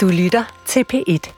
[0.00, 1.32] Du lytter til P1.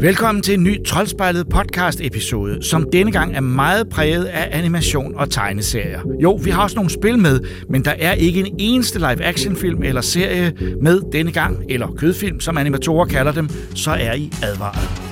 [0.00, 5.14] Velkommen til en ny Troldspejlet podcast episode, som denne gang er meget præget af animation
[5.14, 6.00] og tegneserier.
[6.22, 9.56] Jo, vi har også nogle spil med, men der er ikke en eneste live action
[9.56, 10.52] film eller serie
[10.82, 15.05] med denne gang, eller kødfilm, som animatorer kalder dem, så er I advaret.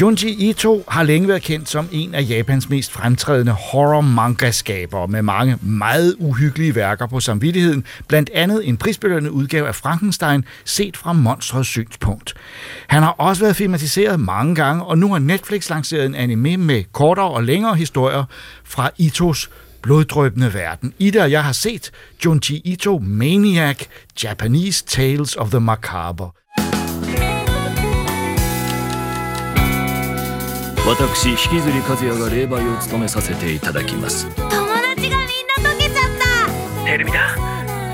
[0.00, 5.58] Junji Ito har længe været kendt som en af Japans mest fremtrædende horror-manga-skabere med mange
[5.62, 11.68] meget uhyggelige værker på samvittigheden, blandt andet en prisbelønnet udgave af Frankenstein set fra monstrets
[11.68, 12.34] synspunkt.
[12.86, 16.84] Han har også været filmatiseret mange gange, og nu har Netflix lanceret en anime med
[16.92, 18.24] kortere og længere historier
[18.64, 19.50] fra Itos
[19.82, 20.94] bloddrøbende verden.
[20.98, 21.90] I det, jeg har set
[22.24, 23.84] Junji Ito Maniac,
[24.24, 26.30] Japanese Tales of the Macabre.
[30.88, 34.64] 私引きずり和也が霊媒を務めさせていただきます友達が
[34.96, 36.08] みんな溶けちゃっ
[36.80, 37.36] たテルミだ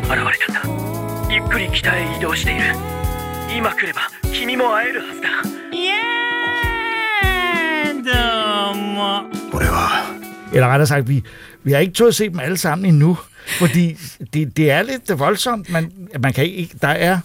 [0.02, 2.62] 現れたんだゆっくり北へ移動している
[3.56, 5.28] 今来れば君も会えるはずだ
[5.72, 8.12] イエーイど
[8.72, 10.04] うも俺は
[10.52, 11.24] Eller rettere sagt, vi,
[11.64, 13.16] vi har ikke tået at se dem alle sammen endnu,
[13.58, 13.96] fordi
[14.34, 15.70] det, det er lidt voldsomt.
[15.70, 17.18] Man, man kan ikke, der, er,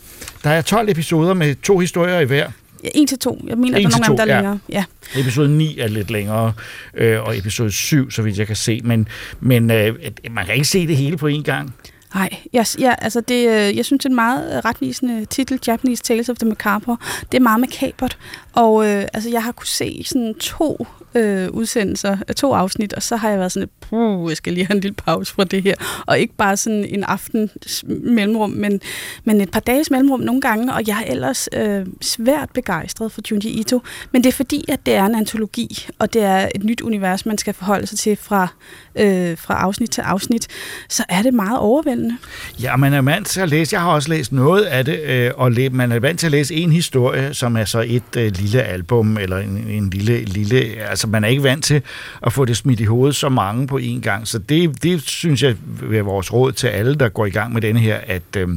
[0.43, 2.49] der er 12 episoder med to historier i hver.
[2.83, 3.41] Ja, en til to.
[3.47, 4.41] Jeg mener, En der er nogle af dem, der er ja.
[4.41, 4.59] længere.
[4.69, 4.83] Ja.
[5.21, 6.53] Episode 9 er lidt længere,
[6.93, 8.81] øh, og episode 7, så vidt jeg kan se.
[8.83, 9.07] Men,
[9.39, 9.95] men øh,
[10.31, 11.75] man kan ikke se det hele på én gang.
[12.15, 15.59] Nej, jeg, ja, altså det, øh, jeg synes, det er en meget øh, retvisende titel,
[15.67, 16.97] Japanese Tales of the Macabre.
[17.31, 18.17] Det er meget makabert,
[18.53, 23.15] og øh, altså, jeg har kunne se sådan to øh, udsendelser, to afsnit, og så
[23.15, 25.75] har jeg været sådan, puh, jeg skal lige have en lille pause fra det her.
[26.05, 27.49] Og ikke bare sådan en aften
[27.87, 28.81] mellemrum, men,
[29.23, 33.21] men et par dages mellemrum nogle gange, og jeg er ellers øh, svært begejstret for
[33.31, 33.81] Junji Ito.
[34.11, 37.25] Men det er fordi, at det er en antologi, og det er et nyt univers,
[37.25, 38.47] man skal forholde sig til fra,
[38.95, 40.47] øh, fra afsnit til afsnit.
[40.89, 42.17] Så er det meget overvældende.
[42.61, 43.73] Ja, man er vant til at læse.
[43.73, 46.55] Jeg har også læst noget af det, øh, og man er vant til at læse
[46.55, 50.65] en historie, som er så et øh, lille album, eller en, en lille, lille...
[50.99, 51.81] Altså, man er ikke vant til
[52.23, 54.27] at få det smidt i hovedet så mange på én gang.
[54.27, 55.55] Så det, det synes jeg
[55.93, 58.35] er vores råd til alle, der går i gang med denne her, at...
[58.37, 58.49] Øh,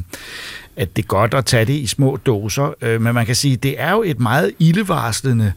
[0.76, 3.56] at det er godt at tage det i små doser, øh, men man kan sige,
[3.56, 5.52] det er jo et meget ildevarslende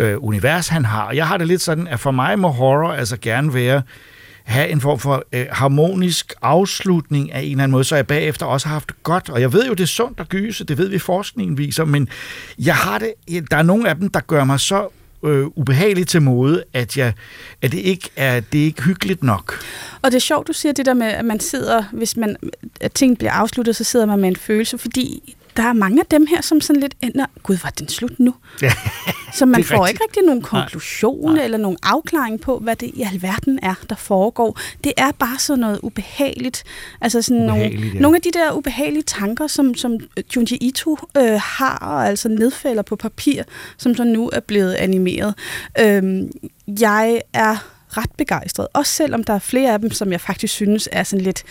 [0.00, 1.12] øh, univers, han har.
[1.12, 3.82] Jeg har det lidt sådan, at for mig må horror altså gerne være
[4.44, 8.46] have en form for øh, harmonisk afslutning af en eller anden måde, så jeg bagefter
[8.46, 9.30] også har haft det godt.
[9.30, 12.08] Og jeg ved jo, det er sundt at gyse, det ved vi, forskningen viser, men
[12.58, 13.14] jeg har det,
[13.50, 14.88] der er nogle af dem, der gør mig så
[15.24, 17.12] øh, ubehageligt til mode, at, jeg,
[17.62, 19.64] at det, ikke er, det er ikke hyggeligt nok.
[20.02, 22.36] Og det er sjovt, du siger det der med, at man sidder, hvis man,
[22.80, 26.06] at ting bliver afsluttet, så sidder man med en følelse, fordi der er mange af
[26.06, 28.34] dem her, som sådan lidt ender, gud, var den slut nu?
[28.62, 28.72] Ja,
[29.34, 29.90] Så man får rigtigt.
[29.90, 31.44] ikke rigtig nogen konklusion Nej.
[31.44, 34.58] eller nogen afklaring på, hvad det i alverden er, der foregår.
[34.84, 36.64] Det er bare sådan noget ubehageligt.
[37.00, 38.00] Altså sådan nogle, Ubehageligt, ja.
[38.00, 39.98] nogle af de der ubehagelige tanker, som, som
[40.36, 43.42] Junji Ito øh, har, og altså nedfælder på papir,
[43.76, 45.34] som så nu er blevet animeret.
[45.80, 46.30] Øhm,
[46.80, 47.56] jeg er
[47.88, 51.24] ret begejstret, også selvom der er flere af dem, som jeg faktisk synes er sådan
[51.24, 51.44] lidt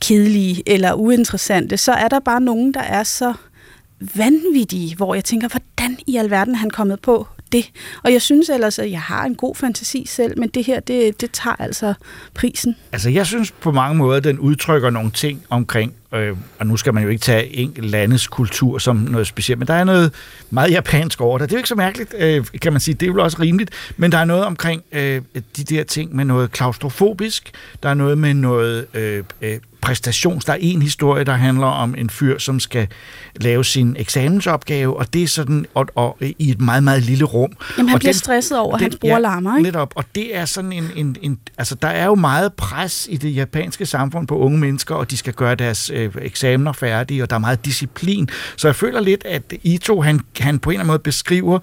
[0.00, 3.34] kedelige eller uinteressante, så er der bare nogen, der er så
[4.14, 7.70] vanvittige, hvor jeg tænker, hvordan i alverden er han kommet på det?
[8.02, 11.20] Og jeg synes ellers, at jeg har en god fantasi selv, men det her, det,
[11.20, 11.94] det tager altså
[12.34, 12.76] prisen.
[12.92, 16.94] Altså, jeg synes på mange måder, den udtrykker nogle ting omkring, øh, og nu skal
[16.94, 20.12] man jo ikke tage en landes kultur som noget specielt, men der er noget
[20.50, 21.48] meget japansk over det.
[21.48, 22.94] Det er jo ikke så mærkeligt, øh, kan man sige.
[22.94, 25.22] Det er jo også rimeligt, men der er noget omkring øh,
[25.56, 27.50] de der ting med noget klaustrofobisk.
[27.82, 30.44] Der er noget med noget øh, øh, præstations.
[30.44, 32.88] Der er en historie, der handler om en fyr, som skal
[33.36, 37.50] lave sin eksamensopgave, og det er sådan og, og, i et meget, meget lille rum.
[37.78, 39.70] Jamen, han og bliver stresset over, at hans bror ja, larmer, ikke?
[39.70, 41.38] Netop, og det er sådan en, en, en...
[41.58, 45.16] Altså, der er jo meget pres i det japanske samfund på unge mennesker, og de
[45.16, 48.28] skal gøre deres øh, eksamener færdige, og der er meget disciplin.
[48.56, 51.58] Så jeg føler lidt, at Ito, han, han på en eller anden måde beskriver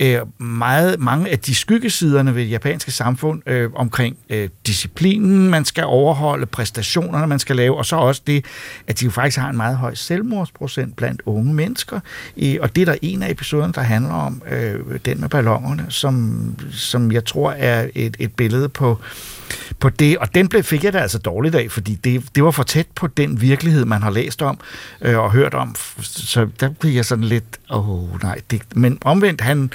[0.00, 5.64] øh, meget, mange af de skyggesiderne ved det japanske samfund øh, omkring øh, disciplinen, man
[5.64, 8.44] skal overholde, præstationerne, man skal lave, og så også det,
[8.86, 12.00] at de jo faktisk har en meget høj selvmordsprocent blandt unge mennesker.
[12.60, 16.40] Og det er der en af episoderne, der handler om, øh, den med ballongerne, som,
[16.72, 18.98] som jeg tror er et, et billede på,
[19.80, 22.50] på det, og den blev, fik jeg da altså dårligt af, fordi det, det var
[22.50, 24.58] for tæt på den virkelighed, man har læst om
[25.00, 28.98] øh, og hørt om, så der blev jeg sådan lidt, åh oh, nej, det, men
[29.02, 29.70] omvendt, han,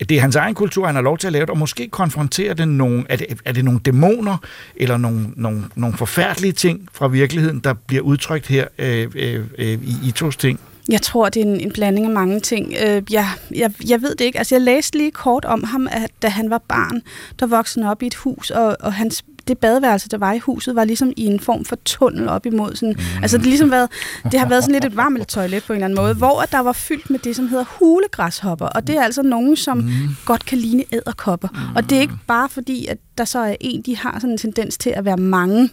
[0.00, 2.54] det er hans egen kultur, han har lov til at lave det, og måske konfrontere
[2.54, 4.36] det nogle, er det, er det nogle dæmoner,
[4.76, 9.78] eller nogle, nogle, nogle forfærdelige ting fra virkeligheden, der bliver udtrykt her øh, øh, øh,
[9.82, 10.60] i, i ting?
[10.88, 12.74] Jeg tror, det er en, en blanding af mange ting.
[12.86, 14.38] Øh, jeg, jeg, jeg ved det ikke.
[14.38, 17.02] Altså, jeg læste lige kort om ham, at da han var barn,
[17.40, 20.38] der voksede han op i et hus, og, og hans det badeværelse, der var i
[20.38, 23.22] huset, var ligesom i en form for tunnel op imod sådan, mm.
[23.22, 23.88] altså det, ligesom været,
[24.32, 26.60] det har været sådan lidt et varmt toilet på en eller anden måde, hvor der
[26.60, 29.90] var fyldt med det, som hedder hulegræshopper, og det er altså nogen, som mm.
[30.24, 31.76] godt kan ligne æderkopper, mm.
[31.76, 34.38] og det er ikke bare fordi, at der så er en, de har sådan en
[34.38, 35.70] tendens til at være mange.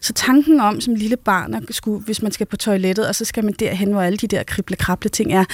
[0.00, 3.24] Så tanken om som lille barn, at skulle, hvis man skal på toilettet, og så
[3.24, 5.44] skal man derhen, hvor alle de der krible-krable ting er.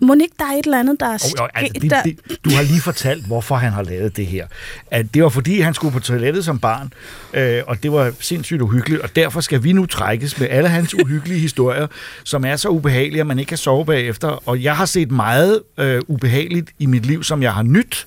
[0.00, 2.50] Må ikke der er et eller andet, der er oh, oh, altså, det, det, Du
[2.50, 4.46] har lige fortalt, hvorfor han har lavet det her.
[4.90, 6.92] At det var fordi, han skulle på toilettet som barn,
[7.34, 10.94] øh, og det var sindssygt uhyggeligt, og derfor skal vi nu trækkes med alle hans
[11.02, 11.86] uhyggelige historier,
[12.24, 14.48] som er så ubehagelige, at man ikke kan sove bagefter.
[14.48, 18.06] Og jeg har set meget øh, ubehageligt i mit liv, som jeg har nyt,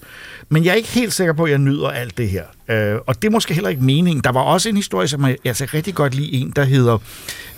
[0.50, 2.44] men jeg er ikke helt sikker på, at jeg nyder alt det her.
[2.70, 4.24] Øh, og det er måske heller ikke meningen.
[4.24, 6.98] Der var også en historie, som jeg altså rigtig godt lide en, der hedder,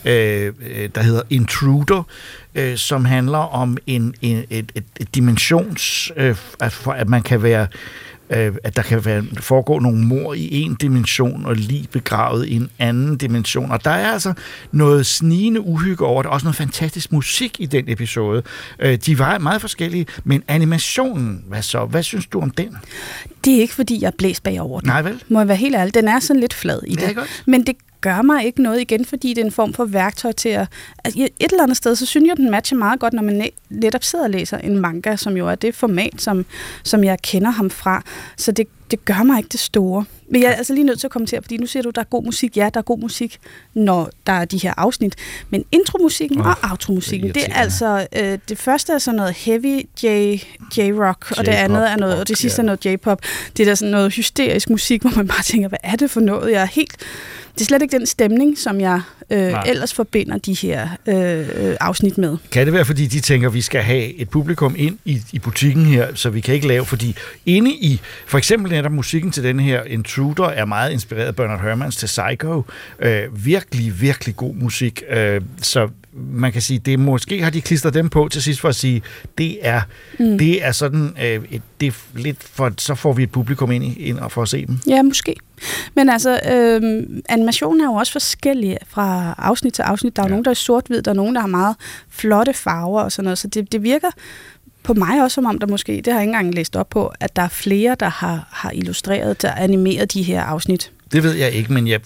[0.06, 0.54] øh,
[0.96, 2.04] der hedder Intruder,
[2.56, 6.12] øh, som handler om en, en, et, et, et dimensions...
[6.18, 7.68] Øh, at, for, at man kan være
[8.30, 12.56] øh, at der kan være, foregå nogle mor i en dimension og lige begravet i
[12.56, 13.72] en anden dimension.
[13.72, 14.34] Og der er altså
[14.72, 18.44] noget snigende uhygge over det, også noget fantastisk musik i den episode.
[18.80, 21.86] Øh, de var meget forskellige, men animationen, hvad så?
[21.86, 22.78] Hvad synes du om den?
[23.46, 24.88] Det er ikke, fordi jeg blæst bagover den.
[24.88, 25.24] Nej vel?
[25.30, 25.94] Må jeg være helt ærlig.
[25.94, 27.10] Den er sådan lidt flad i det.
[27.10, 27.44] det.
[27.46, 30.50] Men det gør mig ikke noget igen, fordi det er en form for værktøj til
[30.50, 30.68] at...
[31.04, 34.04] Altså, et eller andet sted, så synes jeg, den matcher meget godt, når man netop
[34.04, 36.46] sidder og læser en manga, som jo er det format, som,
[36.84, 38.04] som jeg kender ham fra.
[38.38, 40.06] Så det, det gør mig ikke det store.
[40.32, 42.06] Men jeg er altså lige nødt til at kommentere, fordi nu siger du, der er
[42.06, 42.58] god musik.
[42.58, 43.40] Ja, der er god musik,
[43.74, 45.16] når der er de her afsnit.
[45.50, 48.08] Men intromusikken oh, og outromusikken, det er, det er altså...
[48.16, 50.06] Øh, det første er sådan noget heavy J,
[50.78, 52.64] J-rock, og det andet er noget, og det sidste yeah.
[52.64, 53.22] er noget J-pop.
[53.58, 56.20] Det er der sådan noget hysterisk musik, hvor man bare tænker, hvad er det for
[56.20, 56.52] noget?
[56.52, 56.98] Jeg er helt
[57.60, 62.18] det er slet ikke den stemning, som jeg øh, ellers forbinder de her øh, afsnit
[62.18, 62.38] med.
[62.52, 65.40] Kan det være, fordi de tænker, at vi skal have et publikum ind i, i
[65.40, 67.16] butikken her, så vi kan ikke lave, fordi
[67.46, 71.62] inde i, for eksempel netop musikken til den her Intruder er meget inspireret af Bernard
[71.62, 72.64] Herrmanns til Psycho.
[73.00, 75.04] Øh, virkelig, virkelig god musik.
[75.10, 78.70] Øh, så man kan sige, det måske har de klistret dem på til sidst for
[78.70, 79.02] at sige,
[79.38, 79.82] det er,
[80.20, 80.38] mm.
[80.38, 83.84] det er sådan, øh, et, det er lidt for, så får vi et publikum ind,
[83.98, 84.80] ind og for at se dem.
[84.88, 85.36] Ja, måske.
[85.96, 90.16] Men altså, øh, animationen er jo også forskellig fra afsnit til afsnit.
[90.16, 90.30] Der er ja.
[90.30, 91.76] nogen, der er sort-hvid, der er nogen, der har meget
[92.10, 94.08] flotte farver og sådan noget, så det, det virker
[94.90, 97.14] på mig også som om, der måske, det har jeg ikke engang læst op på,
[97.20, 100.92] at der er flere, der har, har illustreret, der animeret de her afsnit.
[101.12, 102.00] Det ved jeg ikke, men jeg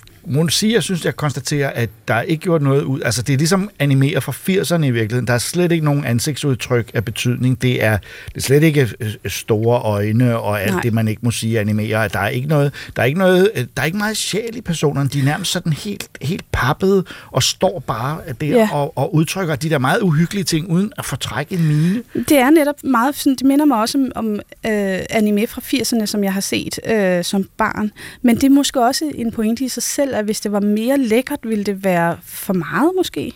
[0.49, 3.01] sige, jeg synes, jeg konstaterer, at der er ikke gjort noget ud.
[3.01, 5.27] Altså, det er ligesom animeret fra 80'erne i virkeligheden.
[5.27, 7.61] Der er slet ikke nogen ansigtsudtryk af betydning.
[7.61, 10.81] Det er, det er slet ikke øh, store øjne og alt Nej.
[10.81, 12.07] det, man ikke må sige animere.
[12.07, 14.61] Der er ikke noget, der er ikke noget, øh, der er ikke meget sjæl i
[14.61, 15.09] personerne.
[15.09, 18.69] De er nærmest sådan helt, helt pappede og står bare der ja.
[18.71, 22.03] og, og, udtrykker de der meget uhyggelige ting, uden at fortrække en mine.
[22.29, 26.05] Det er netop meget, sådan, det minder mig også om, om øh, anime fra 80'erne,
[26.05, 27.91] som jeg har set øh, som barn.
[28.21, 30.97] Men det er måske også en pointe i sig selv, at hvis det var mere
[30.97, 33.33] lækkert, ville det være for meget måske?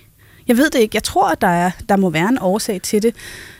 [0.47, 0.95] Jeg ved det ikke.
[0.95, 3.15] Jeg tror, at der, er, der må være en årsag til det.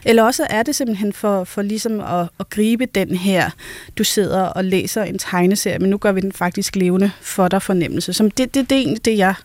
[0.06, 3.50] Eller også er det simpelthen for, for ligesom at, at gribe den her,
[3.98, 7.62] du sidder og læser en tegneserie, men nu gør vi den faktisk levende for dig
[7.62, 8.14] fornemmelse.
[8.14, 9.36] Som det, det, det er egentlig det, jeg,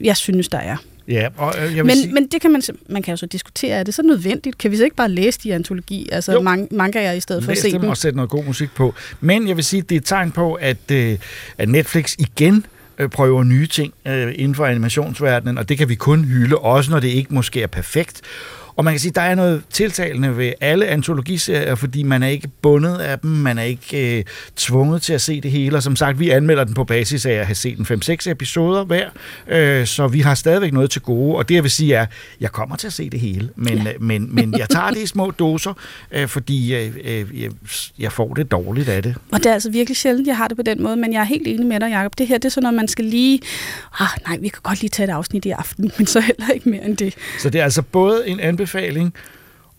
[0.00, 0.76] jeg synes, der er.
[1.08, 2.12] Ja, og øh, jeg vil men, sige...
[2.12, 4.58] men det kan man, man kan jo så diskutere, er det så nødvendigt?
[4.58, 6.40] Kan vi så ikke bare læse de antologi, altså jo.
[6.40, 7.88] man, mangaer i stedet for at se dem?
[7.88, 8.94] og sætte noget god musik på.
[9.20, 11.18] Men jeg vil sige, det er et tegn på, at, øh,
[11.58, 15.88] at Netflix igen øh, Øh, prøver nye ting øh, inden for animationsverdenen, og det kan
[15.88, 18.22] vi kun hylde, også når det ikke måske er perfekt.
[18.76, 22.28] Og man kan sige, at der er noget tiltalende ved alle antologiserier, fordi man er
[22.28, 24.24] ikke bundet af dem, man er ikke øh,
[24.56, 25.76] tvunget til at se det hele.
[25.76, 28.84] Og som sagt, vi anmelder den på basis af at have set en 5-6 episoder
[28.84, 29.08] hver,
[29.48, 31.36] øh, så vi har stadigvæk noget til gode.
[31.36, 32.06] Og det jeg vil sige er,
[32.40, 33.92] jeg kommer til at se det hele, men, ja.
[33.92, 35.72] Øh, men, men jeg tager det i små doser,
[36.12, 37.50] øh, fordi øh, øh, jeg,
[37.98, 39.14] jeg får det dårligt af det.
[39.32, 41.24] Og det er altså virkelig sjældent, jeg har det på den måde, men jeg er
[41.24, 42.18] helt enig med dig, Jacob.
[42.18, 43.40] Det her det er sådan noget, man skal lige...
[44.00, 46.68] Ah, nej, vi kan godt lige tage et afsnit i aften, men så heller ikke
[46.68, 47.14] mere end det.
[47.38, 49.12] Så det er altså både en anbefaling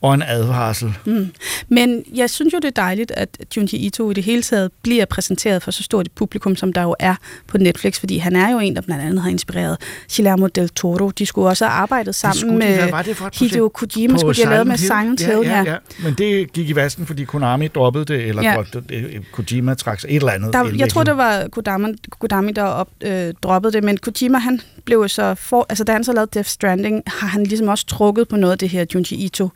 [0.02, 0.94] og en advarsel.
[1.06, 1.32] Mm.
[1.70, 5.06] Men jeg synes jo, det er dejligt, at Junji Ito i det hele taget bliver
[5.06, 7.16] præsenteret for så stort et publikum, som der jo er
[7.48, 9.78] på Netflix, fordi han er jo en, der blandt andet har inspireret
[10.16, 11.10] Guillermo del Toro.
[11.10, 12.90] De skulle også have arbejdet sammen med
[13.34, 15.40] Hideo Kojima, skulle de have lavet med Silent Hill.
[15.44, 18.64] Ja, ja, ja, men det gik i vasken, fordi Konami droppede det, eller ja.
[18.90, 20.54] det, Kojima trak sig et eller andet.
[20.54, 21.88] Der, jeg tror, det var Kodami,
[22.20, 26.04] Kodami der op, øh, droppede det, men Kojima, han blev så, for, altså da han
[26.04, 29.26] så lavede Death Stranding, har han ligesom også trukket på noget af det her Junji
[29.26, 29.50] Ito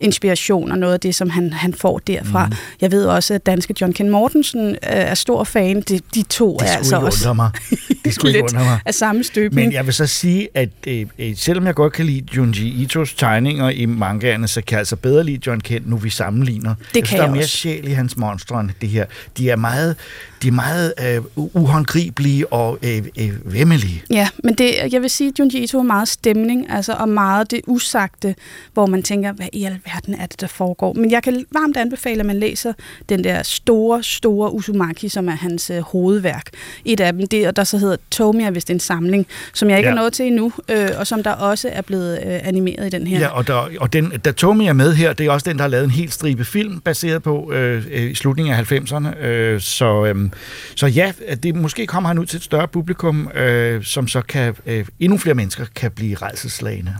[0.00, 2.46] inspiration og noget af det, som han, han får derfra.
[2.46, 2.52] Mm.
[2.80, 5.80] Jeg ved også, at danske John Ken Mortensen øh, er stor fan.
[5.80, 7.50] De, de to Det er altså også mig.
[8.04, 8.78] Det skulle ikke undre mig.
[8.86, 9.66] af samme støbning.
[9.66, 13.14] Men jeg vil så sige, at øh, øh, selvom jeg godt kan lide Junji Itos
[13.14, 16.74] tegninger i mangaerne, så kan jeg altså bedre lide John Kent, nu vi sammenligner.
[16.74, 17.56] Det jeg kan synes, der jeg er mere også.
[17.56, 19.04] sjæl i hans monstre end det her.
[19.38, 19.96] De er meget,
[20.42, 24.02] de er meget øh, uhåndgribelige og øh, øh, vemmelige.
[24.10, 27.50] Ja, men det, jeg vil sige, at Junji Ito er meget stemning, altså, og meget
[27.50, 28.34] det usagte,
[28.72, 30.92] hvor man tænker, hvad i alverden er det, der foregår.
[30.92, 32.72] Men jeg kan varmt anbefale, at man læser
[33.08, 36.50] den der store, store Uzumaki, som er hans øh, hovedværk.
[36.84, 39.70] Et af dem, det, og der så hedder Tomia, hvis det er en samling, som
[39.70, 39.94] jeg ikke Ja.
[39.94, 43.06] er nået til endnu, øh, og som der også er blevet øh, animeret i den
[43.06, 43.18] her.
[43.20, 45.62] Ja, og, der, og den, der Tommy er med her, det er også den, der
[45.62, 49.18] har lavet en helt stribe film, baseret på øh, øh, i slutningen af 90'erne.
[49.24, 50.30] Øh, så, øh,
[50.76, 54.54] så ja, det, måske kommer han ud til et større publikum, øh, som så kan,
[54.66, 56.94] øh, endnu flere mennesker kan blive rejselslagende.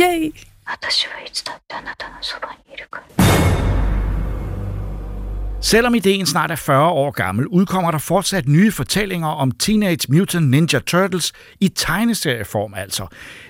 [0.00, 0.30] Yay!
[0.69, 3.05] 私はいつだってあなたのそばにいるから
[5.65, 10.49] Selvom ideen snart er 40 år gammel, udkommer der fortsat nye fortællinger om Teenage Mutant
[10.49, 13.07] Ninja Turtles i tegneserieform altså.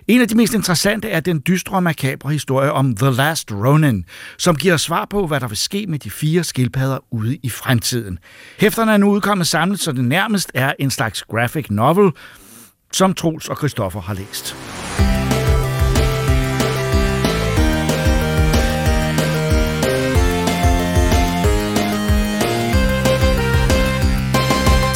[0.07, 4.05] En af de mest interessante er den dystre og makabre historie om The Last Ronin,
[4.37, 8.19] som giver svar på, hvad der vil ske med de fire skildpadder ude i fremtiden.
[8.59, 12.11] Hæfterne er nu udkommet samlet, så det nærmest er en slags graphic novel,
[12.91, 14.55] som Troels og Christoffer har læst.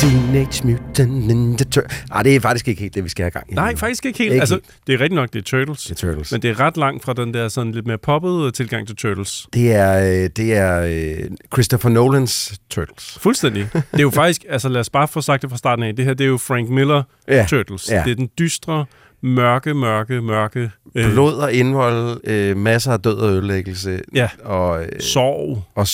[0.04, 2.04] Teenage Mutant Ninja Turtles.
[2.10, 3.54] Ah, det er faktisk ikke helt det, vi skal have gang i.
[3.54, 4.32] Nej, faktisk ikke helt.
[4.32, 5.82] Ikke altså, det er rigtigt nok, det er Turtles.
[5.84, 6.32] Det er Turtles.
[6.32, 9.46] Men det er ret langt fra den der sådan lidt mere poppede tilgang til Turtles.
[9.54, 13.18] Det er, øh, det er øh, Christopher Nolans Turtles.
[13.20, 13.68] Fuldstændig.
[13.72, 16.04] Det er jo faktisk, altså lad os bare få sagt det fra starten af, det
[16.04, 17.46] her det er jo Frank Miller Ja.
[17.48, 17.90] Turtles.
[17.90, 18.02] Ja.
[18.04, 18.84] Det er den dystre,
[19.22, 24.00] mørke, mørke, mørke øh, Blod og indhold, øh, masser af død og ødelæggelse.
[24.14, 24.28] Ja.
[24.44, 25.62] Og, øh, sorg.
[25.74, 25.86] og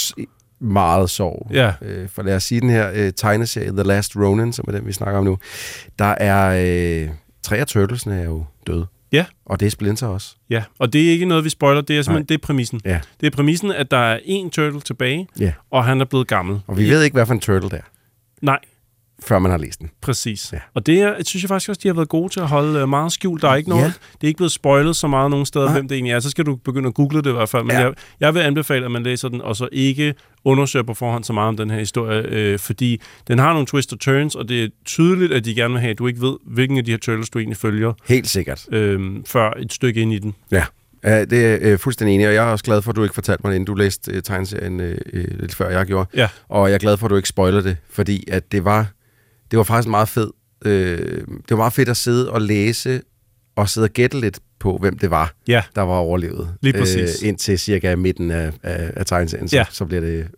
[0.60, 1.46] meget sorg.
[1.52, 1.72] Ja.
[1.82, 4.86] Øh, for lad os sige, den her øh, tegneserie, The Last Ronin, som er den,
[4.86, 5.38] vi snakker om nu,
[5.98, 6.62] der er
[7.04, 7.08] øh,
[7.42, 8.86] tre af Turtlesene er jo døde.
[9.12, 9.24] Ja.
[9.46, 10.36] Og det er Splinter også.
[10.50, 12.26] Ja, og det er ikke noget, vi spoiler, det er simpelthen Nej.
[12.28, 12.80] det er præmissen.
[12.84, 13.00] Ja.
[13.20, 15.52] Det er præmissen, at der er én turtle tilbage, Ja.
[15.70, 16.60] og han er blevet gammel.
[16.66, 17.82] Og vi ved ikke, hvad for en turtle det er,
[18.42, 18.58] Nej,
[19.24, 19.90] før man har læst den.
[20.00, 20.52] præcis.
[20.52, 20.58] Ja.
[20.74, 22.88] Og det er, synes jeg faktisk også, de har været gode til at holde øh,
[22.88, 23.42] meget skjult.
[23.42, 23.86] Der er ikke noget, Ja.
[23.88, 25.72] det er ikke blevet spoilet så meget nogen steder, Nej.
[25.74, 26.20] hvem det egentlig er.
[26.20, 27.62] Så skal du begynde at google det i hvert fald.
[27.64, 27.80] Men Ja.
[27.80, 31.32] jeg, jeg vil anbefale, at man læser den, og så ikke undersøger på forhånd så
[31.32, 34.64] meget om den her historie, øh, fordi den har nogle twists og turns, og det
[34.64, 36.98] er tydeligt, at de gerne vil have, at du ikke ved, hvilken af de her
[36.98, 38.66] turtles, du egentlig følger, Helt sikkert.
[38.72, 40.34] øh, før et stykke ind i den.
[40.52, 40.64] Ja.
[41.04, 43.14] Ja, det er øh, fuldstændig enig, og jeg er også glad for, at du ikke
[43.14, 46.08] fortalte mig det, inden du læste øh, tegneserien øh, øh, lidt før jeg gjorde.
[46.14, 46.28] Ja.
[46.48, 48.86] Og jeg er glad for, at du ikke spoiler det, fordi at det var,
[49.50, 50.30] det var faktisk meget fedt.
[50.64, 53.00] Øh, det var meget fedt at sidde og læse
[53.56, 55.62] og sidde og gætte lidt på, hvem det var, Ja.
[55.74, 56.54] der var overlevet.
[56.62, 57.22] Lige præcis.
[57.22, 59.64] Øh, indtil cirka midten af, af, af tegneserien, så, Ja.
[59.70, 60.28] så, bliver det,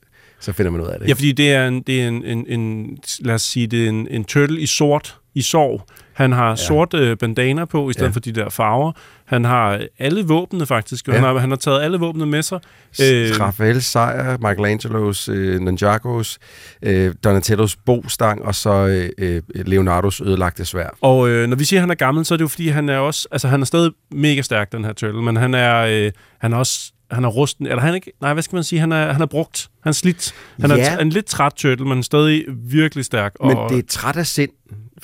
[0.40, 1.08] så finder man ud af det.
[1.08, 3.88] Ja, fordi det er en, det er en, en, en lad os sige, det er
[3.88, 5.82] en, en turtle i sort, i sorg.
[6.14, 6.56] Han har ja.
[6.56, 8.12] sort øh, bandana på, i stedet Ja.
[8.12, 8.92] for de der farver.
[9.24, 11.08] Han har alle våbnene faktisk.
[11.08, 11.12] Ja.
[11.12, 12.60] Han, har, han har taget alle våbnene med sig.
[13.02, 16.38] Øh, Raphael Sejr, Michelangelos øh, Ninjagos,
[16.82, 20.88] øh, Donatellos bostang, og så øh, øh, Leonardos ødelagte svær.
[21.00, 22.88] Og øh, når vi siger, at han er gammel, så er det jo fordi, han
[22.88, 26.12] er også, altså han er stadig mega stærk, den her turtle, men han er, øh,
[26.40, 28.80] han er også, han er rusten, eller han er ikke, nej, hvad skal man sige,
[28.80, 30.34] han er, han er brugt, han er slidt.
[30.60, 30.98] Han er Ja.
[30.98, 33.32] en lidt træt turtle, men stadig virkelig stærk.
[33.44, 34.50] Men og, det er træt af sind,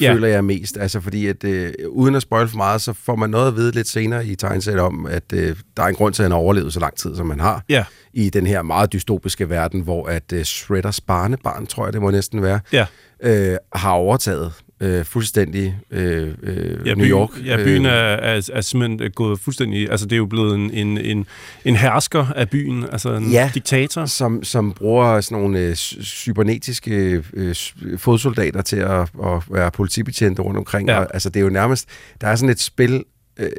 [0.00, 0.12] Ja.
[0.14, 0.76] føler jeg mest.
[0.80, 3.72] Altså fordi, at øh, uden at spoil for meget, så får man noget at vide
[3.72, 6.38] lidt senere i tegnesæt om, at øh, der er en grund til, at han har
[6.38, 7.64] overlevet så lang tid, som han har.
[7.68, 7.84] Ja.
[8.12, 12.10] I den her meget dystopiske verden, hvor at øh, Shredders barnebarn, tror jeg det må
[12.10, 12.86] næsten være, Ja.
[13.22, 17.30] øh, har overtaget øh, fuldstændig øh, øh, Ja, New byen, York.
[17.44, 19.90] Ja, byen Øh, er, er, er simpelthen gået fuldstændig...
[19.90, 21.26] Altså, det er jo blevet en, en, en,
[21.64, 23.50] en hersker af byen, altså en Ja.
[23.54, 24.06] diktator.
[24.06, 27.54] som, som bruger sådan nogle øh, cy- cybernetiske øh,
[27.96, 30.88] fodsoldater til at, at være politibetjente rundt omkring.
[30.88, 30.98] Ja.
[30.98, 31.88] Og, altså, det er jo nærmest...
[32.20, 33.04] Der er sådan et spil...
[33.38, 33.50] Øh,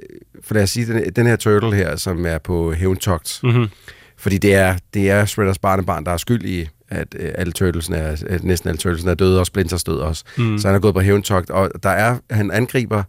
[0.43, 3.39] for lad os sige, den, den her turtle her, som er på hævntogt.
[3.43, 3.67] Mm-hmm.
[4.17, 7.97] Fordi det er, det er Shredders barnebarn, der er skyld i, at øh, alle turtlesene
[7.97, 10.23] er, at næsten alle turtlesene er døde, og Splinters døde også.
[10.37, 10.57] Mm.
[10.57, 13.03] Så han er gået på hævntogt, og der er, han angriber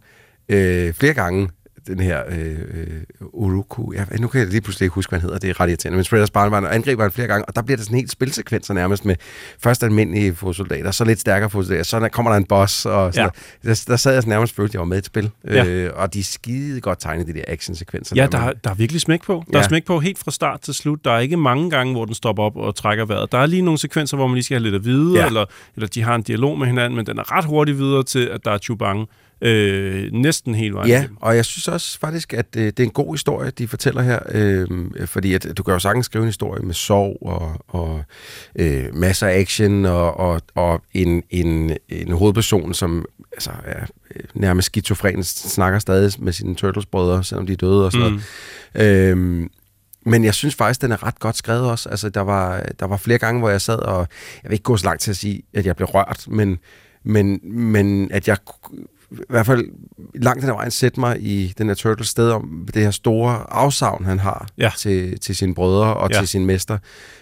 [0.49, 1.49] øh, flere gange
[1.87, 3.93] den her øh, øh, Uruku.
[3.93, 5.39] Ja, nu kan jeg lige pludselig ikke huske, hvad han hedder.
[5.39, 5.95] Det er ret irriterende.
[5.95, 9.05] Men Shredders barnebarn angriber han flere gange, og der bliver det sådan helt spilsekvenser nærmest
[9.05, 9.15] med
[9.59, 13.29] først almindelige fodsoldater, så lidt stærkere fodsoldater, så der kommer der en boss, og sådan
[13.63, 13.69] Ja.
[13.69, 15.29] der, der sad jeg sådan nærmest følte, jeg var med i et spil.
[15.47, 15.65] Ja.
[15.65, 18.15] Øh, og de er skide godt tegnet, de der actionsekvenser.
[18.15, 19.43] Ja, der, der, er- der er virkelig smæk på.
[19.51, 19.67] Der er Ja.
[19.67, 21.05] smæk på helt fra start til slut.
[21.05, 23.31] Der er ikke mange gange, hvor den stopper op og trækker vejret.
[23.31, 25.25] Der er lige nogle sekvenser, hvor man lige skal have lidt at vide, Ja.
[25.27, 25.45] eller,
[25.75, 28.45] eller de har en dialog med hinanden, men den er ret hurtigt videre til, at
[28.45, 29.07] der er Chubang.
[29.41, 30.89] Øh, næsten hele vejen.
[30.89, 34.01] Ja, og jeg synes også faktisk, at øh, det er en god historie, de fortæller
[34.01, 34.67] her, øh,
[35.05, 38.03] fordi at, du kan jo sagtens skrive en historie med sorg og, og
[38.55, 44.23] øh, masser af action og, og, og en, en, en hovedperson, som altså, er øh,
[44.33, 48.21] nærmest skizofren, snakker stadig med sine Turtles-brødre, selvom de er døde og sådan mm.
[48.73, 49.11] noget.
[49.11, 49.49] Øh,
[50.05, 51.89] men jeg synes faktisk, den er ret godt skrevet også.
[51.89, 54.07] Altså, der var, der var flere gange, hvor jeg sad, og
[54.43, 56.59] jeg vil ikke gå så langt til at sige, at jeg blev rørt, men,
[57.03, 58.37] men, men at jeg
[59.11, 59.65] i hvert fald
[60.15, 64.05] langt ad vejen sætte mig i den her Turtles sted om det her store afsavn,
[64.05, 64.71] han har Ja.
[64.77, 66.17] til, til sine brødre og Ja.
[66.19, 66.77] til sin mester,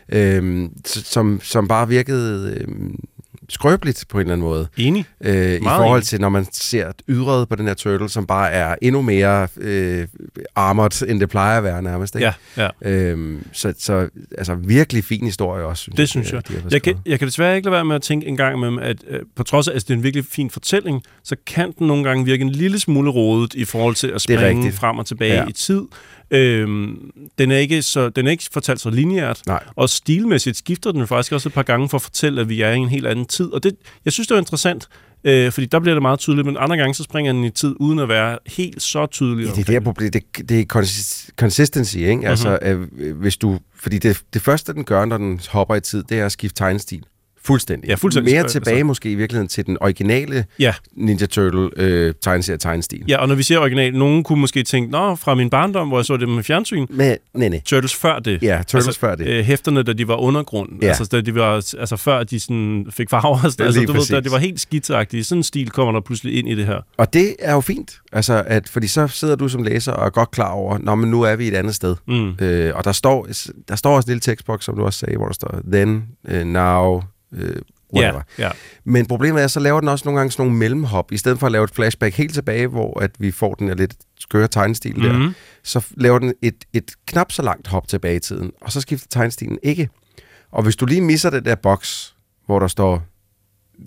[0.09, 2.95] øhm, som, som bare virkede øhm,
[3.49, 4.67] skrøbeligt på en eller anden måde.
[4.77, 5.05] Enig.
[5.23, 6.07] Øh, I forhold enig.
[6.07, 10.07] til, når man ser ydret på den her turtle, som bare er endnu mere øh,
[10.55, 12.15] armored, end det plejer at være nærmest.
[12.15, 12.33] Ikke?
[12.57, 12.89] Ja, ja.
[12.91, 15.83] Øhm, så, så altså virkelig fin historie også.
[15.83, 16.37] Synes Det synes jeg.
[16.51, 18.37] øh, de har Jeg kan, jeg kan desværre ikke lade være med at tænke en
[18.37, 21.35] gang imellem, at øh, på trods af, at det er en virkelig fin fortælling, så
[21.47, 24.97] kan den nogle gange virke en lille smule rodet i forhold til at springe frem
[24.97, 25.45] og tilbage Ja.
[25.47, 25.81] i tid.
[26.31, 29.63] Øhm, den, er ikke så, den er ikke fortalt så lineært, Nej.
[29.75, 32.71] og stilmæssigt skifter den faktisk også et par gange for at fortælle, at vi er
[32.71, 33.45] i en helt anden tid.
[33.53, 34.87] Og det, jeg synes, det er interessant,
[35.23, 37.75] øh, fordi der bliver det meget tydeligt, men andre gange så springer den i tid,
[37.79, 39.45] uden at være helt så tydelig.
[39.45, 40.11] Ja, det er det her problem.
[40.11, 42.15] Det, det er consist- consistency, ikke?
[42.15, 42.25] Mhm.
[42.25, 43.59] Altså, øh, hvis du...
[43.75, 46.55] Fordi det, det første, den gør, når den hopper i tid, det er at skifte
[46.55, 47.03] tegnestil.
[47.49, 47.87] Fuldstændig.
[47.89, 48.33] Ja, fuldstændig.
[48.33, 50.73] Mere Altså- tilbage måske i virkeligheden til den originale Ja.
[50.95, 53.03] Ninja Turtle øh, tegneserie tegnestil.
[53.07, 55.97] Ja, og når vi ser original, nogen kunne måske tænke, nå, fra min barndom, hvor
[55.97, 57.61] jeg så det med fjernsyn, Men, nej, nej.
[57.65, 58.43] Turtles før det.
[58.43, 59.27] Ja, Turtles før det.
[59.27, 60.69] Øh, hæfterne, da de var undergrund.
[60.81, 60.87] Ja.
[60.87, 63.43] Altså, da de var, altså før de sådan fik farver.
[63.43, 64.23] Altså, altså, du ved, da præcis.
[64.23, 65.25] det var helt skitsagtigt.
[65.25, 66.77] Sådan en stil kommer der pludselig ind i det her.
[66.97, 70.09] Og det er jo fint, altså, at, fordi så sidder du som læser og er
[70.09, 71.95] godt klar over, Nå, men nu er vi et andet sted.
[72.07, 72.33] Mm.
[72.41, 73.27] Øh, og der står,
[73.69, 76.35] der står også en lille tekstboks, som du også sagde, hvor der står then, uh,
[76.47, 77.39] now, uh,
[77.95, 78.21] whatever.
[78.37, 78.51] Ja, ja.
[78.83, 81.11] Men problemet er, så laver den også nogle gange sådan nogle mellemhop.
[81.11, 83.75] I stedet for at lave et flashback helt tilbage, hvor at vi får den her
[83.75, 85.09] lidt skøre tegnestil mm-hmm.
[85.11, 85.33] der, Mhm.
[85.63, 89.07] så laver den et, et knap så langt hop tilbage i tiden, og så skifter
[89.09, 89.89] tegnestilen ikke.
[90.51, 93.03] Og hvis du lige misser den der boks, hvor der står,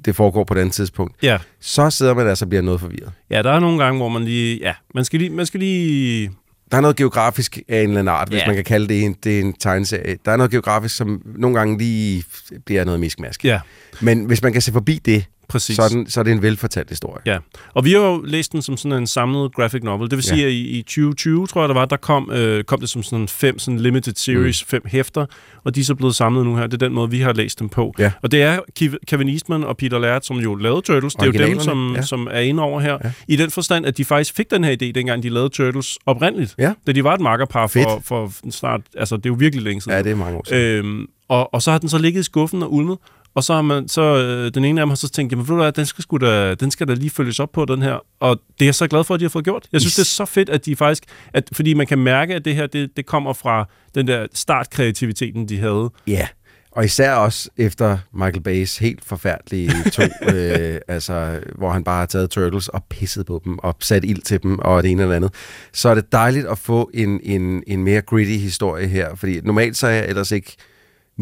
[0.05, 1.39] det foregår på et andet tidspunkt, Ja.
[1.61, 3.13] så sidder man altså og bliver noget forvirret.
[3.31, 4.59] ja, der er nogle gange, hvor man lige...
[4.63, 5.31] Ja, man skal lige...
[5.31, 6.31] Man skal lige
[6.73, 8.47] Der er noget geografisk af en eller anden art, hvis Ja.
[8.47, 10.19] man kan kalde det en, det er en tegneserie.
[10.25, 12.25] Der er noget geografisk, som nogle gange lige
[12.67, 13.45] bliver noget miskmask.
[13.45, 13.61] ja,
[14.01, 15.77] Men hvis man kan se forbi det, præcis.
[15.77, 17.23] så er, den, så er det en velfortalt historie.
[17.27, 17.39] Ja,
[17.75, 20.11] og vi har jo læst den som sådan en samlet graphic novel.
[20.11, 20.47] Det vil sige, Ja.
[20.47, 23.29] at i, i 2020, tror jeg, der var, der kom, øh, kom det som sådan
[23.29, 24.69] fem sådan limited series, mm.
[24.69, 25.27] fem hæfter,
[25.65, 26.67] og de er så blevet samlet nu her.
[26.67, 27.95] Det er den måde, vi har læst dem på.
[27.99, 28.13] Ja.
[28.23, 31.15] Og det er Kev- Kevin Eastman og Peter Laird, som jo lavede Turtles.
[31.15, 32.03] Det er jo dem, som, ja.
[32.03, 32.99] som er inde over her.
[33.05, 33.13] Ja.
[33.29, 36.55] I den forstand, at de faktisk fik den her idé, dengang de lavede Turtles oprindeligt.
[36.59, 36.73] Ja.
[36.87, 38.81] Da de var et makkerpar for, for snart...
[38.97, 39.97] Altså, det er jo virkelig længe siden.
[39.97, 40.63] Ja, det er mange år siden.
[40.63, 42.99] Øhm, og, og så har den så ligget i skuffen og ulmet,
[43.35, 45.55] og så har man, så øh, den ene af dem har så tænkt, jamen ved
[45.55, 47.99] du hvad, den skal, da, den skal da lige følges op på, den her.
[48.21, 49.69] Og det er jeg så glad for, at de har fået gjort.
[49.73, 49.97] Jeg synes, Is.
[49.97, 52.67] det er så fedt, at de faktisk, at, fordi man kan mærke, at det her,
[52.67, 55.91] det, det kommer fra den der startkreativiteten, de havde.
[56.07, 56.29] Ja,
[56.73, 60.03] og især også efter Michael Bay's helt forfærdelige to,
[60.35, 64.23] øh, altså, hvor han bare har taget Turtles og pisset på dem, og sat ild
[64.23, 65.35] til dem, og det ene eller andet.
[65.73, 69.77] Så er det dejligt at få en, en, en mere gritty historie her, fordi normalt
[69.77, 70.57] så er jeg ellers ikke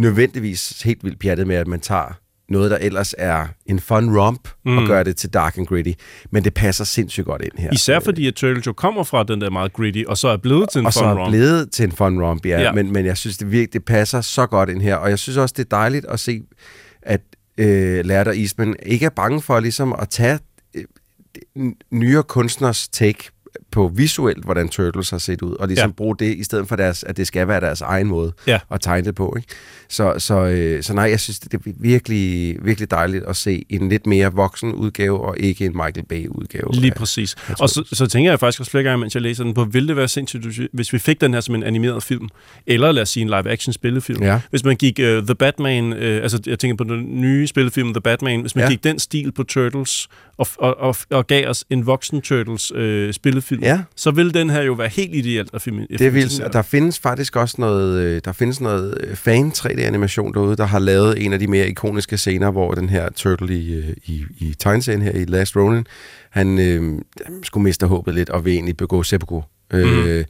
[0.00, 4.48] nødvendigvis helt vildt pjattet med, at man tager noget, der ellers er en fun romp,
[4.64, 4.78] mm.
[4.78, 5.92] og gør det til dark and gritty.
[6.30, 7.70] Men det passer sindssygt godt ind her.
[7.72, 10.68] Især fordi, at Turtles jo kommer fra den der meget gritty, og så er blevet
[10.70, 11.30] til en og fun så er romp.
[11.30, 12.60] blevet til en fun romp, ja.
[12.60, 12.72] Ja.
[12.72, 14.96] Men, men jeg synes, det virkelig det passer så godt ind her.
[14.96, 16.42] Og jeg synes også, det er dejligt at se,
[17.02, 17.20] at
[17.58, 20.38] øh, Lærte og Eastman ikke er bange for ligesom at tage
[20.74, 20.84] øh,
[21.90, 23.30] nyere kunstners take
[23.72, 25.92] på visuelt, hvordan Turtles har set ud, og ligesom Ja.
[25.92, 28.58] bruge det, i stedet for deres, at det skal være deres egen måde Ja.
[28.70, 29.34] at tegne det på.
[29.36, 29.48] Ikke?
[29.88, 33.88] Så, så, øh, så nej, jeg synes, det er virkelig, virkelig dejligt at se en
[33.88, 36.72] lidt mere voksen udgave, og ikke en Michael Bay-udgave.
[36.74, 37.36] Lige af- præcis.
[37.48, 39.64] af Og så, så tænker jeg faktisk også flere gange, mens jeg læser den på,
[39.64, 42.28] ville det være sindssygt, hvis vi- hvis vi fik den her som en animeret film,
[42.66, 44.22] eller lad os sige en live-action spillefilm.
[44.22, 44.40] Ja.
[44.50, 48.00] Hvis man gik uh, The Batman, uh, altså jeg tænker på den nye spillefilm The
[48.00, 48.70] Batman, hvis man Ja.
[48.70, 53.10] gik den stil på Turtles, og, og, og, og gav os en voksen Turtles uh,
[53.12, 53.80] spillefilm, Ja.
[53.96, 55.86] så ville den her jo være helt ideelt at filme.
[55.98, 60.56] Det vil, der findes faktisk også noget, øh, der findes noget øh, fan 3D-animation derude,
[60.56, 63.96] der har lavet en af de mere ikoniske scener, hvor den her turtle i, øh,
[64.04, 65.86] i, i tegneserien her i Last Ronin,
[66.30, 67.02] han øh,
[67.42, 69.40] skulle miste håbet lidt og vil egentlig begå seppuku.
[69.72, 69.78] Mm.
[69.78, 70.24] Øh,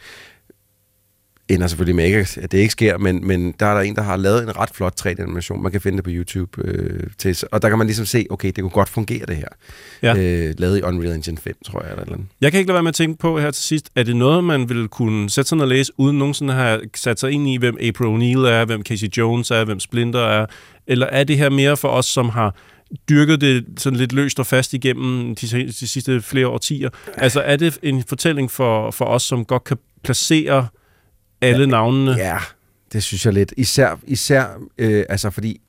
[1.50, 4.02] ender selvfølgelig med, ikke, at det ikke sker, men, men der er der en, der
[4.02, 5.62] har lavet en ret flot 3D-animation.
[5.62, 6.62] Man kan finde det på YouTube.
[6.64, 9.48] Øh, til, og der kan man ligesom se, okay, det kunne godt fungere det her.
[10.02, 10.16] Ja.
[10.16, 12.28] Øh, lavet i Unreal Engine 5, tror jeg, eller eller andet.
[12.40, 14.44] Jeg kan ikke lade være med at tænke på her til sidst, er det noget,
[14.44, 17.48] man vil kunne sætte sig ned og læse, uden nogensinde at have sat sig ind
[17.48, 20.46] i, hvem April O'Neil er, hvem Casey Jones er, hvem Splinter er,
[20.86, 22.54] eller er det her mere for os, som har
[23.08, 26.90] dyrket det sådan lidt løst og fast igennem de, de sidste flere årtier.
[27.16, 30.66] Altså er det en fortælling for, for os, som godt kan placere
[31.42, 32.12] alle navnene?
[32.12, 32.38] Ja,
[32.92, 33.54] det synes jeg lidt.
[33.56, 34.46] Især, især
[34.78, 35.60] øh, altså fordi,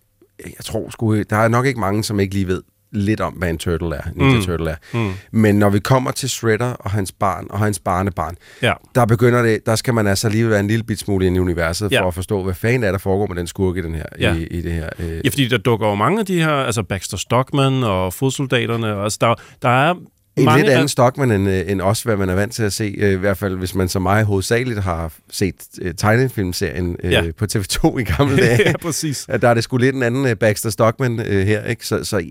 [0.46, 2.62] jeg tror sgu, der er nok ikke mange, som ikke lige ved
[2.94, 4.42] lidt om, hvad en turtle er, Ninja mm.
[4.44, 4.76] Turtle er.
[4.94, 5.12] Mm.
[5.32, 8.74] Men når vi kommer til Shredder og hans barn og hans barnebarn, Ja.
[8.96, 11.40] der begynder det, der skal man altså lige være en lille bit smule ind i
[11.40, 12.02] universet, Ja.
[12.02, 14.36] for at forstå, hvad fanden er der foregår med den skurk i, den her, Ja.
[14.36, 14.90] i, i det her.
[15.00, 18.96] Øh, Ja, fordi der dukker jo mange af de her, altså Baxter Stockman og fodsoldaterne,
[18.96, 19.96] og altså der, der er
[20.42, 22.64] en mange lidt anden af, Stockman end, øh, end os, hvad man er vant til
[22.64, 22.96] at se.
[22.98, 27.24] Øh, I hvert fald, hvis man som mig hovedsageligt har set øh, tegnefilmserien øh, Ja.
[27.38, 28.62] på TV2 i gamle dage.
[28.66, 29.26] ja, præcis.
[29.30, 31.88] at der er det sgu lidt en anden øh, Baxter Stockman øh, her, ikke?
[31.88, 32.26] Så, så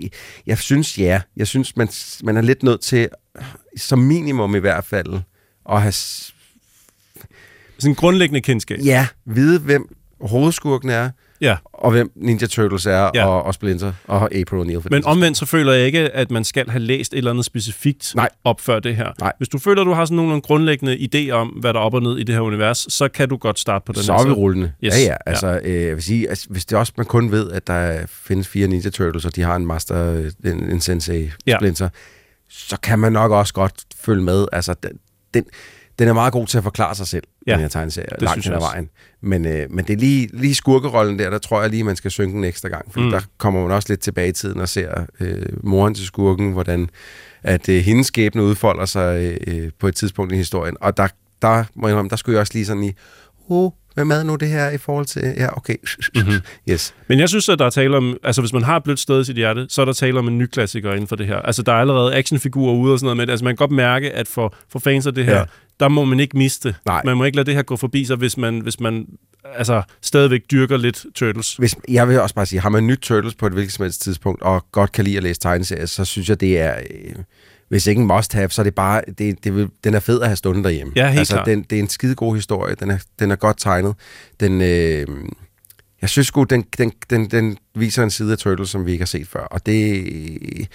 [0.47, 1.21] jeg synes, ja.
[1.37, 1.89] Jeg synes, man,
[2.25, 3.09] man er lidt nødt til,
[3.77, 5.19] som minimum i hvert fald,
[5.71, 6.31] at have, Sådan
[7.85, 8.79] en grundlæggende kendskab.
[8.85, 9.87] ja, vide, hvem
[10.21, 11.11] hovedskurken er,
[11.41, 11.57] Ja.
[11.65, 13.11] og hvem Ninja Turtles er, Ja.
[13.15, 13.27] ja.
[13.27, 14.87] og, og Splinter, og April O'Neil.
[14.91, 18.13] Men omvendt så føler jeg ikke, at man skal have læst et eller andet specifikt
[18.17, 18.29] Nej.
[18.45, 19.13] op før det her.
[19.21, 19.33] Nej.
[19.39, 21.95] Hvis du føler, at du har sådan nogle grundlæggende idé om, hvad der er op
[21.95, 24.21] og ned i det her univers, så kan du godt starte på den så her
[24.21, 24.73] er vi rullende.
[24.85, 24.95] Yes.
[24.95, 25.15] Ja, ja.
[25.27, 28.49] Altså, øh, jeg vil sige, altså, hvis det også man kun ved, at der findes
[28.49, 31.57] fire Ninja Turtles, og de har en master, øh, en, en sensei Ja.
[31.59, 31.89] Splinter,
[32.51, 34.47] så kan man nok også godt følge med.
[34.53, 34.93] Altså, den,
[35.35, 35.45] den,
[36.01, 38.45] den er meget god til at forklare sig selv, Ja, den her tegneserie, det langt
[38.45, 38.89] hen ad vejen.
[39.21, 42.11] Men, øh, men det er lige, lige skurkerollen der, der tror jeg lige, man skal
[42.11, 42.93] synge den ekstra gang.
[42.93, 43.11] Fordi Mm.
[43.11, 46.89] der kommer man også lidt tilbage i tiden og ser øh, moren til skurken, hvordan
[47.43, 50.77] at øh, hendes skæbne udfolder sig øh, på et tidspunkt i historien.
[50.81, 51.09] Og der,
[51.43, 52.93] der, må jeg indrømme, der skulle jeg også lige sådan i,
[53.49, 55.35] oh, hvem er nu det her i forhold til...
[55.37, 55.75] Ja, okay.
[56.15, 56.33] Mhm.
[56.71, 56.95] Yes.
[57.09, 59.25] Men jeg synes, at der er tale om, altså hvis man har blødt sted i
[59.25, 61.37] sit hjerte, så er der tale om en ny klassiker inden for det her.
[61.37, 63.31] Altså der er allerede actionfigurer ude og sådan noget med det.
[63.31, 65.45] Altså man kan godt mærke, at for, for fans af det her, ja.
[65.81, 66.75] Der må man ikke miste.
[66.87, 67.03] Nej.
[67.05, 69.07] Man må ikke lade det her gå forbi sig, hvis man, hvis man
[69.45, 71.57] altså, stadigvæk dyrker lidt Turtles.
[71.57, 74.03] Hvis, jeg vil også bare sige, har man nyt Turtles på et hvilket som helst
[74.03, 76.75] tidspunkt, og godt kan lide at læse tegneserier, så synes jeg, det er...
[76.91, 77.15] Øh,
[77.69, 79.03] hvis ikke en must-have, så er det bare...
[79.19, 80.93] Det, det vil, den er fed at have stående derhjemme.
[80.97, 81.47] Ja, helt altså, klart.
[81.47, 82.75] Den, det er en skide god historie.
[82.75, 83.95] Den er, den er godt tegnet.
[84.41, 84.63] Den...
[84.63, 85.07] Øh,
[86.03, 89.03] jeg synes sgu, den, den, den, den viser en side af Turtles, som vi ikke
[89.03, 89.41] har set før.
[89.41, 90.69] Og det...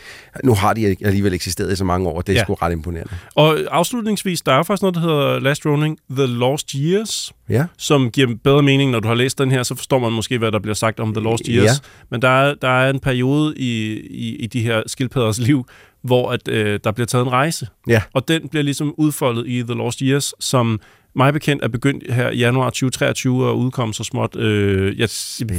[0.44, 2.44] Nu har de alligevel eksisteret i så mange år, og det er Ja.
[2.44, 3.14] sgu ret imponerende.
[3.36, 7.66] Og afslutningsvis, der er faktisk noget, der hedder Last Ronin, The Lost Years, Ja.
[7.78, 10.52] som giver bedre mening, når du har læst den her, så forstår man måske, hvad
[10.52, 11.66] der bliver sagt om The Lost Years.
[11.66, 11.72] Ja.
[12.12, 15.66] Men der er, der er en periode i, i, i de her skildpadders liv,
[16.04, 17.68] hvor at, øh, der bliver taget en rejse.
[17.88, 18.02] Ja.
[18.14, 20.80] Og den bliver ligesom udfoldet i The Lost Years, som
[21.16, 24.36] mig bekendt er begyndt her i januar 2023 og udkom så småt.
[24.36, 25.10] Øh, jeg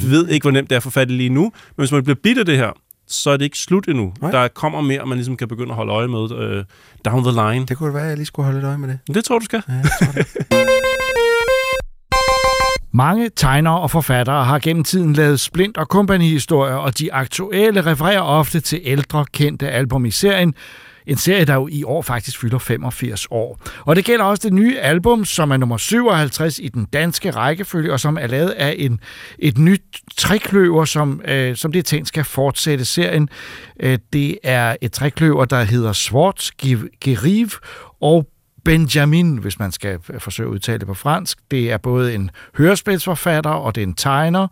[0.03, 2.17] ved ikke, hvor nemt det er for fat i lige nu, men hvis man bliver
[2.23, 2.71] bidt af det her,
[3.09, 4.13] så er det ikke slut endnu.
[4.21, 4.31] Nej.
[4.31, 6.65] Der kommer mere, man ligesom kan begynde at holde øje med øh,
[7.05, 7.67] down the line.
[7.67, 9.15] Det kunne være, at jeg lige skulle holde lidt øje med det.
[9.15, 9.63] Det, tror du skal.
[9.69, 10.27] Ja, jeg tror det.
[12.93, 18.21] Mange tegnere og forfattere har gennem tiden lavet Splint og Company-historier, og de aktuelle refererer
[18.21, 20.55] ofte til ældre kendte album i serien.
[21.07, 23.61] En serie, der jo i år faktisk fylder 85 år.
[23.81, 27.93] Og det gælder også det nye album, som er nummer 57 i den danske rækkefølge,
[27.93, 29.01] og som er lavet af en,
[29.39, 29.83] et nyt
[30.17, 33.29] trekløver, som, øh, som det er tænkt skal fortsætte serien.
[33.81, 36.51] Øh, det er et trekløver, der hedder Svart,
[37.01, 37.49] Geriv
[38.01, 38.27] og
[38.67, 41.39] Benjamin, hvis man skal forsøge at udtale det på fransk.
[41.51, 44.49] Det er både en hørespilsforfatter, og det er en tegner,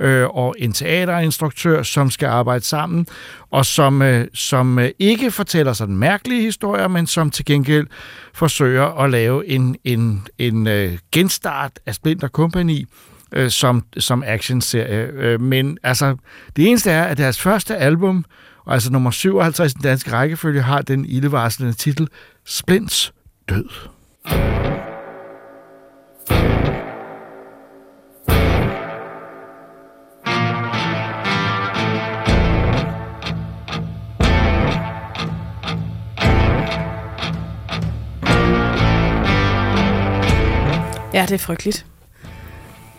[0.00, 3.06] øh, og en teaterinstruktør, som skal arbejde sammen,
[3.50, 7.86] og som, øh, som øh, ikke fortæller sådan mærkelige historier, men som til gengæld
[8.34, 12.88] forsøger at lave en, en, en øh, genstart af Splinter Company,
[13.32, 15.10] øh, som, som actionserie.
[15.12, 16.16] Øh, men altså,
[16.56, 18.24] det eneste er, at deres første album,
[18.64, 22.08] og altså nummer 57 i den danske rækkefølge, har den ildevarslende titel
[22.44, 23.12] Splints
[23.48, 23.68] død.
[41.14, 41.86] Ja, det er frygteligt.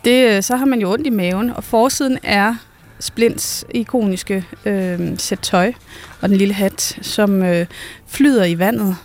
[0.06, 2.56] Det, øh, så har man jo ondt i maven, og forsiden er
[3.00, 5.74] Splints ikoniske øh, sæt tøj
[6.22, 7.66] og den lille hat, som øh,
[8.08, 8.98] flyder i vandet,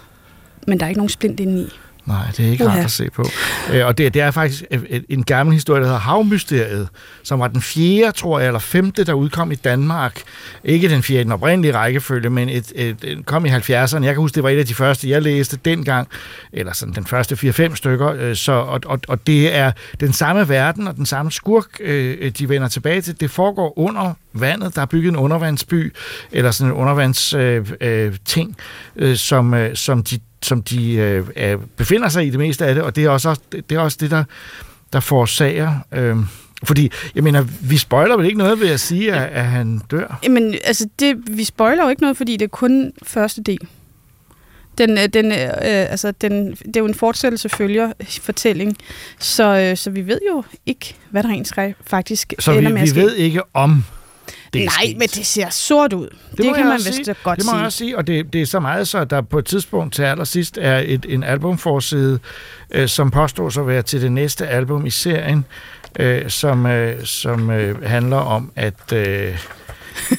[0.67, 1.69] men der er ikke nogen splint inde i.
[2.07, 3.25] Nej, det er ikke rart at se på.
[3.73, 4.65] Øh, og det, det er faktisk
[5.09, 6.89] en gammel historie, der hedder Havmysteriet,
[7.23, 10.23] som var den fjerde, tror jeg, eller femte, der udkom i Danmark.
[10.65, 14.05] Ikke den fjerde, den oprindelige rækkefølge, men et, et, et, kom i 70'erne.
[14.05, 16.09] Jeg kan huske, det var et af de første, jeg læste dengang,
[16.53, 18.15] eller sådan den første 4-5 stykker.
[18.19, 22.31] Øh, så, og, og, og det er den samme verden og den samme skurk, øh,
[22.31, 23.21] de vender tilbage til.
[23.21, 24.77] Det foregår under vandet.
[24.77, 25.95] Der er bygget en undervandsby,
[26.33, 28.57] eller sådan en undervands øh, øh, ting,
[28.97, 32.75] øh, som, øh, som de som de øh, er, befinder sig i det meste af
[32.75, 34.25] det, og det er også, det er også det, der,
[34.93, 36.17] der forårsager øh,
[36.65, 40.19] Fordi, jeg mener, vi spoiler vel ikke noget ved at sige, at, at han dør?
[40.25, 43.69] Jamen, altså, det, vi spoiler jo ikke noget, fordi det er kun første del.
[44.79, 48.77] Den, øh, den, øh, altså, den, det er jo en fortsættelse følger fortælling,
[49.19, 52.81] så, øh, så vi ved jo ikke, hvad der rent faktisk Så ender vi, med
[52.81, 53.01] at vi ske.
[53.01, 53.85] ved ikke om
[54.53, 54.99] det Nej, sket.
[54.99, 56.09] men det ser sort ud.
[56.31, 57.15] Det, det kan man vist sige.
[57.25, 57.57] godt Det må sige.
[57.57, 59.95] jeg også sige, og det, det er så meget så, at der på et tidspunkt
[59.95, 62.19] til allersidst er et, en albumforside,
[62.71, 65.45] øh, som påstår at være til det næste album i serien,
[65.99, 68.93] øh, som, øh, som øh, handler om, at...
[68.93, 69.39] Øh,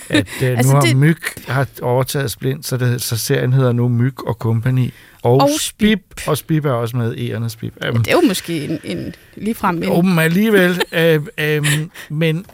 [0.09, 3.71] at øh, nu Altså, har det- Myg har overtaget Splint, så, det, så serien hedder
[3.71, 4.89] nu Myg og Company.
[5.21, 7.73] Og, Og Spip, og Spip er også med, Egernes Spip.
[7.89, 10.09] Um, Det er jo måske en, en ligefrem en...
[10.09, 10.81] men alligevel.
[10.91, 11.65] øh, øh,
[12.09, 12.45] men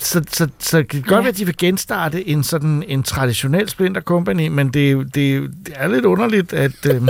[0.00, 1.16] så, så, så det kan godt Ja.
[1.16, 5.36] være, at de vil genstarte en sådan en traditionel Splinter Company, men det, er det,
[5.36, 7.08] er det er lidt underligt, at øhm,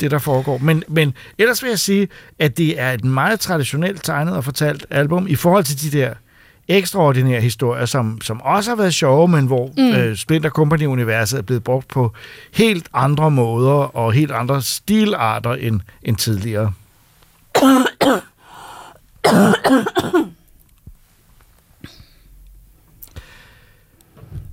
[0.00, 0.58] det der foregår.
[0.58, 4.86] Men, men ellers vil jeg sige, at det er et meget traditionelt tegnet og fortalt
[4.90, 6.14] album i forhold til de der
[6.68, 9.88] ekstraordinære historier, som, som også har været sjove, men hvor mm.
[9.92, 12.12] øh, Splinter Company-universet er blevet brugt på
[12.54, 16.72] helt andre måder og helt andre stilarter end, end tidligere.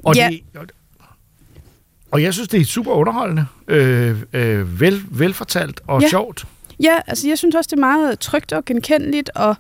[0.08, 0.30] Og, Ja.
[0.32, 0.72] det,
[2.12, 6.10] og, jeg synes, det er super underholdende, øh, øh, vel, velfortalt og Ja.
[6.10, 6.46] sjovt.
[6.84, 9.56] Ja, altså jeg synes også, det er meget trygt og genkendeligt, og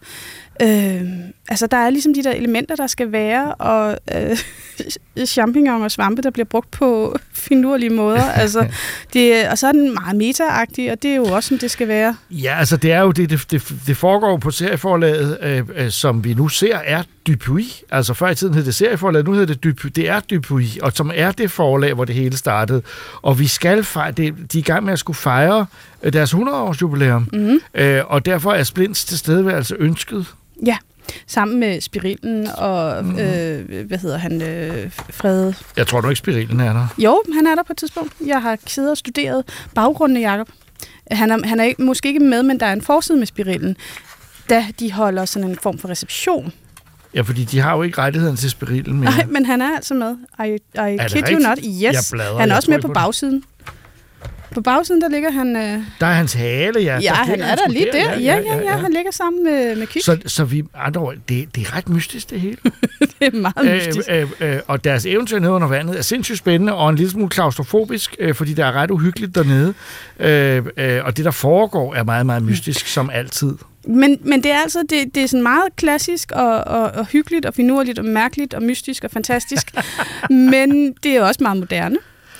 [0.61, 4.37] øh, altså der er ligesom de der elementer, der skal være, og øh,
[5.25, 7.17] champignon og svampe, der bliver brugt på
[7.47, 8.23] finurlige måder.
[8.23, 8.67] altså,
[9.13, 10.43] det, og så er den meget meta
[10.91, 12.15] og det er jo også, som det skal være.
[12.31, 16.23] Ja, altså det er jo det, det, det, det foregår på serieforlaget, øh, øh, som
[16.23, 17.63] vi nu ser, er Dupuy.
[17.91, 19.89] Altså før i tiden hed det serieforlaget, nu hedder det Dupuy.
[19.95, 22.81] Det er Dupuy, og som er det forlag, hvor det hele startede.
[23.21, 25.65] Og vi skal fejre, det, de er i gang med at skulle fejre
[26.03, 27.59] øh, deres 100-års jubilæum, mm.
[27.73, 30.25] øh, og derfor er Splints tilstedeværelse ønsket.
[30.65, 30.77] Ja,
[31.27, 33.19] sammen med Spirillen og, mm.
[33.19, 35.55] øh, hvad hedder han, øh, Frede.
[35.77, 36.87] Jeg tror nu ikke, Spirilen er der.
[36.97, 38.13] Jo, han er der på et tidspunkt.
[38.25, 39.43] Jeg har siddet og studeret
[39.75, 40.49] baggrunden af Jacob.
[41.11, 43.77] Han er, han er ikke, måske ikke med, men der er en forside med Spirillen,
[44.49, 46.53] da de holder sådan en form for reception.
[47.13, 49.11] Ja, fordi de har jo ikke rettigheden til Spirilen mere.
[49.11, 50.15] Nej, men han er altså med.
[50.45, 51.57] I, I det kid you not.
[51.63, 52.11] Yes.
[52.11, 53.43] Bladrer, han er også med på på det.
[54.57, 55.55] På bagsiden, der ligger han...
[55.55, 56.93] Øh, Der er hans hale, ja.
[56.95, 58.19] ja, der han er der lige der.
[58.19, 58.77] Ja, ja, ja.
[58.77, 60.03] Han ligger sammen med, med Kik.
[60.03, 62.57] Så, så vi, andre ord, det, det er ret mystisk, det hele.
[63.19, 64.09] det er meget mystisk.
[64.11, 67.11] øh, øh, øh, og deres eventyr nede under vandet er sindssygt spændende og en lille
[67.11, 69.73] smule klaustrofobisk, øh, fordi det er ret uhyggeligt dernede.
[70.19, 73.53] Øh, øh, og det, der foregår, er meget, meget mystisk, som altid.
[73.87, 77.45] Men, men det er altså det, det er sådan meget klassisk og, og, og hyggeligt
[77.45, 79.75] og finurligt og mærkeligt og mystisk og fantastisk.
[80.29, 81.97] men det er også meget moderne,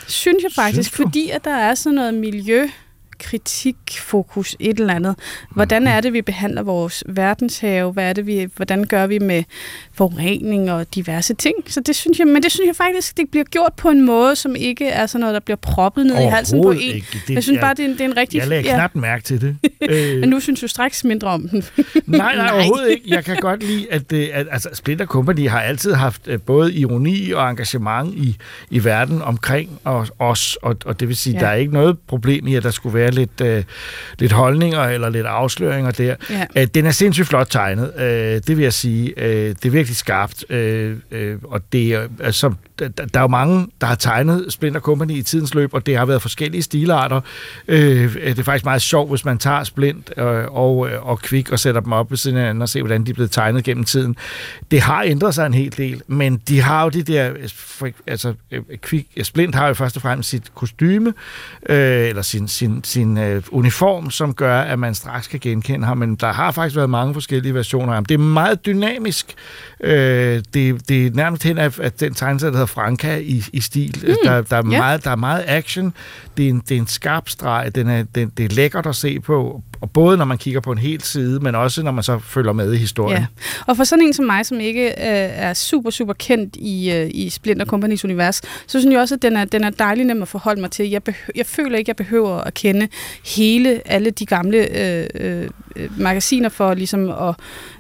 [0.08, 1.04] synes jeg faktisk, Synes du?
[1.04, 2.68] fordi at der er sådan noget miljø
[3.20, 5.16] kritikfokus, et eller andet.
[5.52, 7.92] Hvordan er det, vi behandler vores verdenshave?
[7.92, 9.44] Hvad er det, vi, hvordan gør vi med
[9.94, 11.56] forurening og diverse ting?
[11.68, 14.36] Så det synes jeg, men det synes jeg faktisk, det bliver gjort på en måde,
[14.36, 16.80] som ikke er sådan noget, der bliver proppet ned i halsen på en.
[16.80, 17.08] ikke.
[17.28, 18.38] Det- jeg synes jeg- bare, det er en, det er en rigtig...
[18.40, 19.58] Jeg lagde knap mærke til det.
[19.90, 21.64] Øh, Men nu synes du straks mindre om den.
[22.06, 23.04] Nej, nej, overhovedet ikke.
[23.08, 26.74] Jeg kan godt lide, at, øh, at altså, Splinter Company har altid haft øh, både
[26.74, 28.38] ironi og engagement i,
[28.70, 29.80] i verden omkring
[30.20, 31.40] os, og, og det vil sige, Ja.
[31.40, 31.46] ja.
[31.46, 33.64] der er ikke noget problem i, at der skulle være lidt, øh,
[34.20, 36.16] lidt holdninger eller lidt afsløringer der.
[36.30, 36.46] Ja.
[36.58, 39.14] Øh, den er sindssygt flot tegnet, øh, det vil jeg sige.
[39.18, 43.28] Øh, det er virkelig skarpt, øh, øh, og det er, altså, der, der er jo
[43.28, 47.22] mange, der har tegnet Splinter Company i tidens løb, og det har været forskellige stilarter.
[47.68, 51.20] Øh, øh det er faktisk meget sjovt, hvis man tager Splint øh, og, øh, og
[51.22, 53.32] Quick og sætter dem op ved siden af hinanden og ser, hvordan de er blevet
[53.32, 54.16] tegnet gennem tiden.
[54.72, 57.34] Det har ændret sig en hel del, men de har jo det der,
[58.08, 61.14] altså øh, Kvik, Splint har jo først og fremmest sit kostyme,
[61.70, 65.98] øh, eller sin, sin, sin øh, uniform, som gør, at man straks kan genkende ham,
[65.98, 68.06] men der har faktisk været mange forskellige versioner af ham.
[68.06, 69.36] Det er meget dynamisk.
[69.84, 73.62] Øh, det, det er nærmest hen af, at den tegneserie, der hedder Franca i, i
[73.62, 74.06] stil.
[74.08, 74.78] Mm, der, der, er ja.
[74.78, 75.94] meget, der er meget action.
[76.38, 77.76] Det er en, det er en skarp streg.
[77.76, 80.72] Den er, den, det er lækkert at se på, og både når man kigger på
[80.72, 83.22] en hel side, men også når man så følger med i historien.
[83.22, 83.26] Ja.
[83.66, 87.10] Og for sådan en som mig, som ikke øh, er super, super kendt i, øh,
[87.14, 90.22] i Splinter Companies univers, så synes jeg også, at den er, den er dejlig nem
[90.22, 90.90] at forholde mig til.
[90.90, 92.88] Jeg, behø- jeg føler ikke, jeg behøver at kende
[93.26, 97.36] hele, alle de gamle øh, øh, øh magasiner for ligesom at...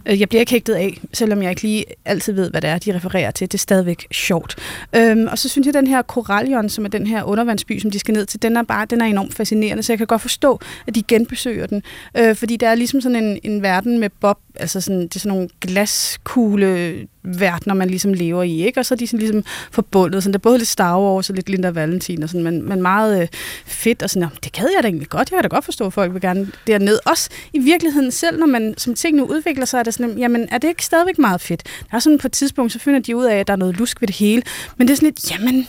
[0.06, 2.78] Øh, jeg bliver ikke hægtet af, selvom jeg ikke lige altid ved, hvad det er,
[2.78, 3.48] de refererer til.
[3.48, 4.56] Det er stadigvæk sjovt.
[4.96, 7.92] Øhm, og så synes jeg, at den her Corallion, som er den her undervandsby, som
[7.92, 10.22] de skal ned til, den er bare den er enormt fascinerende, så jeg kan godt
[10.22, 11.84] forstå, at de genbesøger den.
[12.17, 15.19] Øh, fordi der er ligesom sådan en, en verden med Bob, altså sådan, det er
[15.19, 18.80] sådan nogle glaskugle verdener, man ligesom lever i, ikke?
[18.80, 21.36] Og så er de sådan ligesom forbundet, sådan, der er både lidt Star Wars og
[21.36, 23.28] lidt Linda Valentin, og sådan, men, men meget øh,
[23.65, 25.86] fedt, og sådan, "Nå, det gad jeg da egentlig godt, jeg kan da godt forstå,
[25.86, 27.00] at folk vil gerne derned.
[27.06, 30.58] Også i virkeligheden selv, når man som tingene udvikler sig, er det sådan, jamen, er
[30.58, 31.63] det ikke stadigvæk meget fedt?
[31.91, 33.78] Der er sådan på et tidspunkt, så finder de ud af, at der er noget
[33.78, 34.41] lusk ved det hele,
[34.78, 35.67] men det er sådan lidt, jamen,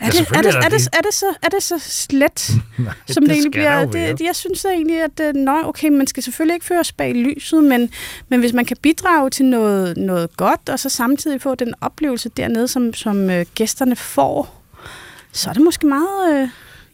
[0.00, 0.88] er, det, er, selvfølgelig det, er er, det, det.
[0.92, 4.14] er, det så, er det så slet, Nej, som det, egentlig skal der bliver?
[4.16, 7.14] Det, jeg synes da egentlig, at øh, nøj, okay, man skal selvfølgelig ikke føres bag
[7.14, 7.90] lyset, men,
[8.28, 12.28] men hvis man kan bidrage til noget, noget godt, og så samtidig få den oplevelse
[12.28, 14.62] dernede, som, som øh, gæsterne får,
[15.32, 16.42] så er det måske meget...
[16.42, 16.48] Øh,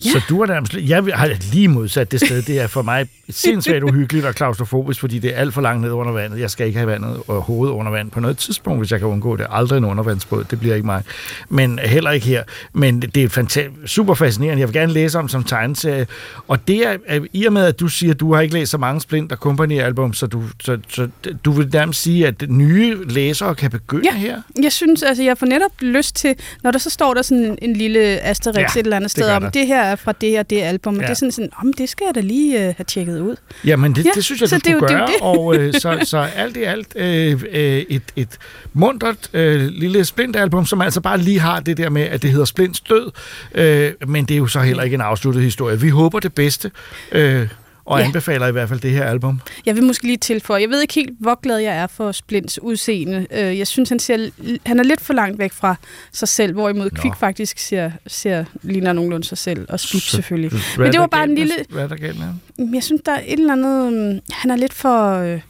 [0.05, 0.11] Ja.
[0.11, 0.75] Så du er nærmest...
[0.75, 2.43] Jeg har lige modsat det sted.
[2.43, 5.91] Det er for mig sindssygt uhyggeligt og klaustrofobisk, fordi det er alt for langt ned
[5.91, 6.41] under vandet.
[6.41, 9.09] Jeg skal ikke have vandet og hovedet under vand på noget tidspunkt, hvis jeg kan
[9.09, 9.47] undgå det.
[9.51, 11.03] Aldrig en undervandsbåd, det bliver ikke mig.
[11.49, 12.43] Men heller ikke her.
[12.73, 14.61] Men det er super fascinerende.
[14.61, 16.07] Jeg vil gerne læse om som tegneserie.
[16.49, 16.97] Og det er,
[17.33, 19.39] i og med, at du siger, at du har ikke læst så mange Splint og
[19.39, 21.09] Company album, så du, så, så
[21.45, 24.19] du vil nærmest sige, at nye læsere kan begynde Ja.
[24.19, 24.37] her?
[24.63, 27.75] Jeg synes, altså, jeg får netop lyst til, når der så står der sådan en,
[27.77, 30.51] lille asterisk Ja, et eller andet det sted om, det her er fra det og
[30.51, 31.07] det album, og Ja.
[31.07, 33.37] det er sådan sådan, om det skal jeg da lige øh, have tjekket ud.
[33.65, 35.07] Jamen, det, ja, det synes jeg, du skulle gøre.
[35.07, 38.39] det og øh, så, så alt i alt øh, øh, et, et
[38.73, 42.45] mundret øh, lille Splint-album, som altså bare lige har det der med, at det hedder
[42.45, 43.11] Splints død.
[43.55, 45.81] Øh, men det er jo så heller ikke en afsluttet historie.
[45.81, 46.71] Vi håber det bedste.
[47.13, 47.49] Øh,
[47.85, 48.05] og Ja.
[48.05, 49.41] anbefaler i hvert fald det her album.
[49.67, 52.59] Jeg vil måske lige tilføje, jeg ved ikke helt, hvor glad jeg er for Splints
[52.63, 53.27] udseende.
[53.31, 54.31] Øh, Jeg synes, han, ser,
[54.67, 55.75] han er lidt for langt væk fra
[56.13, 57.01] sig selv, hvorimod Nå.
[57.01, 60.53] Kvik faktisk ser, ser, ligner nogenlunde sig selv, og Så- selvfølgelig.
[60.79, 62.75] Men det var bare en lille- Hvad er der galt med ham?
[62.75, 63.93] Jeg synes, der er et eller andet...
[63.93, 65.13] øhm, Han er lidt for...
[65.19, 65.41] Øh,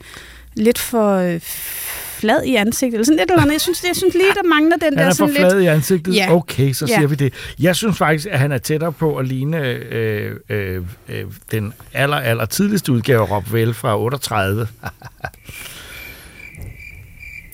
[0.55, 1.15] lidt for...
[1.15, 1.39] Øh,
[2.25, 3.53] flad i ansigtet, eller sådan et eller andet.
[3.53, 5.63] Jeg synes, jeg synes lige, der mangler den Han der er for sådan flad lidt...
[5.63, 6.15] i ansigtet?
[6.15, 6.33] Ja.
[6.35, 6.95] Okay, så Ja.
[6.95, 7.33] siger vi det.
[7.59, 12.17] Jeg synes faktisk, at han er tættere på at ligne øh, øh, øh, den aller,
[12.17, 14.67] aller tidligste udgave af Rob Vel fra 38.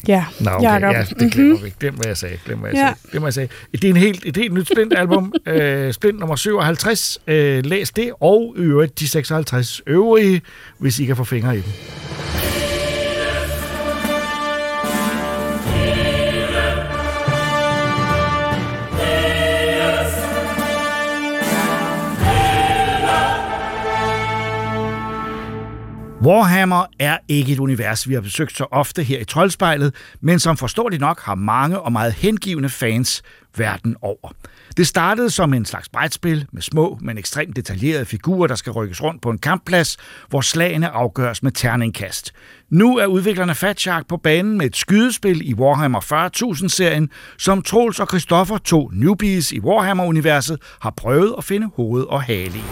[0.08, 0.94] Ja, Nå, okay, Jacob.
[0.94, 1.78] ja, det glemmer vi ikke.
[1.80, 2.38] Glem, hvad jeg sagde.
[2.46, 2.82] Glem, hvad jeg Ja.
[2.82, 2.96] sagde.
[3.12, 3.50] Glem, hvad jeg sagde.
[3.72, 5.34] Det er en helt, et helt nyt Splint-album.
[5.48, 7.20] øh, Splint nummer 57.
[7.28, 10.42] Øh, læs det, og øvrigt de 56 øvrige,
[10.78, 11.72] hvis I kan få fingre i dem.
[26.24, 30.58] Warhammer er ikke et univers, vi har besøgt så ofte her i Troldspejlet, men som
[30.58, 33.24] forståeligt nok har mange og meget hengivende fans
[33.58, 34.32] verden over.
[34.78, 39.04] Det startede som en slags brætspil med små, men ekstremt detaljerede figurer, der skal rykkes
[39.04, 39.98] rundt på en kampplads,
[40.30, 42.34] hvor slagene afgøres med terningkast.
[42.70, 48.00] Nu er udviklerne Fat Shark på banen med et skydespil i Warhammer 40.000-serien, som Troels
[48.00, 52.64] og Christoffer, to newbies i Warhammer-universet, har prøvet at finde hoved og hale i.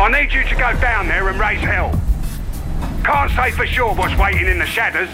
[0.00, 2.09] I need you to go down there and raise hell.
[3.04, 5.08] Can't say for sure what's waiting in the shadows.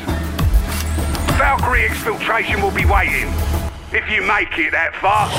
[1.39, 3.29] Valkyrie exfiltration will be waiting.
[3.93, 5.31] If you make it that far.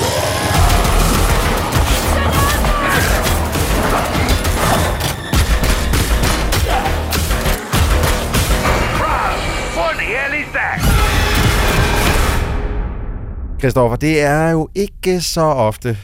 [13.60, 15.98] Christoffer, det er jo ikke så ofte,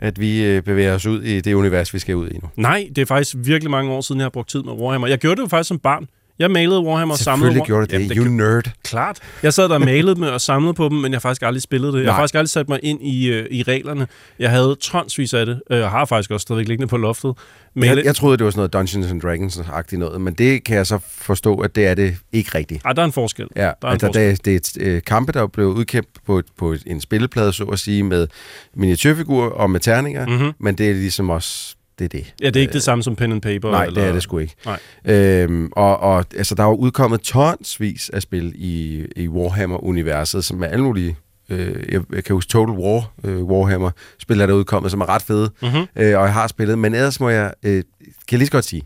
[0.00, 2.48] at vi øh, bevæger os ud i det univers, vi skal ud i nu.
[2.56, 5.08] Nej, det er faktisk virkelig mange år siden, jeg har brugt tid med Warhammer.
[5.08, 6.08] Jeg gjorde det jo faktisk som barn.
[6.40, 7.46] Jeg malede Warhammer og samlede...
[7.46, 8.16] Selvfølgelig gjorde du det.
[8.16, 8.70] Jamen, you nerd.
[8.84, 9.18] Klart.
[9.42, 11.62] Jeg sad der og malede dem og samlede på dem, men jeg har faktisk aldrig
[11.62, 11.98] spillet det.
[12.00, 12.20] Jeg har Nej.
[12.22, 14.06] faktisk aldrig sat mig ind i, øh, i reglerne.
[14.38, 17.34] Jeg havde tonsvis af det, øh, og har faktisk også stadigvæk liggende på loftet.
[17.74, 20.76] Men Jeg, jeg troede, det var sådan noget Dungeons and Dragons-agtigt noget, men det kan
[20.76, 22.84] jeg så forstå, at det er det ikke rigtigt.
[22.84, 23.46] Ej, der er en forskel.
[23.56, 24.30] Ja, der er en altså, forskel.
[24.30, 27.64] det, det er et øh, kampe, der er blevet udkæmpet på, på en spilleplade, så
[27.64, 28.26] at sige, med
[28.74, 30.52] miniatyrfigurer og med terninger, Mhm.
[30.58, 32.34] men det er ligesom også det, er det.
[32.42, 33.70] Ja, det er ikke det samme som pen and paper.
[33.70, 34.00] Nej, eller...
[34.00, 34.54] det er det sgu ikke.
[34.66, 34.78] Nej.
[35.04, 40.62] Øhm, og, og altså, der er jo udkommet tonsvis af spil i, i Warhammer-universet, som
[40.62, 41.16] er alle mulige...
[41.50, 45.22] Øh, jeg, jeg kan huske Total War, øh, Warhammer-spil, er der udkommet, som er ret
[45.22, 45.68] fede, Mhm.
[45.96, 46.78] øh, og jeg har spillet.
[46.78, 47.52] Men ellers må jeg...
[47.62, 47.84] Øh, kan
[48.32, 48.82] jeg lige så godt sige,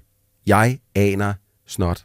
[0.47, 1.33] jeg aner
[1.67, 2.05] snot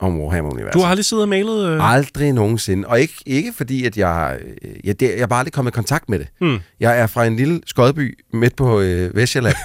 [0.00, 0.74] om Warhammer-universet.
[0.74, 1.66] Du har aldrig siddet og malet...
[1.68, 1.92] Øh...
[1.92, 2.88] Aldrig nogensinde.
[2.88, 4.38] Og ikke, ikke fordi, at jeg...
[4.64, 6.28] øh, Jeg, det, jeg bare aldrig kommet i kontakt med det.
[6.40, 6.58] Hmm.
[6.80, 9.56] Jeg er fra en lille skodby midt på øh, Vestjylland,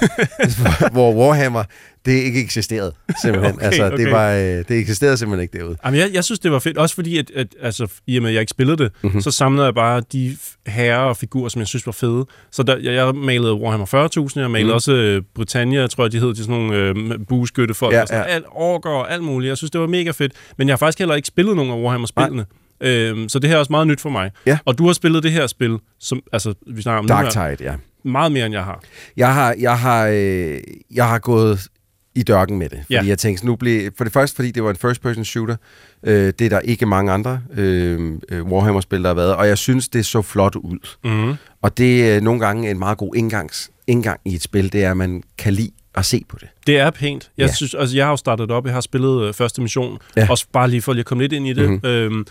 [0.94, 1.64] hvor Warhammer,
[2.06, 3.56] det ikke eksisterede, simpelthen.
[3.56, 3.98] Okay, altså, okay.
[3.98, 5.78] det, var, øh, det eksisterede simpelthen ikke derude.
[5.86, 6.78] Jamen, jeg, jeg synes, det var fedt.
[6.78, 9.08] Også fordi, at, at altså, i og med, at jeg ikke spillede det, Mhm.
[9.08, 9.22] mm-hmm.
[9.22, 10.38] så samlede jeg bare de
[10.68, 12.26] herrer og figurer, som jeg synes var fede.
[12.52, 14.74] Så der, jeg, jeg malede Warhammer 40.000, jeg malede mm.
[14.76, 16.96] også øh, Britannia, tror jeg, de hed, de sådan nogle øh,
[17.28, 18.30] bueskyttefolk, Ja, og sådan, ja.
[18.30, 19.50] alt orker og alt muligt.
[19.50, 20.34] Jeg synes, det var mega fedt.
[20.58, 22.46] Men jeg har faktisk heller ikke spillet nogen af Warhammer-spillene.
[22.82, 24.32] Øhm, så det her er også meget nyt for mig.
[24.46, 24.58] Ja.
[24.66, 27.56] Og du har spillet det her spil, som altså, vi snakker om nu Dark her,
[27.56, 27.76] Tide, ja.
[28.06, 28.84] meget mere, end jeg har.
[29.18, 30.58] Jeg har, jeg har, øh,
[30.96, 31.68] jeg har gået
[32.16, 32.80] i dørken med det.
[32.82, 33.04] Fordi Ja.
[33.06, 35.56] jeg tænkte, nu blev, for det første, fordi det var en first-person shooter.
[36.04, 39.36] Øh, det er der ikke mange andre øh, øh, Warhammer-spil, der har været.
[39.36, 40.80] Og jeg synes, det så flot ud.
[41.04, 41.34] Mm.
[41.62, 44.92] Og det er nogle gange en meget god indgangs, indgang i et spil, det er,
[44.92, 46.48] at man kan lide at se på det.
[46.68, 47.32] Det er pænt.
[47.38, 47.54] Jeg, Ja.
[47.54, 50.28] synes, altså, jeg har jo startet op, jeg har spillet øh, første mission, Ja.
[50.30, 51.64] også bare lige for lige at komme lidt ind i det.
[51.70, 51.74] Mhm.
[51.74, 51.90] Mm-hmm.
[51.90, 52.26] Øhm,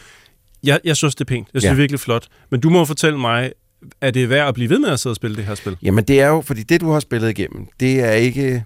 [0.65, 1.49] jeg, jeg synes, det er pænt.
[1.55, 1.69] Jeg synes, ja.
[1.69, 2.27] det er virkelig flot.
[2.51, 3.53] Men du må fortælle mig,
[4.01, 5.77] er det værd at blive ved med at sidde og spille det her spil?
[5.83, 8.65] Jamen det er jo, fordi det du har spillet igennem, det er ikke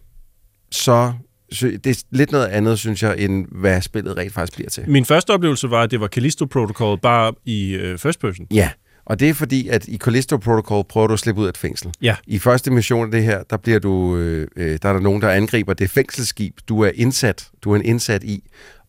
[0.71, 1.13] så...
[1.61, 4.85] Det er lidt noget andet, synes jeg, end hvad spillet rent faktisk bliver til.
[4.91, 8.47] Min første oplevelse var, at det var Callisto Protocol, bare i øh, first person.
[8.51, 8.71] Ja,
[9.07, 11.57] og det er fordi, at i Callisto Protocol prøver du at slippe ud af et
[11.57, 11.93] fængsel.
[12.03, 12.17] Ja.
[12.27, 15.23] I første mission af det her, der bliver du, øh, øh, der er der nogen,
[15.23, 18.43] der angriber det fængselsskib, du er indsat, du er en indsat i,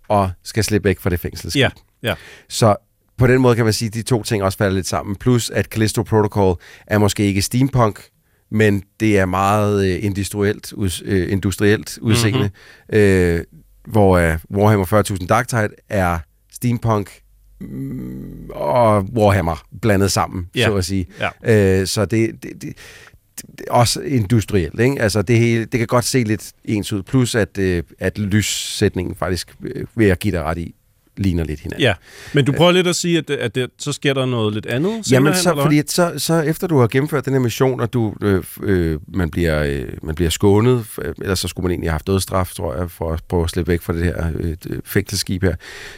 [0.08, 1.60] og skal slippe væk fra det fængselsskib.
[1.60, 1.70] Ja,
[2.04, 2.14] ja.
[2.50, 2.76] Så
[3.18, 5.16] på den måde kan man sige, at de to ting også falder lidt sammen.
[5.16, 6.56] Plus at Callisto Protocol
[6.88, 8.02] er måske ikke steampunk,
[8.52, 12.50] men det er meget øh, industrielt, us, øh, industrielt udseende.
[12.90, 13.00] Mm-hmm.
[13.00, 13.44] Øh,
[13.88, 16.20] hvor øh, Warhammer 40.000 Dark Tide er
[16.54, 17.12] steampunk
[17.62, 20.66] mm, og Warhammer blandet sammen, Ja.
[20.66, 21.06] så at sige.
[21.44, 21.80] Ja.
[21.82, 25.02] Øh, så det, det, det, det er også industrielt, ikke?
[25.02, 29.16] Altså det, hele, det kan godt se lidt ens ud, plus at, øh, at lyssætningen
[29.16, 30.76] faktisk, øh, vil jeg give dig ret i,
[31.18, 31.82] ligner lidt hinanden.
[31.82, 31.94] Ja,
[32.34, 34.66] men du prøver lidt at sige, at, det, at det, så sker der noget lidt
[34.66, 35.12] andet?
[35.12, 37.94] Jamen, hen, så, eller fordi så, så efter du har gennemført den her mission, og
[37.94, 41.90] du, øh, øh, man, bliver, øh, man bliver skånet, øh, ellers så skulle man egentlig
[41.90, 44.56] have haft dødsstraf, tror jeg, for at prøve at slippe væk fra det her øh,
[44.70, 45.56] øh, fængselsskib her.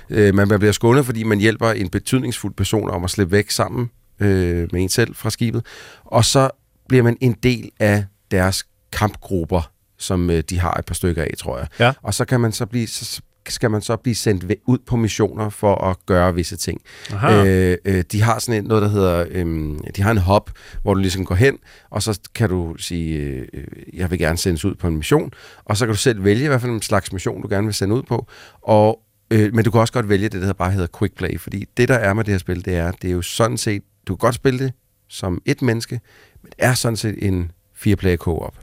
[0.09, 3.49] Øh, man, man bliver skånet, fordi man hjælper en betydningsfuld person om at slippe væk
[3.49, 3.89] sammen
[4.19, 5.65] øh, med en selv fra skibet,
[6.05, 6.49] og så
[6.89, 11.33] bliver man en del af deres kampgrupper, som øh, de har et par stykker af,
[11.37, 11.67] tror jeg.
[11.79, 11.93] Ja.
[12.01, 15.49] Og så kan man så blive, så skal man så blive sendt ud på missioner
[15.49, 16.81] for at gøre visse ting.
[17.11, 17.45] Aha.
[17.45, 20.93] Øh, øh, de har sådan en, noget, der hedder, øh, de har en hop, hvor
[20.93, 21.57] du ligesom går hen,
[21.89, 25.31] og så kan du sige, øh, øh, jeg vil gerne sendes ud på en mission,
[25.65, 27.95] og så kan du selv vælge, hvad for en slags mission, du gerne vil sende
[27.95, 28.27] ud på,
[28.61, 31.65] og, øh, men du kan også godt vælge det, der bare hedder quick play, fordi
[31.77, 34.15] det, der er med det her spil, det er, det er jo sådan set, du
[34.15, 34.73] kan godt spille det
[35.07, 35.99] som et menneske,
[36.41, 38.55] men det er sådan set en fire-player co-op.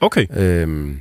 [0.00, 0.26] Okay.
[0.36, 1.00] Øhm,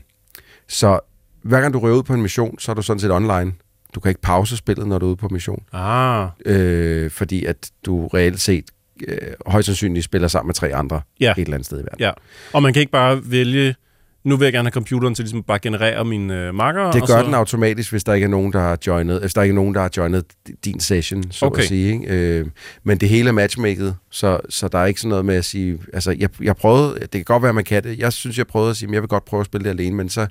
[0.67, 0.99] så
[1.44, 3.52] hver gang du rører ud på en mission, så er du sådan set online.
[3.96, 5.64] Du kan ikke pause spillet, når du er ude på mission.
[5.74, 8.66] Ah, Øh, fordi at du reelt set
[9.08, 9.18] øh,
[9.48, 11.32] højst sandsynligt spiller sammen med tre andre Ja.
[11.32, 12.00] et eller andet sted i verden.
[12.00, 12.12] ja.
[12.54, 13.76] Og man kan ikke bare vælge,
[14.24, 16.91] nu vil jeg gerne have computeren til ligesom bare generere mine øh, marker.
[16.91, 17.24] Det gør så...
[17.26, 19.74] den automatisk, hvis der ikke er nogen, der har joinet, hvis der ikke er nogen,
[19.76, 20.26] der har joinet
[20.66, 21.62] din session, så Okay.
[21.62, 21.94] at sige.
[21.94, 22.39] Ikke?
[22.39, 22.46] Øh,
[22.84, 25.80] men det hele er matchmaket, så, så der er ikke sådan noget med at sige...
[25.94, 27.00] Altså, jeg, jeg prøvede...
[27.00, 28.00] Det kan godt være, man kan det.
[28.00, 29.96] Jeg synes, jeg prøvede at sige, at jeg vil godt prøve at spille det alene,
[29.96, 30.28] men så...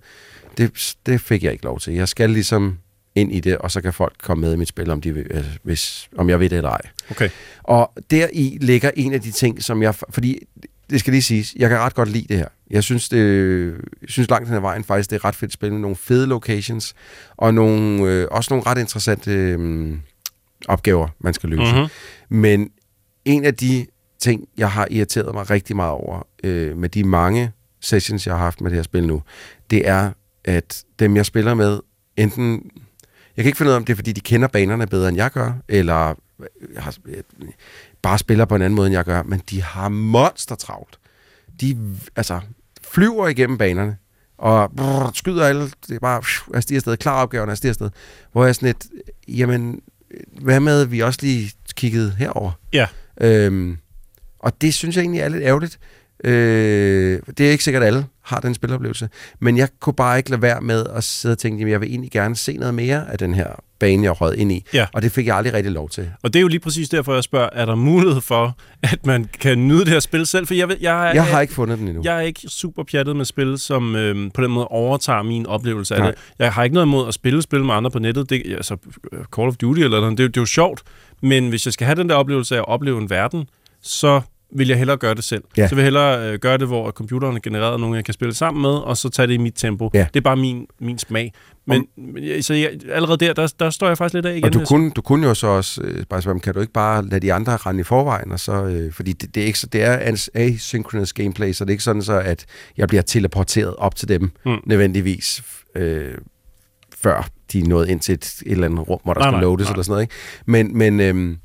[0.59, 1.94] Det, det fik jeg ikke lov til.
[1.94, 2.78] Jeg skal ligesom
[3.14, 5.26] ind i det, og så kan folk komme med i mit spil, om, de vil,
[5.30, 6.80] altså, hvis, om jeg ved det eller ej.
[7.11, 7.28] Okay.
[7.62, 9.94] Og deri ligger en af de ting, som jeg...
[10.11, 10.38] Fordi,
[10.90, 12.48] det skal lige siges, jeg kan ret godt lide det her.
[12.70, 13.18] Jeg synes, det,
[14.03, 15.96] jeg synes langt hen ad vejen faktisk, det er et ret fedt spil med nogle
[15.96, 16.94] fede locations,
[17.36, 19.96] og nogle, øh, også nogle ret interessante øh,
[20.68, 21.74] opgaver, man skal løse.
[21.74, 21.88] Mhm.
[22.28, 22.70] Men
[23.24, 23.86] en af de
[24.18, 28.44] ting, jeg har irriteret mig rigtig meget over, øh, med de mange sessions, jeg har
[28.44, 29.22] haft med det her spil nu,
[29.70, 30.11] det er,
[30.45, 31.80] at dem, jeg spiller med,
[32.16, 32.70] enten...
[33.36, 35.16] Jeg kan ikke finde ud af, om det er, fordi de kender banerne bedre, end
[35.16, 36.14] jeg gør, eller
[36.74, 37.22] jeg har, jeg
[38.03, 40.99] bare spiller på en anden måde, end jeg gør, men de har monster travlt.
[41.61, 41.78] De
[42.16, 42.40] altså,
[42.82, 43.97] flyver igennem banerne,
[44.38, 47.90] og brrr, skyder alle, det er bare pff, afsted afsted, klar opgaven afsted afsted.
[48.32, 48.86] Hvor jeg er sådan lidt,
[49.28, 49.80] jamen,
[50.40, 52.53] hvad med, vi også lige kiggede herover?
[52.72, 52.86] Ja.
[53.20, 53.78] Øhm,
[54.38, 55.78] og det synes jeg egentlig er lidt ærgerligt.
[56.25, 59.09] Øh, det er ikke sikkert, at alle har den spiloplevelse.
[59.41, 61.89] Men jeg kunne bare ikke lade være med at sidde og tænke, at jeg vil
[61.91, 63.47] egentlig gerne se noget mere af den her
[63.79, 64.64] bane, jeg rød ind i.
[64.75, 64.87] Ja.
[64.93, 66.11] Og det fik jeg aldrig rigtig lov til.
[66.23, 69.29] Og det er jo lige præcis derfor, jeg spørger, er der mulighed for, at man
[69.41, 70.47] kan nyde det her spil selv?
[70.47, 72.03] For jeg, ved, jeg, er- Jeg har ikke fundet den endnu.
[72.05, 75.95] Jeg er ikke super pjattet med spil, som øhm, på den måde overtager min oplevelse
[75.95, 76.11] af Nej.
[76.11, 76.18] det.
[76.39, 78.31] Jeg har ikke noget imod at spille spil med andre på nettet.
[78.31, 78.77] Det, altså,
[79.37, 80.83] Call of Duty eller noget, det, det er jo sjovt.
[81.23, 83.45] Men hvis jeg skal have den der oplevelse af at opleve en verden,
[83.83, 84.20] så
[84.57, 85.44] vil jeg hellere gøre det selv.
[85.57, 85.68] Ja.
[85.68, 88.62] Så vil jeg hellere øh, gøre det, hvor computeren genererer nogen, jeg kan spille sammen
[88.62, 89.90] med, og så tage det i mit tempo.
[89.94, 90.07] Ja.
[90.14, 91.32] Det er bare min, min smag.
[91.66, 94.44] Men, men så jeg, allerede der, der, der står jeg faktisk lidt af igen.
[94.44, 96.72] Og du jeg kunne, du kunne jo så også, øh, bare spørge, kan du ikke
[96.72, 99.59] bare lade de andre rende i forvejen, og så, øh, fordi det, det, er ikke
[99.59, 102.44] så, det er as- asynchronous gameplay, så det er ikke sådan så, at
[102.76, 104.57] jeg bliver teleporteret op til dem Mm.
[104.66, 105.42] nødvendigvis,
[105.76, 106.14] øh,
[107.03, 109.32] før de er nået ind til et, et eller andet rum, hvor der Nej, skal
[109.32, 109.72] nej, loades nej.
[109.72, 110.03] eller sådan noget.
[110.03, 110.14] Ikke?
[110.46, 111.36] Men, men øhm,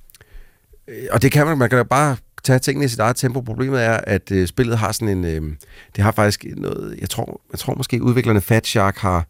[0.88, 2.16] øh, og det kan man, man kan da bare
[2.48, 3.42] tage tingene i sit eget tempo.
[3.42, 5.56] Problemet er, at øh, spillet har sådan en, øh,
[5.96, 9.28] det har faktisk noget, jeg tror, jeg tror måske udviklerne Fat Shark har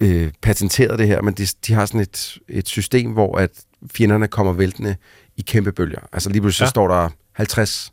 [0.00, 3.50] øh, patenteret det her, men de, de har sådan et, et system, hvor at
[3.94, 4.96] fjenderne kommer væltende
[5.36, 6.00] i kæmpe bølger.
[6.12, 6.66] Altså lige pludselig ja.
[6.66, 7.92] Så står der 50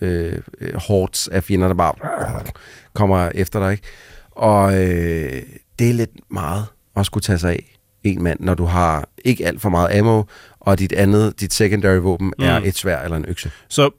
[0.00, 1.92] øh, øh, hordes af fjender, der bare
[2.94, 3.72] kommer efter dig.
[3.72, 3.84] Ikke?
[4.30, 5.42] Og øh,
[5.78, 6.66] det er lidt meget
[6.96, 10.22] at skulle tage sig af en mand, når du har ikke alt for meget ammo,
[10.66, 12.44] og dit andet, dit secondary våben, mm.
[12.44, 13.50] er et svær eller en økse.
[13.68, 13.90] Så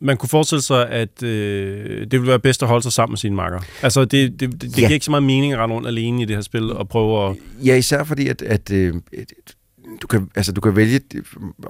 [0.00, 3.18] man kunne forestille sig, at øh, det ville være bedst at holde sig sammen med
[3.18, 3.60] sine makker.
[3.82, 4.76] Altså, det, det, det, det Ja.
[4.76, 7.30] giver ikke så meget mening at rende rundt alene i det her spil og prøve
[7.30, 7.36] at...
[7.64, 8.94] Ja, især fordi, at, at øh,
[10.02, 11.00] du, kan, altså, du kan vælge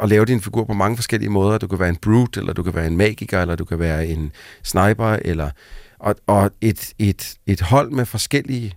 [0.03, 1.59] at lave din figur på mange forskellige måder.
[1.59, 4.07] Du kan være en brute, eller du kan være en magiker, eller du kan være
[4.07, 4.33] en
[4.65, 5.51] sniper, eller,
[5.99, 8.75] og, og et, et, et hold med forskellige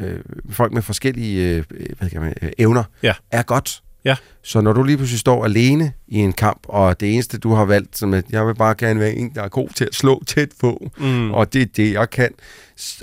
[0.00, 0.18] øh,
[0.50, 1.64] folk med forskellige øh,
[1.98, 3.12] hvad kan man, øh, evner Ja.
[3.30, 3.81] er godt.
[4.04, 4.16] Ja.
[4.44, 7.64] Så når du lige pludselig står alene i en kamp, og det eneste, du har
[7.64, 10.22] valgt, som at jeg vil bare gerne være en, der er god til at slå
[10.26, 11.30] tæt på, Mm.
[11.30, 12.30] og det er det, jeg kan.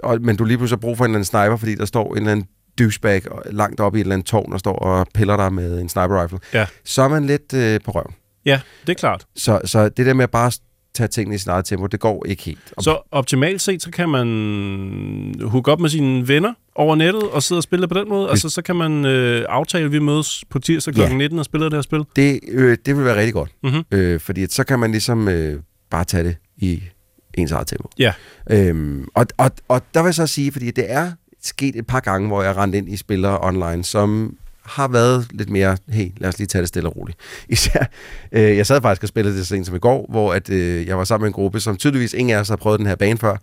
[0.03, 2.11] Og, men du lige pludselig har brug for en eller anden sniper, fordi der står
[2.11, 2.45] en eller anden
[2.79, 3.21] douchebag
[3.51, 6.23] langt oppe i et eller andet tårn, og står og piller dig med en sniper
[6.23, 6.39] rifle.
[6.53, 6.65] Ja.
[6.85, 8.13] Så er man lidt øh, på røven.
[8.45, 9.25] Ja, det er klart.
[9.35, 10.51] Så, så det der med at bare
[10.99, 12.59] tage tingene i sit eget tempo, det går ikke helt.
[12.79, 17.59] Så optimalt set, så kan man hook op med sine venner over nettet og sidde
[17.59, 18.29] og spille det på den måde.
[18.29, 21.01] Altså, så kan man øh, aftale, at vi mødes på tirsdag kl.
[21.01, 21.13] Ja.
[21.13, 22.03] 19 og spiller det her spil.
[22.15, 23.51] det, øh, det vil være rigtig godt.
[23.63, 23.83] Mhm.
[23.91, 25.59] Øh, fordi at så kan man ligesom øh,
[25.91, 26.83] bare tage det i
[27.37, 27.89] ens eget tempo.
[27.99, 28.13] Ja.
[28.51, 31.11] Øhm, og, og, og der vil jeg så sige, fordi det er
[31.43, 34.35] sket et par gange, hvor jeg rendte ind i spillere online, som
[34.69, 37.19] har været lidt mere, hey, lad os lige tage det stille og roligt.
[37.49, 37.85] Især,
[38.31, 40.87] øh, jeg sad faktisk og spillede det så sent som i går, hvor at, øh,
[40.87, 42.95] jeg var sammen med en gruppe, som tydeligvis ingen af os havde prøvet den her
[42.95, 43.37] bane før.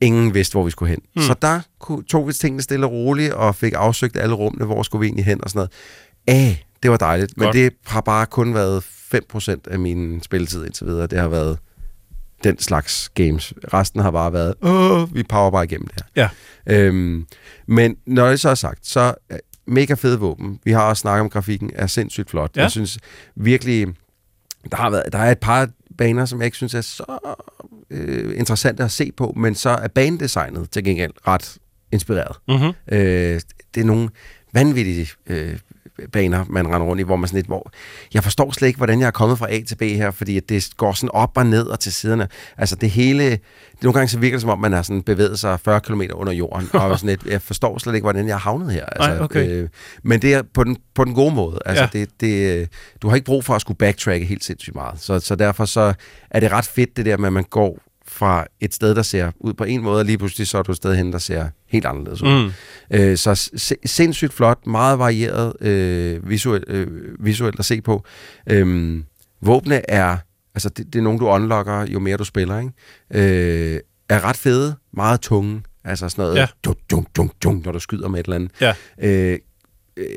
[0.00, 1.00] Ingen vidste, hvor vi skulle hen.
[1.16, 1.22] Mm.
[1.22, 1.60] Så der
[2.08, 5.24] tog vi tingene stille og roligt, og fik afsøgt alle rummene, hvor skulle vi egentlig
[5.24, 6.50] hen og sådan noget.
[6.50, 7.54] Æh, det var dejligt, men Godt.
[7.54, 8.84] det har bare kun været
[9.14, 11.06] 5% af min spilletid indtil videre.
[11.06, 11.58] Det har været
[12.44, 13.54] den slags games.
[13.72, 16.28] Resten har bare været, åh, vi power bare igennem det her.
[16.66, 16.76] Ja.
[16.76, 17.26] Øhm,
[17.66, 20.60] men når det så er sagt, så er mega fede våben.
[20.64, 22.56] Vi har også snakket om, grafikken er sindssygt flot.
[22.56, 22.62] Ja.
[22.62, 22.98] Jeg synes
[23.36, 23.86] virkelig,
[24.70, 27.18] der, har været, der er et par baner, som jeg ikke synes er så
[27.90, 31.58] øh, interessante at se på, men så er banedesignet til gengæld ret
[31.92, 32.36] inspireret.
[32.48, 32.72] Mm-hmm.
[32.98, 33.40] Øh,
[33.74, 34.08] det er nogle
[34.52, 35.58] vanvittige øh,
[36.12, 37.70] baner, man render rundt i, hvor man sådan lidt, hvor
[38.14, 40.68] jeg forstår slet ikke, hvordan jeg er kommet fra A til B her, fordi det
[40.76, 42.28] går sådan op og ned og til siderne.
[42.58, 43.40] Altså det hele, det,
[43.82, 46.32] nogle gange så virker det som om, man har sådan bevæget sig 40 km under
[46.32, 48.84] jorden, og sådan lidt, jeg forstår slet ikke, hvordan jeg er havnet her.
[48.86, 49.48] Altså, Nej, okay.
[49.48, 49.68] øh,
[50.02, 51.58] men det er på den, på den gode måde.
[51.66, 51.88] Altså Ja.
[51.98, 52.66] det, det, øh,
[53.02, 55.00] du har ikke brug for at skulle backtracke helt sindssygt meget.
[55.00, 55.94] Så, så derfor så
[56.30, 57.78] er det ret fedt det der med, at man går
[58.16, 60.70] fra et sted, der ser ud på en måde, og lige pludselig så er du
[60.72, 62.44] et sted hen, der ser helt anderledes ud.
[62.44, 62.50] Mm.
[62.98, 63.50] Øh, så
[63.84, 66.86] sindssygt flot, meget varieret øh, visuelt, øh,
[67.24, 68.04] visuelt at se på.
[68.50, 69.04] Øhm,
[69.42, 70.16] våbne er,
[70.54, 73.74] altså det, det er nogle, du unlocker, jo mere du spiller, ikke?
[73.74, 76.46] Øh, er ret fede, meget tunge, altså sådan noget, Ja.
[76.64, 78.50] dunk, dunk, dunk, dunk, når du skyder med et eller andet.
[78.60, 78.72] Ja.
[79.02, 79.38] Øh,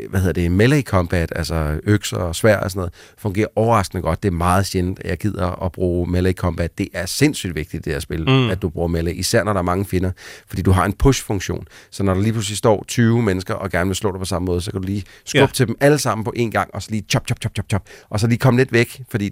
[0.09, 4.23] hvad hedder det, melee combat, altså økser og svær og sådan noget, fungerer overraskende godt.
[4.23, 6.77] Det er meget sjældent, at jeg gider at bruge melee combat.
[6.77, 8.49] Det er sindssygt vigtigt, det her spil, Mm.
[8.49, 10.11] at du bruger melee, især når der er mange fjender,
[10.47, 11.67] fordi du har en push-funktion.
[11.91, 14.45] Så når der lige pludselig står 20 mennesker og gerne vil slå dig på samme
[14.45, 15.47] måde, så kan du lige skubbe Ja.
[15.53, 17.83] til dem alle sammen på en gang, og så lige chop, chop, chop, chop, chop,
[18.09, 19.31] og så lige komme lidt væk, fordi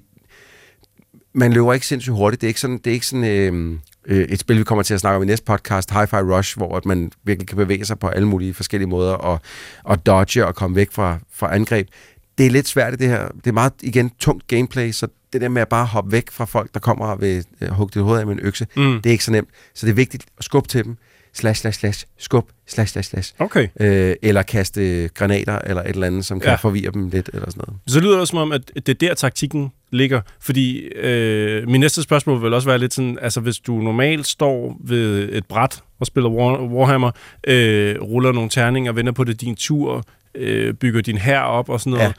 [1.33, 2.41] man løber ikke sindssygt hurtigt.
[2.41, 4.93] Det er ikke sådan, det er ikke sådan øh, øh, et spil, vi kommer til
[4.93, 7.99] at snakke om i næste podcast, Hi-Fi Rush, hvor at man virkelig kan bevæge sig
[7.99, 9.39] på alle mulige forskellige måder og,
[9.83, 11.87] og dodge og komme væk fra, fra angreb.
[12.37, 13.27] Det er lidt svært i det her.
[13.27, 16.45] Det er meget, igen, tungt gameplay, så det der med at bare hoppe væk fra
[16.45, 19.01] folk, der kommer og vil øh, hugge dit hoved af med en økse, Mm.
[19.01, 19.49] det er ikke så nemt.
[19.75, 20.97] Så det er vigtigt at skubbe til dem.
[21.33, 22.05] Slash, slash, slash.
[22.17, 23.33] Skub, slash, slash, slash.
[23.39, 23.67] Okay.
[23.79, 26.55] Øh, eller kaste granater eller et eller andet, som kan Ja.
[26.55, 27.79] forvirre dem lidt eller sådan noget.
[27.87, 30.21] Så lyder det også som om, at det er der taktikken ligger.
[30.39, 34.77] Fordi øh, min næste spørgsmål vil også være lidt sådan, altså hvis du normalt står
[34.83, 37.11] ved et bræt og spiller War, Warhammer,
[37.47, 40.03] øh, ruller nogle terninger, venter på det din tur,
[40.35, 42.03] øh, bygger din hær op og sådan noget.
[42.05, 42.11] Ja.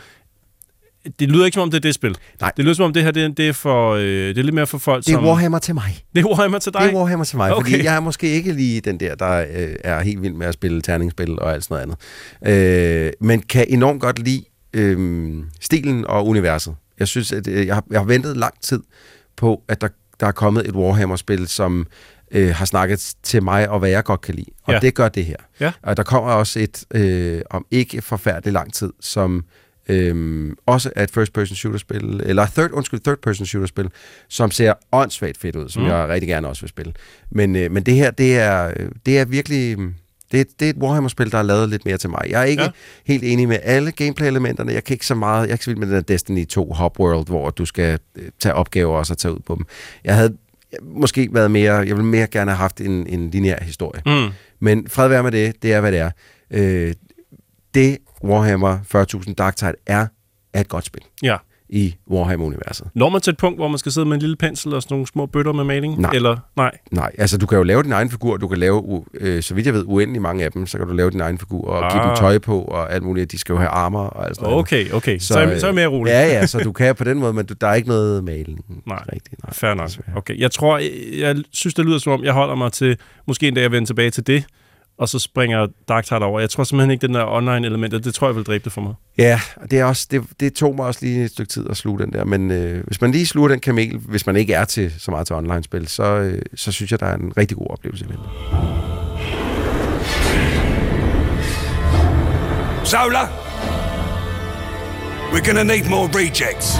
[1.21, 2.17] Det lyder ikke som om, det er det spil.
[2.41, 2.53] Nej.
[2.57, 4.55] Det lyder som om, det her det, er- det er, for, øh, det er lidt
[4.55, 5.27] mere for folk, Det er som...
[5.27, 5.99] Warhammer til mig.
[6.15, 6.83] Det er Warhammer til dig?
[6.83, 7.55] Det er Warhammer til mig.
[7.55, 7.71] Okay.
[7.71, 10.55] fordi jeg er måske ikke lige den der, der øh, er helt vild med at
[10.55, 11.99] spille terningsspil og alt sådan noget
[12.45, 13.07] andet.
[13.07, 14.45] Øh, men kan enormt godt lide
[14.75, 16.75] øh, stilen og universet.
[16.99, 18.81] Jeg synes, at øh, jeg, har, jeg har ventet lang tid
[19.37, 19.89] på, at der,
[20.21, 21.87] der er kommet et Warhammer-spil, som
[22.31, 24.51] øh, har snakket til mig og hvad jeg godt kan lide.
[24.63, 24.79] Og Ja.
[24.81, 25.37] det gør det her.
[25.61, 25.73] Ja.
[25.83, 29.45] Og der kommer også et, øh, om ikke forfærdelig lang tid, som
[29.89, 33.89] øhm, også er et first-person shooter-spil, eller third, undskyld, third-person shooter-spil,
[34.29, 35.89] som ser åndssvagt fedt ud, som Mm.
[35.89, 35.95] mm.
[35.95, 36.93] jeg rigtig gerne også vil spille.
[37.31, 39.77] Men, øh, men det her, det er, øh, det er virkelig...
[40.33, 42.21] Det, er- det er et Warhammer-spil, der er lavet lidt mere til mig.
[42.31, 42.69] Jeg er ikke Ja.
[43.07, 44.73] helt enig med alle gameplay-elementerne.
[44.73, 45.43] Jeg kan ikke så meget...
[45.43, 47.99] Jeg er ikke så vild med den der Destiny 2 Hub World, hvor du skal
[48.17, 49.65] øh, tage opgaver og så tage ud på dem.
[50.05, 50.37] Jeg havde
[50.83, 51.73] måske været mere...
[51.75, 54.03] Jeg ville mere gerne have haft en, en lineær historie.
[54.07, 54.29] Mm.
[54.61, 56.11] Men fred være med det, det er, hvad det er.
[56.51, 56.95] Øh,
[57.75, 58.79] det Warhammer
[59.27, 60.07] 40.000 Dark Tide er,
[60.53, 61.03] er et godt spil.
[61.23, 61.37] Ja.
[61.71, 62.87] I Warhammer-universet.
[62.95, 64.95] Når man til et punkt, hvor man skal sidde med en lille pensel og sådan
[64.95, 66.01] nogle små bøtter med maling?
[66.01, 66.11] Nej.
[66.15, 66.71] Eller, nej.
[66.91, 69.67] Nej, altså du kan jo lave din egen figur, du kan lave, øh, så vidt
[69.67, 71.93] jeg ved, uendelig mange af dem, så kan du lave din egen figur og ah.
[71.93, 72.17] give dem Ah.
[72.17, 73.33] tøj på og alt muligt.
[73.33, 74.59] De skal jo have armor og alt sådan noget.
[74.59, 75.19] Okay, okay.
[75.19, 76.11] Så, så, er, så er jeg mere rolig.
[76.11, 78.65] Ja, ja, så du kan på den måde, men du, der er ikke noget maling.
[78.87, 79.43] Nej, rigtigt.
[79.45, 79.91] Nej, Fair nok.
[80.17, 82.97] Okay, jeg tror, jeg, jeg synes, det lyder som om, jeg holder mig til,
[83.27, 84.45] måske en dag jeg vender tilbage til det,
[84.99, 86.41] og så springer Dark Tide over.
[86.41, 88.95] Jeg tror simpelthen ikke, den der online-element, det tror jeg vil dræbe det for mig.
[89.19, 91.77] Ja, og det, er også, det, det tog mig også lige et stykke tid at
[91.77, 94.65] sluge den der, men øh, hvis man lige sluger den kamel, hvis man ikke er
[94.65, 97.67] til så meget til online-spil, så, øh, så synes jeg, der er en rigtig god
[97.71, 98.19] oplevelse i det.
[102.87, 103.29] Zola!
[105.33, 106.79] We're gonna need more rejects.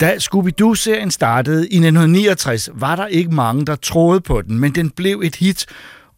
[0.00, 4.90] Da Scooby-Doo-serien startede i 1969, var der ikke mange, der troede på den, men den
[4.90, 5.66] blev et hit,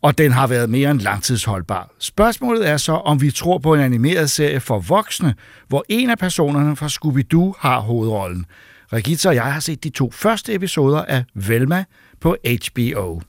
[0.03, 1.91] og den har været mere end langtidsholdbar.
[1.99, 5.35] Spørgsmålet er så, om vi tror på en animeret serie for voksne,
[5.69, 8.47] hvor en af personerne fra Scooby-Doo har hovedrollen.
[8.93, 11.85] Regitza og jeg har set de to første episoder af Velma
[12.21, 13.21] på HBO.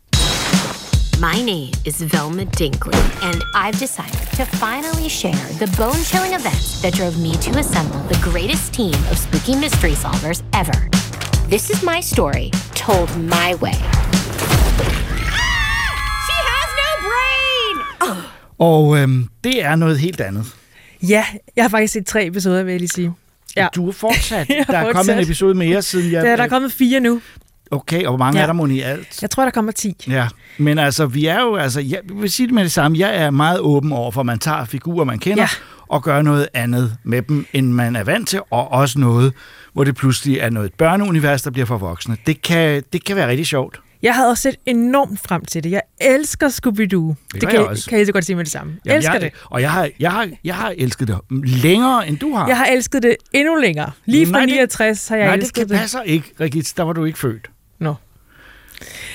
[1.20, 2.94] My name is Velma Dinkley,
[3.24, 8.00] and I've decided to finally share the bone chilling events that drove me to assemble
[8.08, 10.90] the greatest team of spooky mystery solvers ever.
[11.50, 13.78] This is my story, told my way.
[16.26, 17.76] She has no brain!
[18.60, 20.46] Og øhm, det er noget helt andet.
[21.04, 23.14] Ja, jeg har faktisk set tre episoder, vil jeg lige sige.
[23.56, 23.68] Ja.
[23.76, 24.50] Du er fortsat.
[24.50, 25.18] Jeg er Der er kommet fortsat.
[25.18, 26.24] en episode mere siden jeg...
[26.26, 27.22] Der, der er kommet fire nu.
[27.72, 28.44] Okay, og hvor mange Ja.
[28.44, 29.22] er der mon i alt?
[29.22, 29.94] Jeg tror, der kommer ti.
[30.08, 33.16] Ja, men altså, vi er jo, altså, jeg vil sige det med det samme, jeg
[33.16, 35.50] er meget åben over for, at man tager figurer, man kender, Ja.
[35.88, 39.34] og gør noget andet med dem, end man er vant til, og også noget,
[39.74, 42.18] hvor det pludselig er noget børneunivers, der bliver for voksne.
[42.28, 43.80] Det kan, det kan være rigtig sjovt.
[44.02, 45.72] Jeg havde også set enormt frem til det.
[45.72, 47.16] Jeg elsker Scooby-Doo.
[47.34, 48.74] Det, gør kan, jeg kan jeg så godt sige med det samme.
[48.86, 49.32] Jeg Jamen, elsker jeg, det.
[49.46, 51.18] Og jeg har, jeg, har, jeg har elsket det
[51.64, 52.48] længere, end du har.
[52.48, 53.92] Jeg har elsket det endnu længere.
[54.06, 55.78] Lige fra Nej, det- 69 har jeg Nej, det, elsket kan det.
[55.80, 56.74] passer ikke, Rigit.
[56.78, 57.50] Der var du ikke født.
[57.80, 57.96] Nå.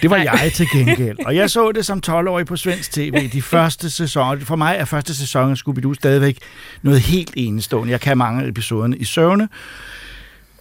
[0.02, 0.38] Det var Nej.
[0.42, 1.16] jeg til gengæld.
[1.26, 4.44] Og jeg så det som 12-årig på svensk tv, de første sæsoner.
[4.44, 6.38] For mig er første sæson af Scooby-Doo stadigvæk
[6.82, 7.90] noget helt enestående.
[7.92, 9.48] Jeg kan mange episoderne i søvne.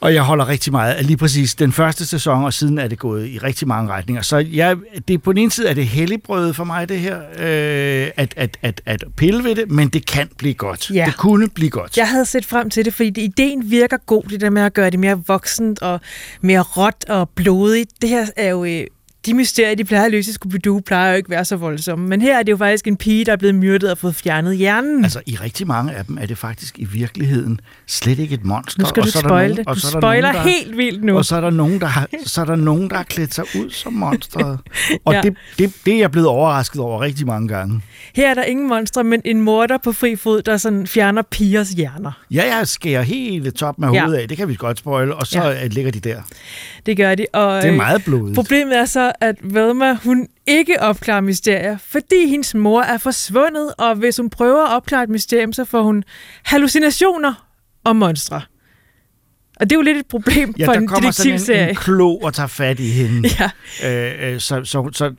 [0.02, 3.00] Og jeg holder rigtig meget af lige præcis den første sæson, og siden er det
[3.00, 4.22] gået i rigtig mange retninger.
[4.22, 4.78] Så jeg,
[5.08, 8.58] det, på den ene side er det helligbrød for mig, det her, øh, at, at,
[8.62, 10.92] at, at pille ved det, men det kan blive godt.
[10.92, 11.06] Ja.
[11.06, 11.98] Det kunne blive godt.
[11.98, 14.74] Jeg havde set frem til det, fordi det, ideen virker god, det der med at
[14.74, 16.00] gøre det mere voksent og
[16.42, 17.90] mere råt og blodigt.
[18.02, 18.86] Det her er jo...
[19.26, 22.08] De mysterier, de plejer at løse i Scooby-Doo, plejer jo ikke at være så voldsomme.
[22.08, 24.58] Men her er det jo faktisk en pige, der er blevet myrdet og fået fjernet
[24.58, 25.04] hjernen.
[25.04, 28.82] Altså, i rigtig mange af dem er det faktisk i virkeligheden slet ikke et monster.
[28.84, 29.68] Nu skal og du så der spoil nogen- det.
[29.68, 31.18] og Du så er spoiler nogen, der- helt vildt nu.
[31.18, 33.44] Og så er der nogen, der har, så er der nogen, der har klædt sig
[33.56, 34.60] ud som monstret.
[35.06, 35.22] Og Ja.
[35.22, 37.82] det, det, det er jeg blevet overrasket over rigtig mange gange.
[38.16, 41.70] Her er der ingen monstre, men en morder på fri fod, der sådan fjerner pigers
[41.70, 42.12] hjerner.
[42.32, 44.02] Ja, jeg skærer hele toppen af Ja.
[44.04, 44.28] hovedet af.
[44.28, 45.16] Det kan vi godt spoile.
[45.16, 45.68] Og så ja.
[45.68, 46.22] ligger de der.
[46.86, 47.26] Det gør de.
[47.34, 48.36] Og, Det er øh, meget blodigt.
[48.36, 53.96] Problemet er så, at Velma, hun ikke opklarer mysterier, fordi hendes mor er forsvundet, og
[53.96, 56.04] hvis hun prøver at opklare et mysterium, så får hun
[56.44, 57.48] hallucinationer
[57.84, 58.42] om monstre.
[59.60, 61.70] Og det er jo lidt et problem Ja, for der en kommer sådan en, detektivserie.
[61.70, 63.30] en klo og tager fat i hende.
[63.40, 63.50] Ja.
[64.24, 65.14] Øh, øh, så, så, så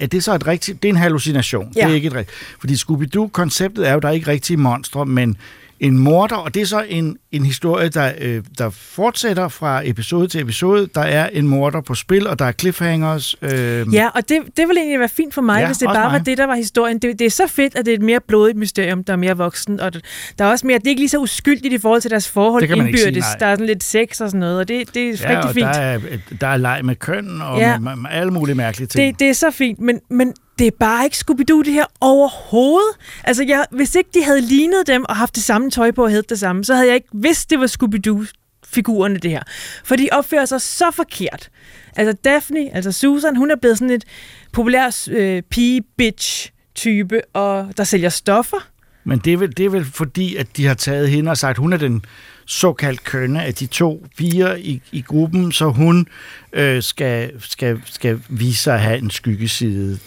[0.00, 0.82] er det så et rigtigt...
[0.82, 1.72] Det er en hallucination.
[1.76, 1.80] Ja.
[1.80, 2.38] Det er ikke et rigtigt...
[2.60, 5.36] Fordi Scooby-Doo-konceptet er jo, der er ikke rigtige monstre, men
[5.80, 10.28] en morder, og det er så en, en historie, der, øh, der fortsætter fra episode
[10.28, 10.88] til episode.
[10.94, 13.36] Der er en morder på spil, og der er cliffhangers.
[13.42, 16.04] Øh, Ja, og det, det ville egentlig være fint for mig, ja, hvis det bare
[16.04, 16.26] var mig.
[16.26, 16.98] det, der var historien.
[16.98, 19.36] Det, det er så fedt, at det er et mere blodigt mysterium, der er mere
[19.36, 19.92] voksen, og
[20.38, 22.62] der er også mere, det er ikke lige så uskyldigt i forhold til deres forhold
[22.68, 23.16] sige, indbyrdes.
[23.16, 23.36] nej.
[23.40, 25.54] der er sådan lidt sex og sådan noget, og det, det er ja, rigtig og
[25.54, 25.66] fint.
[25.66, 25.98] der er,
[26.40, 27.70] der er leg med køn og Ja.
[27.70, 27.78] ja.
[27.78, 29.12] med, med alle mulige mærkelige ting.
[29.12, 32.96] Det, det er så fint, men, men det er bare ikke Scooby-Doo det her overhovedet.
[33.24, 36.10] Altså, jeg, hvis ikke de havde lignet dem og haft det samme tøj på og
[36.10, 39.42] hed det samme, så havde jeg ikke vidst, det var Scooby-Doo-figurerne, det her.
[39.84, 41.50] For de opfører sig så forkert.
[41.96, 44.04] Altså, Daphne, altså Susan, hun er blevet sådan et
[44.52, 48.68] populær øh, pige-bitch-type, og der sælger stoffer.
[49.04, 51.58] Men det er, vel, det er vel fordi, at de har taget hende og sagt,
[51.58, 52.04] hun er den
[52.46, 56.06] såkaldt kønne af de to piger i, i gruppen, så hun
[56.52, 59.98] øh, skal, skal, skal vise sig at have en skyggeside.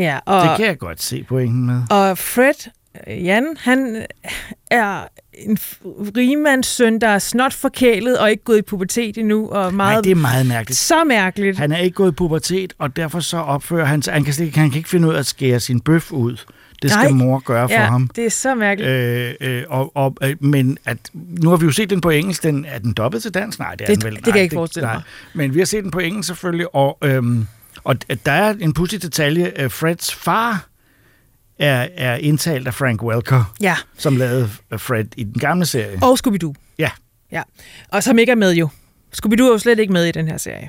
[0.00, 1.82] Ja, Og, det kan jeg godt se pointen med.
[1.90, 2.70] og Fred,
[3.06, 4.06] øh, Jan, han
[4.70, 5.02] er
[5.34, 5.58] en
[6.16, 10.10] rigmandssøn, der er snot forkælet og ikke gået i pubertet endnu, og meget, Nej, det
[10.10, 10.78] er meget mærkeligt.
[10.78, 11.58] så mærkeligt.
[11.58, 14.46] Han er ikke gået i pubertet, og derfor så opfører han sig, han kan, slet,
[14.46, 16.36] ikke- han kan ikke finde ud af at skære sin bøf ud.
[16.82, 17.12] Det skal Nej.
[17.12, 18.08] mor gøre for ja, ham.
[18.16, 18.92] det er så mærkeligt.
[18.92, 22.42] Øh, øh, og, og, øh, men at, nu har vi jo set den på engelsk.
[22.42, 23.58] Den, er den dobbelt til dansk?
[23.58, 24.16] Nej, det er Det- den vel.
[24.16, 25.02] det kan jeg ikke forestille mig.
[25.34, 27.46] Men vi har set den på engelsk selvfølgelig, og, øhm,
[27.84, 29.52] og der er en pudsig detalje.
[29.56, 30.66] Øh, Freds far
[31.58, 35.98] er, er indtalt af Frank Welker, Ja, som lavede øh, Fred i den gamle serie.
[36.02, 36.52] og Scooby-Doo.
[36.78, 36.90] Ja,
[37.32, 37.42] Ja.
[37.88, 38.68] Og som ikke er med jo.
[39.16, 40.68] Scooby-Doo er jo slet ikke med i den her serie.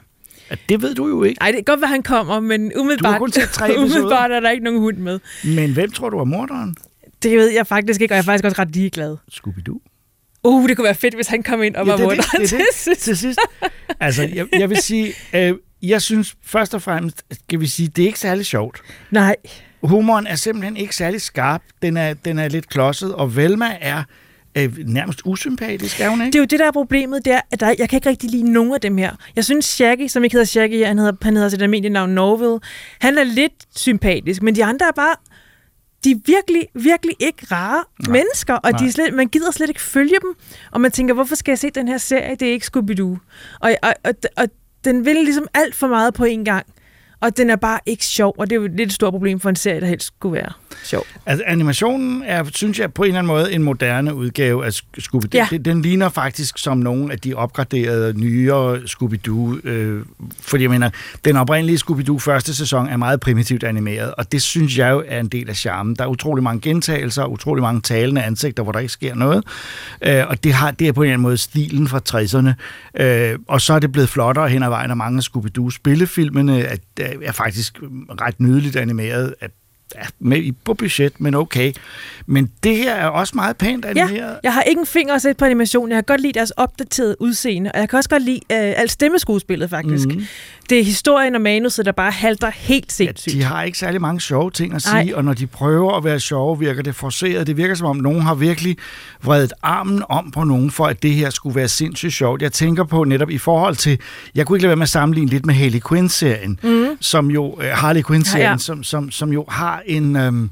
[0.49, 1.39] at det ved du jo ikke.
[1.41, 4.49] Nej, det kan godt være, han kommer, men umiddelbart, kun set tre umiddelbart er der
[4.49, 5.19] ikke nogen hund med.
[5.43, 6.75] Men hvem tror du er morderen?
[7.23, 9.17] Det ved jeg faktisk ikke, og jeg er faktisk også ret ligeglad.
[9.31, 9.87] Scooby-Doo.
[10.43, 12.41] Uh, det kunne være fedt, hvis han kom ind og var det er det, morderen
[12.41, 12.59] det det.
[12.59, 13.01] til sidst.
[13.01, 13.39] til sidst.
[13.99, 15.53] Altså, jeg, jeg vil sige, øh,
[15.83, 18.81] jeg synes først og fremmest, skal vi sige, det er ikke særlig sjovt.
[19.11, 19.35] Nej.
[19.83, 21.61] Humoren er simpelthen ikke særlig skarp.
[21.81, 24.03] Den er, den er lidt klodset, og Velma er
[24.57, 26.37] øh, nærmest usympatisk, er hun Det ikke?
[26.37, 28.51] er jo det, der er problemet, det er, at der, jeg kan ikke rigtig lide
[28.51, 29.11] nogen af dem her.
[29.35, 32.59] Jeg synes, Shaggy, som ikke hedder Shaggy, han hedder, han hedder sit almindelige navn Norville,
[32.99, 35.15] han er lidt sympatisk, men de andre er bare,
[36.03, 38.11] de er virkelig, virkelig ikke rare Nej.
[38.17, 40.33] mennesker, og de er slet, man gider slet ikke følge dem.
[40.71, 42.35] Og man tænker, hvorfor skal jeg se den her serie?
[42.35, 43.17] Det er ikke Scooby-Doo.
[43.59, 44.47] Og, og, og, og
[44.83, 46.65] den vil ligesom alt for meget på en gang.
[47.19, 49.49] Og den er bare ikke sjov, og det er jo lidt et stort problem for
[49.49, 50.51] en serie, der helst skulle være
[50.83, 51.05] sjov.
[51.25, 55.29] Altså, animationen er, synes jeg, på en eller anden måde en moderne udgave af Scooby-Doo.
[55.33, 55.47] Ja.
[55.51, 59.67] Den, den ligner faktisk som nogle af de opgraderede, nyere Scooby-Doo.
[59.67, 60.05] Øh,
[60.41, 60.89] fordi jeg mener,
[61.25, 65.19] den oprindelige Scooby-Doo første sæson er meget primitivt animeret, og det synes jeg jo er
[65.19, 65.95] en del af charmen.
[65.95, 69.43] Der er utrolig mange gentagelser, utrolig mange talende ansigter, hvor der ikke sker noget.
[70.01, 72.53] Øh, og det, har, det er på en eller anden måde stilen fra 60'erne.
[73.03, 76.75] Øh, og så er det blevet flottere hen ad vejen, og mange af Scooby-Doo-spillefilmene er,
[77.23, 77.79] er faktisk
[78.21, 79.35] ret nydeligt animeret.
[79.41, 79.51] At,
[79.95, 81.73] ja, med, i- på budget, men okay.
[82.25, 84.15] Men det her er også meget pænt animeret.
[84.15, 85.89] Ja, jeg har ikke en finger at sætte på animation.
[85.89, 88.91] Jeg kan godt lide deres opdaterede udseende, og jeg kan også godt lide øh, alt
[88.91, 90.07] stemmeskuespillet, faktisk.
[90.07, 90.23] Mm.
[90.69, 93.33] Det er historien og manuset, der bare halter helt sindssygt.
[93.35, 94.93] De har ikke særlig mange sjove ting at sige.
[94.93, 95.11] Ej.
[95.15, 97.47] og når de prøver at være sjove, virker det forceret.
[97.47, 98.77] Det virker som om, nogen har virkelig
[99.23, 102.41] vredet armen om på nogen, for at det her skulle være sindssygt sjovt.
[102.41, 103.99] Jeg tænker på netop i forhold til,
[104.35, 106.85] jeg kunne ikke lade være med at sammenligne lidt med Harley Quinn-serien, mm.
[106.99, 108.51] som jo, uh, Harley Quinn-serien, Ja, ja, ja.
[108.51, 108.57] ja.
[108.57, 110.15] Som, som, som jo har en...
[110.15, 110.49] Øhm,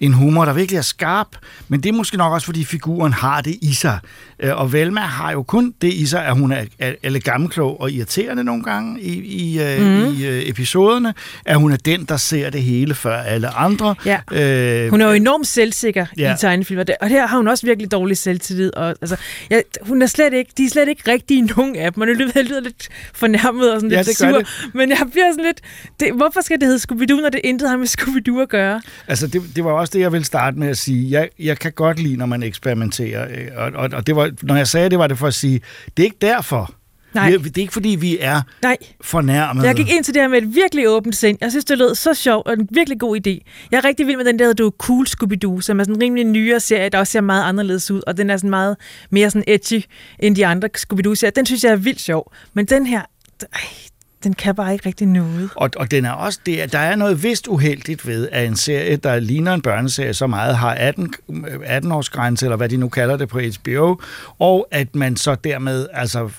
[0.00, 1.28] en humor, der virkelig er skarp,
[1.68, 3.98] men det er måske nok også, fordi figuren har det i sig.
[4.40, 7.90] Øh, Og Velma har jo kun det i sig, at hun er, er, gammelklog og
[7.92, 10.04] irriterende nogle gange i, i, mm.
[10.14, 13.94] I øh, episoderne, at hun er den, der ser det hele før alle andre.
[14.04, 14.20] Ja.
[14.32, 16.34] Øh, Hun er jo enormt selvsikker ja.
[16.34, 18.76] I tegnefilmer, og her har hun også virkelig dårlig selvtillid.
[18.76, 19.16] Og, altså,
[19.50, 22.00] ja, hun er slet ikke, de er slet ikke rigtige nogen af dem.
[22.00, 24.26] Man lyder, lyder lidt fornærmet og sådan Ja, lidt det sur.
[24.28, 24.46] det.
[24.74, 25.60] Men jeg bliver sådan lidt,
[26.00, 28.80] det, hvorfor skal det hedde Scooby-Doo, når det intet har med Scooby-Doo at gøre?
[29.08, 31.10] Altså, det, det var også det, jeg ville starte med at sige.
[31.10, 33.26] Jeg, jeg kan godt lide, når man eksperimenterer.
[33.30, 35.60] øh, Og, og, og det var, når jeg sagde det, var det for at sige,
[35.96, 36.74] det er ikke derfor.
[37.14, 37.30] Nej.
[37.30, 38.76] Det er ikke, fordi vi er Nej.
[39.00, 39.66] fornærmede.
[39.66, 41.38] Jeg gik ind til det her med et virkelig åbent sind.
[41.40, 43.38] Jeg synes, det lød så sjovt og en virkelig god idé.
[43.70, 46.24] Jeg er rigtig vild med den der, hedder Cool Scooby-Doo, som er sådan en rimelig
[46.24, 48.76] nyere serie, der også ser meget anderledes ud, og den er sådan meget
[49.10, 49.84] mere sådan edgy
[50.18, 51.30] end de andre Scooby-Doo-serier.
[51.30, 52.32] Den synes jeg er vildt sjov.
[52.54, 53.02] Men den her,
[53.52, 53.60] ej,
[54.22, 55.50] den kan bare ikke rigtig noget.
[55.56, 58.96] Og, og den er også, det der er noget vist uheldigt ved, at en serie,
[58.96, 61.14] der ligner en børneserie så meget, har 18,
[61.64, 64.00] 18 øh, års grænse, eller hvad de nu kalder det på HBO,
[64.38, 66.30] og at man så dermed, altså,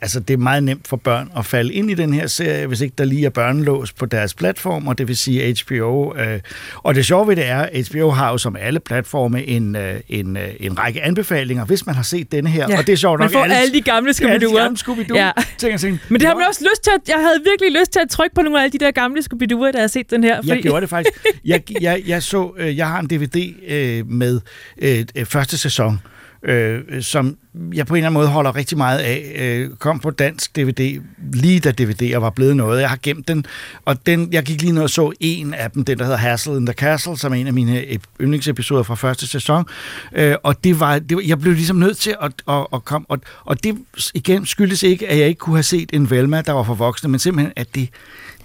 [0.00, 2.80] altså det er meget nemt for børn at falde ind i den her serie, hvis
[2.80, 6.14] ikke der lige er børnelås på deres platform, og det vil sige HBO.
[6.16, 6.40] Øh,
[6.76, 10.00] og det sjove ved det er, at HBO har jo som alle platforme en, øh,
[10.08, 12.66] en, øh, en række anbefalinger, hvis man har set denne her.
[12.70, 14.62] Ja, Og det er sjovt man nok, får alle de gamle Ja, alle de Scooby-Doo'er.
[14.62, 15.16] gamle Scooby-Doo.
[15.16, 15.30] Ja.
[15.58, 16.00] Ting og ting.
[16.08, 18.34] Men det har man også lyst til at, jeg havde virkelig lyst til at trykke
[18.34, 20.40] på nogle af alle de der gamle Scooby-Doo'er, jeg har set den her.
[20.46, 21.26] Jeg gjorde det faktisk.
[21.44, 24.40] Jeg, jeg, jeg så, øh, jeg har en DVD øh, med
[24.82, 26.00] øh, første sæson,
[26.42, 27.36] øh, som
[27.74, 29.32] jeg på en eller anden måde holder rigtig meget af.
[29.38, 31.00] Øh, kom på dansk DVD,
[31.32, 32.80] lige da DVD'er var blevet noget.
[32.80, 33.44] Jeg har gemt den,
[33.84, 36.56] og den, jeg gik lige ned og så en af dem, den der hedder Hassel
[36.56, 39.64] in the Castle, som er en af mine ep- yndlingsepisoder fra første sæson.
[40.12, 43.06] Øh, og det var, det var, jeg blev ligesom nødt til at, at, at komme,
[43.08, 43.76] og, og det
[44.14, 47.08] igen skyldes ikke, at jeg ikke kunne have set en Velma, der var for voksne,
[47.10, 47.88] men simpelthen, at det,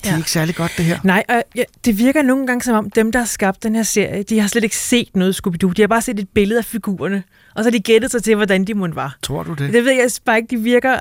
[0.03, 0.17] det er Ja.
[0.17, 0.99] ikke særlig godt, det her.
[1.03, 3.83] Nej, og ja, det virker nogle gange som om, dem, der har skabt den her
[3.83, 5.71] serie, de har slet ikke set noget Scooby-Doo.
[5.73, 7.23] De har bare set et billede af figurerne,
[7.55, 9.17] og så har de gættet sig til, hvordan de måtte var.
[9.21, 9.73] Tror du det?
[9.73, 10.99] Det ved jeg bare ikke, de virker,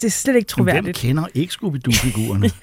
[0.00, 0.98] det er slet ikke Men Hvem troværdigt.
[0.98, 2.50] kender ikke Scooby-Doo-figurerne?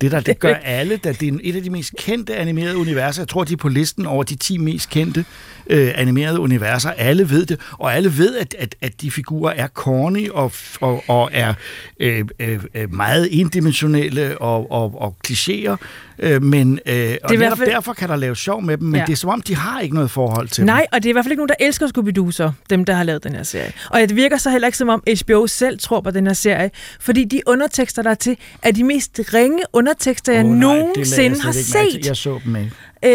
[0.00, 3.22] Det der, det gør alle, da det er et af de mest kendte animerede universer.
[3.22, 5.24] Jeg tror, de er på listen over de 10 mest kendte
[5.66, 6.90] øh, animerede universer.
[6.90, 11.04] Alle ved det, og alle ved, at, at, at de figurer er corny og, og,
[11.08, 11.54] og er
[12.00, 15.76] øh, øh, øh, meget endimensionelle og, og, og klichéer.
[16.18, 18.86] Øh, men øh, og i hvert netop fald- derfor kan der laves sjov med dem,
[18.86, 19.06] men Ja.
[19.06, 20.86] det er som om, de har ikke noget forhold til Nej, dem.
[20.92, 23.02] og det er i hvert fald ikke nogen, der elsker Scooby-Doo så, dem, der har
[23.04, 23.72] lavet den her serie.
[23.90, 26.70] Og det virker så heller ikke som om HBO selv tror på den her serie,
[27.00, 30.76] fordi de undertekster, der er til, er de mest ringe undertekster, jeg oh, nej, det
[30.76, 32.06] lagde nogensinde jeg har set.
[32.06, 32.70] Jeg så dem ikke.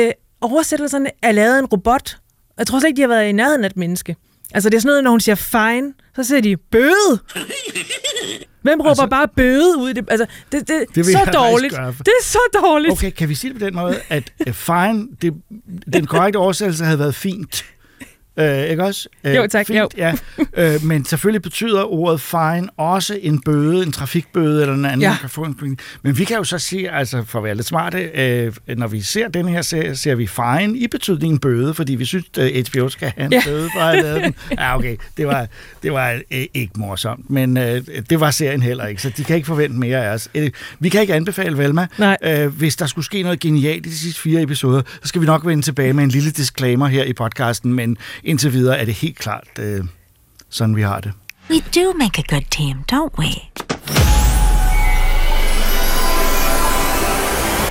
[0.07, 2.17] Øh, oversættelserne er lavet en robot.
[2.57, 4.15] Jeg tror slet ikke, de har været i nærheden af et menneske.
[4.53, 7.19] Altså, det er sådan noget, når hun siger fine, så siger de bøde.
[8.61, 10.05] Hvem råber altså, bare bøde ud i det?
[10.11, 11.73] Altså, det, det, Det er så dårligt.
[11.99, 12.91] Det er så dårligt.
[12.91, 15.33] Okay, kan vi sige det på den måde, at fine, det,
[15.93, 17.65] den korrekte oversættelse havde været fint.
[18.39, 19.09] Øh, ikke også?
[19.23, 19.89] Øh, Jo, tak, Fint, jo.
[19.97, 20.13] ja.
[20.57, 25.15] Øh, men selvfølgelig betyder ordet fine også en bøde, en trafikbøde eller en anden, Ja.
[25.21, 27.99] kan få en Men vi kan jo så sige, altså for at være lidt smarte,
[28.13, 32.05] øh, når vi ser den her serie, ser vi fine i betydningen bøde, fordi vi
[32.05, 33.41] synes, at HBO skal have en Ja.
[33.45, 34.35] bøde for at have lavet den.
[34.59, 35.47] Ja, okay, det var,
[35.83, 39.35] det var øh, ikke morsomt, men øh, det var serien heller ikke, så de kan
[39.35, 40.29] ikke forvente mere af os.
[40.35, 41.87] Øh, vi kan ikke anbefale Velma.
[41.97, 42.17] Nej.
[42.23, 45.25] Øh, hvis der skulle ske noget genialt i de sidste fire episoder, så skal vi
[45.25, 47.97] nok vende tilbage med en lille disclaimer her i podcasten, men
[48.29, 49.83] indtil videre er det helt klart øh,
[50.49, 51.13] sådan, vi har det.
[51.49, 53.29] We do make a good team, don't we?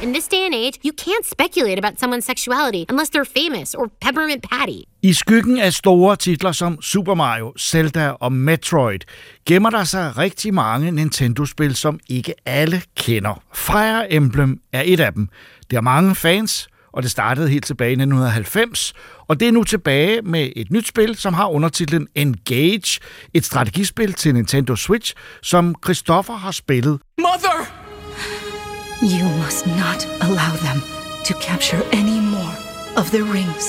[0.03, 3.87] In this day and age, you can't speculate about someone's sexuality unless they're famous or
[4.01, 4.81] Peppermint Patty.
[5.03, 8.99] I skyggen af store titler som Super Mario, Zelda og Metroid,
[9.47, 13.43] gemmer der sig rigtig mange Nintendo-spil, som ikke alle kender.
[13.55, 15.29] Fire Emblem er et af dem.
[15.71, 18.95] Det har mange fans, og det startede helt tilbage i 1990,
[19.29, 23.01] og det er nu tilbage med et nyt spil, som har undertitlen Engage,
[23.35, 27.01] et strategispil til Nintendo Switch, som Christoffer har spillet.
[27.19, 27.59] Mother!
[29.03, 30.83] You must not allow them
[31.25, 32.55] to capture any more
[32.97, 33.65] of the rings.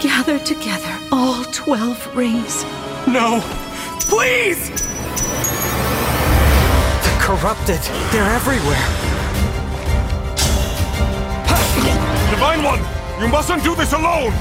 [0.00, 2.64] Gather together all 12 rings.
[3.06, 3.40] No!
[4.10, 4.70] Please!
[7.06, 9.14] The corrupted, they're everywhere.
[12.30, 12.80] Divine One,
[13.20, 14.32] you mustn't do this alone!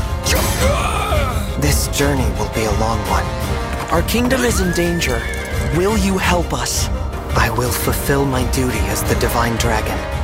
[1.61, 3.25] This journey will be a long one.
[3.91, 5.21] Our kingdom is in danger.
[5.77, 6.87] Will you help us?
[7.35, 10.22] I will fulfill my duty as the Divine Dragon.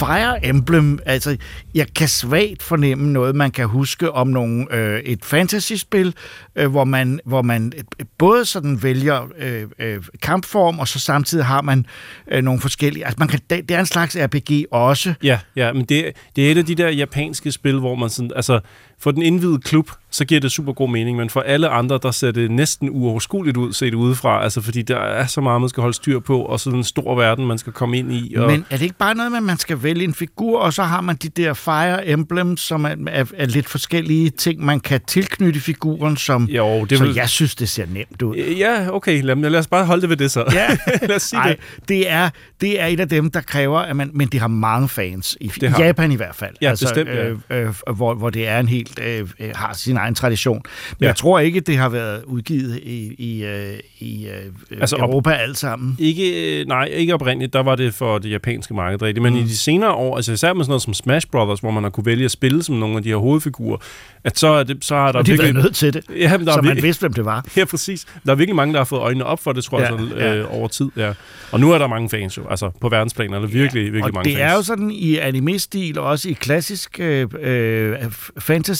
[0.00, 1.36] Fire Emblem, altså,
[1.74, 6.14] jeg kan svagt fornemme noget, man kan huske om nogle, øh, et fantasyspil,
[6.56, 11.44] øh, hvor, man, hvor man øh, både sådan vælger øh, øh, kampform, og så samtidig
[11.44, 11.86] har man
[12.30, 13.04] øh, nogle forskellige...
[13.04, 15.14] Altså, man kan, det, det er en slags RPG også.
[15.22, 18.30] Ja, ja, men det, det er et af de der japanske spil, hvor man sådan,
[18.36, 18.60] altså,
[19.02, 22.10] for den indvidede klub, så giver det super god mening, men for alle andre, der
[22.10, 25.80] ser det næsten uoverskueligt ud, set udefra, altså fordi der er så meget, man skal
[25.80, 28.34] holde styr på, og sådan en stor verden, man skal komme ind i.
[28.34, 30.72] Og, Men er det ikke bare noget med, at man skal vælge en figur, og
[30.72, 34.80] så har man de der Fire Emblems, som er, er, er lidt forskellige ting, man
[34.80, 38.36] kan tilknytte figuren, som jo, det så vil- jeg synes, det ser nemt ud.
[38.36, 40.44] Ja, okay, lad, lad os bare holde det ved det så.
[40.52, 40.68] Ja,
[41.08, 41.88] lad os sige Ej, det.
[41.88, 42.30] det er,
[42.60, 45.48] det er et af dem, der kræver, at man, men det har mange fans, i,
[45.60, 46.54] Det har- Japan i hvert fald.
[46.62, 47.28] Ja, bestemt, ja.
[47.28, 50.56] Øh, øh, hvor, hvor det er en helt, øh, øh, har sin egen tradition.
[50.64, 51.04] Men Ja.
[51.04, 51.08] ja.
[51.08, 55.30] jeg tror ikke, det har været udgivet i, i, øh, i øh, Altså, op- Europa
[55.30, 55.96] alt sammen.
[55.98, 59.38] Ikke, øh, nej, ikke oprindeligt, der var det for det japanske marked rigtigt, men mm.
[59.38, 61.90] i de senere år, altså især med sådan noget som Smash Brothers, hvor man har
[61.90, 63.78] kunne vælge at spille som nogle af de her hovedfigurer,
[64.24, 65.62] at så er, det, så er der Og de har virkelig...
[65.62, 67.44] nødt til det, ja, men der så er man virkelig, vidste, hvem det var.
[67.56, 68.06] Ja, præcis.
[68.26, 70.36] Der er virkelig mange, der har fået øjnene op for det, tror jeg, Ja, ja.
[70.36, 70.88] øh, over tid.
[70.96, 71.12] Ja.
[71.52, 74.10] Og nu er der mange fans jo, altså på verdensplan er der virkelig, virkelig og
[74.14, 74.50] mange det fans.
[74.52, 77.96] er jo sådan i anime-stil, og også i klassisk øh, øh,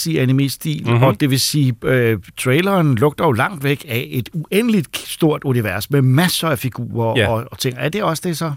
[0.05, 0.89] fantasy-anime-stil, Mhm.
[0.91, 1.03] mm-hmm.
[1.03, 5.89] og det vil sige, øh, traileren lugter jo langt væk af et uendeligt stort univers
[5.91, 7.27] med masser af figurer Ja.
[7.31, 7.75] og, og ting.
[7.79, 8.51] Er det også det så?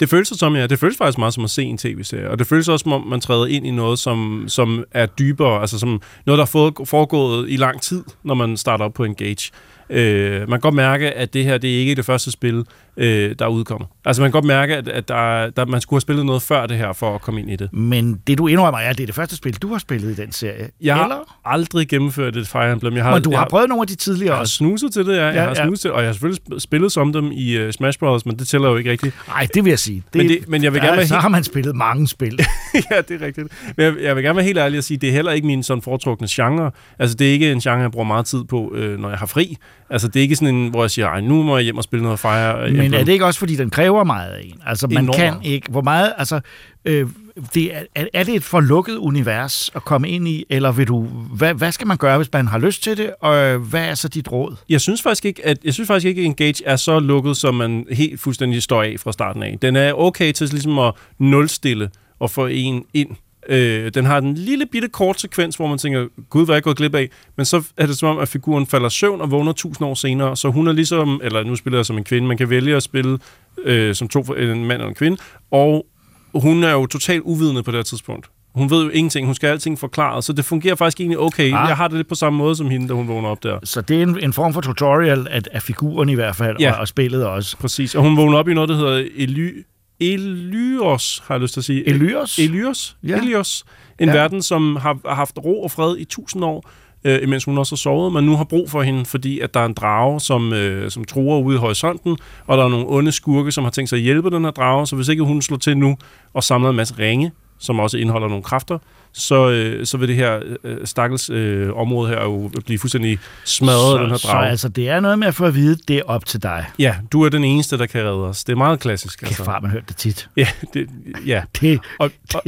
[0.00, 2.46] Det føles som, ja, det føles faktisk meget som at se en tv-serie, og det
[2.46, 6.00] føles også som om, man træder ind i noget, som, som er dybere, altså som
[6.26, 9.50] noget, der er foregået i lang tid, når man starter op på Engage.
[9.92, 12.64] Øh, man kan godt mærke, at det her, det er ikke det første spil,
[12.96, 13.86] øh, der udkommer.
[14.04, 16.66] Altså man kan godt mærke, at, at der, der, man skulle have spillet noget før
[16.66, 17.72] det her, for at komme ind i det.
[17.72, 20.22] Men det du indrømmer er, at det er det første spil, du har spillet i
[20.22, 20.68] den serie.
[20.80, 21.36] Jeg har Eller?
[21.44, 22.94] aldrig gennemført et Fire Emblem.
[22.96, 24.54] Jeg har, Men du jeg har prøvet nogle af de tidligere Jeg har også.
[24.54, 25.24] snuset til det, ja.
[25.24, 25.54] Jeg Ja, har ja.
[25.64, 28.38] snuset til, og jeg har selvfølgelig sp- spillet som dem i uh, Smash Bros., men
[28.38, 29.14] det tæller jo ikke rigtigt.
[29.28, 30.02] Nej, det vil jeg sige.
[30.12, 32.08] Det, Men det- men jeg vil ja, gerne være Så helt- har man spillet mange
[32.08, 32.40] spil.
[32.90, 33.48] ja, det er rigtigt.
[33.76, 35.62] Men jeg, jeg vil gerne være helt ærlig og sige, det er heller ikke min
[35.62, 36.70] sådan foretrukne genre.
[36.98, 39.26] Altså, det er ikke en genre, jeg bruger meget tid på, øh, når jeg har
[39.26, 39.56] fri.
[39.92, 41.84] Altså, det er ikke sådan en, hvor jeg siger, Ej, nu må jeg hjem og
[41.84, 44.60] spille noget Fire Men Emblem." er det ikke også, fordi den kræver meget af en?
[44.66, 45.16] Altså, man Enormt.
[45.16, 45.70] kan ikke...
[45.70, 46.12] Hvor meget...
[46.18, 46.40] Altså,
[46.84, 47.06] øh,
[47.54, 47.82] det er,
[48.14, 51.02] er- det et for lukket univers at komme ind i, eller vil du...
[51.36, 53.94] Hvad, hvad skal man gøre, hvis man har lyst til det, og øh, hvad er
[53.94, 54.56] så dit råd?
[54.68, 57.54] Jeg synes faktisk ikke, at jeg synes faktisk ikke, at Engage er så lukket, som
[57.54, 59.58] man helt fuldstændig står af fra starten af.
[59.62, 61.90] Den er okay til ligesom at nulstille
[62.20, 63.10] og få en ind.
[63.48, 66.62] Øh, den har en lille bitte kort sekvens, hvor man tænker, gud, hvad er jeg
[66.62, 67.08] gået glip af?
[67.36, 70.36] Men så er det som om, at figuren falder søvn og vågner tusind år senere.
[70.36, 72.82] Så hun er ligesom, eller nu spiller jeg som en kvinde, man kan vælge at
[72.82, 73.18] spille
[73.64, 75.16] øh, som to, en mand eller en kvinde,
[75.50, 75.86] og
[76.34, 78.26] hun er jo totalt uvidende på det her tidspunkt.
[78.54, 81.44] Hun ved jo ingenting, hun skal have alting forklaret, så det fungerer faktisk egentlig okay.
[81.44, 81.50] Ah.
[81.68, 83.58] Jeg har det lidt på samme måde som hende, da hun vågner op der.
[83.64, 86.72] Så det er en, en form for tutorial af, af figuren i hvert fald, Ja.
[86.72, 87.56] og, og spillet også.
[87.56, 89.64] Præcis, og hun vågner op i noget, der hedder Ely,
[90.02, 91.88] Elyos, har jeg lyst til at sige.
[91.88, 92.38] Elyos?
[92.38, 92.96] Elyos.
[93.02, 93.16] Ja.
[93.16, 93.64] Elyos.
[93.98, 94.14] En Ja.
[94.14, 96.70] verden, som har, har haft ro og fred i tusind år,
[97.04, 99.60] øh, imens hun også har sovet, men nu har brug for hende, fordi at der
[99.60, 103.12] er en drage, som, øh, som truer ude i horisonten, og der er nogle onde
[103.12, 105.56] skurke, som har tænkt sig at hjælpe den her drage, så hvis ikke hun slår
[105.58, 105.96] til nu
[106.34, 108.78] og samler en masse ringe, som også indeholder nogle kræfter,
[109.12, 113.94] så, øh, så vil det her øh, stakkels øh, område her jo blive fuldstændig smadret
[113.94, 115.96] af den her så, så altså, det er noget med at få at vide, det
[115.98, 116.66] er op til dig.
[116.78, 118.44] Ja, du er den eneste, der kan redde os.
[118.44, 119.20] Det er meget klassisk.
[119.20, 120.28] Kæft, far, man hørt det tit.
[120.36, 120.88] Ja, det,
[121.26, 121.42] ja.
[121.60, 122.42] Det, og, og,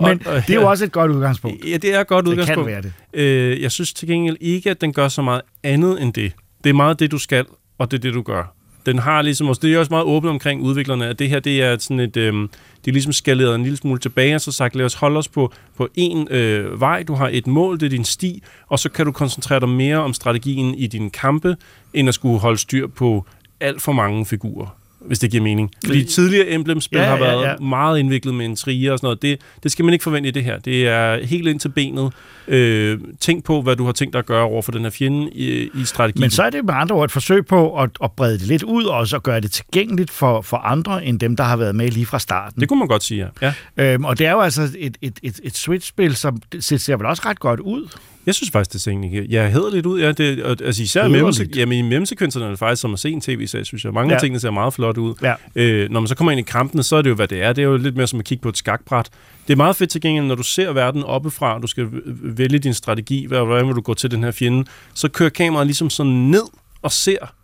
[0.08, 1.64] Men det er jo også et godt udgangspunkt.
[1.64, 2.70] Ja, det er et godt Det kan udgangspunkt.
[2.70, 2.92] være det.
[3.14, 6.32] Øh, jeg synes til gengæld ikke, at den gør så meget andet end det.
[6.64, 7.44] Det er meget det, du skal,
[7.78, 8.54] og det er det, du gør.
[8.86, 11.62] Den har ligesom også, det er også meget åbent omkring udviklerne, at det her, det
[11.62, 12.50] er sådan et, øhm,
[12.84, 15.28] det er ligesom skaleret en lille smule tilbage, og så sagt, lad os holde os
[15.28, 18.88] på, på en øh, vej, du har et mål, det er din sti, og så
[18.88, 21.56] kan du koncentrere dig mere om strategien i dine kampe,
[21.94, 23.26] end at skulle holde styr på
[23.60, 25.70] alt for mange figurer hvis det giver mening.
[25.86, 27.56] Fordi tidligere Emblem-spil Ja, har været ja.
[27.56, 29.22] meget indviklet med intriger og sådan noget.
[29.22, 30.58] Det, det skal man ikke forvente i det her.
[30.58, 32.12] Det er helt ind til benet.
[32.48, 35.30] Øh, tænk på, hvad du har tænkt dig at gøre over for den her fjende
[35.30, 36.20] i, i strategien.
[36.20, 38.62] Men så er det med andre ord et forsøg på at, at brede det lidt
[38.62, 41.88] ud, og så gøre det tilgængeligt for, for andre, end dem, der har været med
[41.90, 42.60] lige fra starten.
[42.60, 43.52] Det kunne man godt sige, ja.
[43.76, 43.92] ja.
[43.94, 47.06] Øhm, og det er jo altså et, et, et, et Switch-spil, som det ser vel
[47.06, 47.88] også ret godt ud.
[48.28, 50.00] Jeg synes faktisk, det ser egentlig ja, hedder lidt ud.
[50.00, 53.10] Ja, det, og, altså især mellem, jamen, i mellemsekvenserne er det faktisk som at se
[53.10, 53.92] en tv-serie, synes jeg.
[53.92, 54.14] Mange Ja.
[54.14, 55.14] af tingene ser meget flot ud.
[55.22, 55.34] Ja.
[55.56, 57.52] Øh, når man så kommer ind i kampene, så er det jo, hvad det er.
[57.52, 59.08] Det er jo lidt mere som at kigge på et skakbræt.
[59.46, 61.88] Det er meget fedt til gengæld, når du ser verden oppefra, og du skal
[62.22, 64.64] vælge din strategi, hvordan vil du gå til den her fjende,
[64.94, 66.44] så kører kameraet ligesom sådan ned
[66.82, 67.34] og ser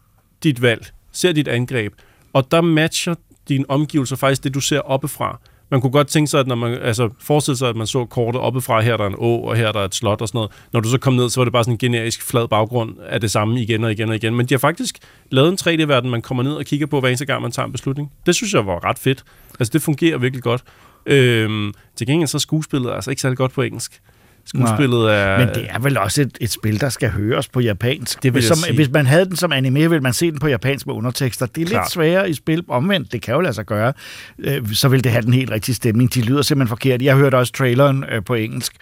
[0.42, 1.92] dit valg, ser dit angreb,
[2.32, 3.14] og der matcher
[3.48, 5.40] dine omgivelser faktisk det, du ser oppefra.
[5.70, 8.40] Man kunne godt tænke sig, at når man, altså forestille sig, at man så kortet
[8.40, 10.52] oppefra, her er der en å, og her er der et slot og sådan noget.
[10.72, 13.20] Når du så kom ned, så var det bare sådan en generisk flad baggrund af
[13.20, 14.34] det samme igen og igen og igen.
[14.34, 14.98] Men de har faktisk
[15.30, 17.72] lavet en 3D-verden, man kommer ned og kigger på, hver eneste gang man tager en
[17.72, 18.12] beslutning.
[18.26, 19.24] Det synes jeg var ret fedt.
[19.60, 20.64] Altså det fungerer virkelig godt.
[21.06, 24.00] Øhm, til gengæld så er skuespillet altså ikke særlig godt på engelsk.
[24.46, 25.38] Skuespillet er...
[25.38, 28.22] Men det er vel også et, et spil, der skal høres på japansk.
[28.22, 28.74] Det vil hvis, som, sige.
[28.74, 31.46] hvis man havde den som anime, ville man se den på japansk med undertekster.
[31.46, 31.84] Det er Klart.
[31.84, 32.64] lidt sværere i spil.
[32.68, 33.92] Omvendt, det kan jo lade sig gøre.
[34.38, 36.14] Øh, så vil det have den helt rigtige stemning.
[36.14, 37.02] De lyder simpelthen forkert.
[37.02, 38.72] Jeg hørte også traileren øh, på engelsk.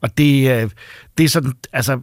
[0.00, 0.70] Og det, øh,
[1.18, 2.00] det er sådan, altså,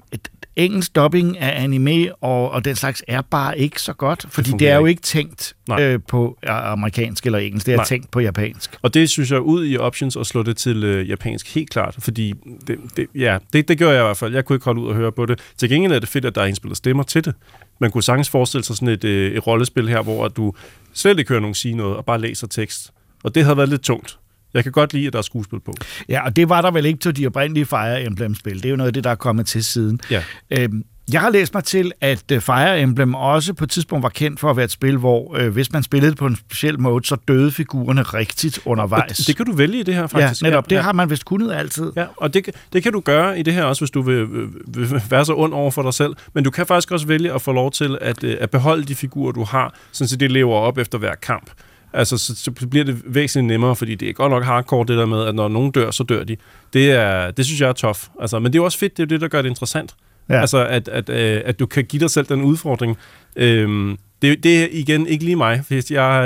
[0.57, 4.49] engelsk dubbing af anime og, og den slags er bare ikke så godt, fordi det,
[4.49, 5.01] fungerer er jo ikke.
[5.01, 5.83] tænkt Nej.
[5.83, 7.85] øh, på øh, amerikansk eller engelsk, det er Nej.
[7.85, 8.77] tænkt på japansk.
[8.81, 11.95] Og det synes jeg ud i options og slå det til øh, japansk helt klart,
[11.99, 12.33] fordi
[12.67, 14.33] det, det, ja, det, det gør jeg i hvert fald.
[14.33, 15.39] Jeg kunne ikke holde ud og høre på det.
[15.57, 17.33] Til gengæld er det fedt, at der er indspillet stemmer til det.
[17.79, 20.53] Man kunne sagtens forestille sig sådan et, øh, et rollespil her, hvor at du
[20.93, 22.91] slet ikke hører nogen sige noget og bare læser tekst.
[23.23, 24.19] Og det havde været lidt tungt.
[24.57, 25.73] Jeg kan godt lide, at der er skuespil på.
[26.09, 28.55] Ja, og det var der vel ikke til de oprindelige Fire Emblem-spil.
[28.55, 29.99] Det er jo noget af det, der er kommet til siden.
[30.11, 30.23] Ja.
[30.51, 34.09] Øhm, jeg har læst mig til, at øh, Fire Emblem også på et tidspunkt var
[34.09, 36.79] kendt for at være et spil, hvor øh, hvis man spillede det på en speciel
[36.79, 39.17] måde, så døde figurerne rigtigt undervejs.
[39.17, 40.41] Det kan du vælge i det her, faktisk.
[40.41, 40.69] Ja, netop.
[40.69, 40.81] Det Ja.
[40.81, 41.91] har man vist kunnet altid.
[41.95, 44.49] Ja, og det, det kan du gøre i det her også, hvis du vil, vil,
[44.91, 46.13] vil være så ond over for dig selv.
[46.33, 48.95] Men du kan faktisk også vælge at få lov til at, øh, at beholde de
[48.95, 51.51] figurer, du har, så det lever op efter hver kamp.
[51.93, 55.05] Altså, så, så bliver det væsentligt nemmere, fordi det er godt nok hardcore, det der
[55.05, 56.37] med, at når nogen dør, så dør de.
[56.73, 57.99] Det, er, det synes jeg er tough.
[58.21, 59.95] Altså, men det er jo også fedt, det er jo det, der gør det interessant.
[60.29, 60.39] Ja.
[60.41, 62.97] Altså, at, at, øh, at du kan give dig selv den udfordring.
[63.35, 65.83] Øhm, det, det er igen ikke lige mig, for jeg,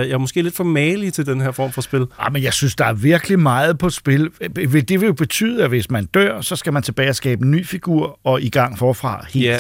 [0.07, 2.05] jeg er måske lidt for malig til den her form for spil.
[2.19, 4.29] Ah, men jeg synes, der er virkelig meget på spil.
[4.55, 7.51] Det vil jo betyde, at hvis man dør, så skal man tilbage og skabe en
[7.51, 9.45] ny figur og i gang forfra helt.
[9.45, 9.57] Ja,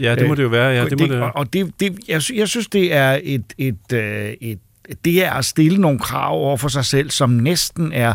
[0.00, 2.48] ja, det må det jo være, ja, det må det- Og, det, det, jeg, jeg
[2.48, 4.58] synes, det er et, et, øh, et,
[5.04, 8.14] det er at stille nogle krav over for sig selv, som næsten er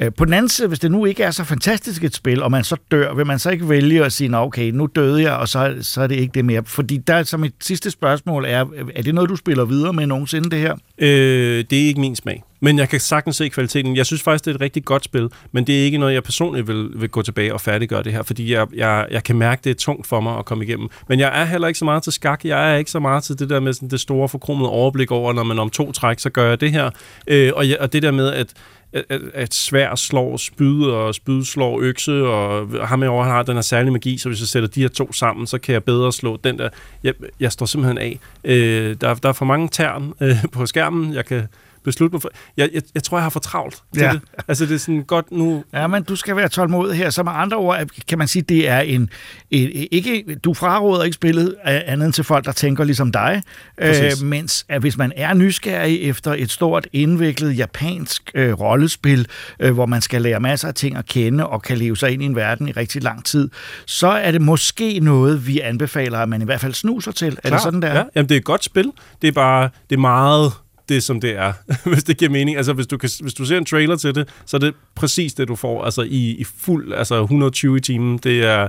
[0.00, 2.50] øh, På den anden side, hvis det nu ikke er så fantastisk et spil, og
[2.50, 5.32] man så dør, vil man så ikke vælge at sige, Nå, okay, nu døde jeg,
[5.32, 6.62] og så, så er det ikke det mere.
[6.66, 10.50] Fordi der som et sidste spørgsmål er, er det noget, du spiller videre med nogensinde,
[10.50, 10.76] det her?
[10.98, 12.42] Øh, det er ikke min smag.
[12.64, 13.96] Men jeg kan sagtens se kvaliteten.
[13.96, 16.22] Jeg synes faktisk, det er et rigtig godt spil, men det er ikke noget, jeg
[16.22, 19.60] personligt vil, vil gå tilbage og færdiggøre det her, fordi jeg, jeg, jeg kan mærke,
[19.64, 20.88] det er tungt for mig at komme igennem.
[21.08, 22.44] Men jeg er heller ikke så meget til skak.
[22.44, 25.32] Jeg er ikke så meget til det der med sådan det store forkromede overblik over,
[25.32, 26.90] når man om to træk, så gør jeg det her.
[27.26, 28.52] Øh, og, jeg, og det der med, at
[28.92, 33.62] at, at- svær slår spyd, og spyd slår økse, og ham herovre har den her
[33.62, 36.38] særlige magi, så hvis jeg sætter de her to sammen, så kan jeg bedre slå
[36.44, 36.68] den der.
[37.04, 38.18] Jeg, jeg står simpelthen af.
[38.44, 41.42] Øh, der, der er for mange tern øh, på skærmen, jeg kan
[41.84, 42.30] beslutte mig for.
[42.56, 44.12] Jeg, jeg, jeg tror, jeg har for travlt til Ja.
[44.12, 44.20] det.
[44.48, 45.64] Altså, det er sådan godt nu...
[45.72, 47.10] Ja, men du skal være tålmodig her.
[47.10, 47.78] Så med andre ord
[48.08, 49.10] kan man sige, det er en...
[49.50, 53.42] en ikke, du fraråder ikke spillet andet end til folk, der tænker ligesom dig.
[53.82, 54.22] Præcis.
[54.22, 59.26] Øh, mens at hvis man er nysgerrig efter et stort, indviklet japansk øh, rollespil,
[59.60, 62.22] øh, hvor man skal lære masser af ting at kende og kan leve sig ind
[62.22, 63.50] i en verden i rigtig lang tid,
[63.86, 67.38] så er det måske noget, vi anbefaler, at man i hvert fald snuser til.
[67.44, 67.94] Er det sådan, der?
[67.94, 68.92] Ja, jamen, det er et godt spil.
[69.22, 70.52] Det er bare det er meget
[70.88, 71.52] det, som det er,
[71.90, 72.56] hvis det giver mening.
[72.56, 75.34] Altså, hvis du, kan, hvis du ser en trailer til det, så er det præcis
[75.34, 78.18] det, du får, altså i, i fuld, altså 120 i timen.
[78.18, 78.68] Det er,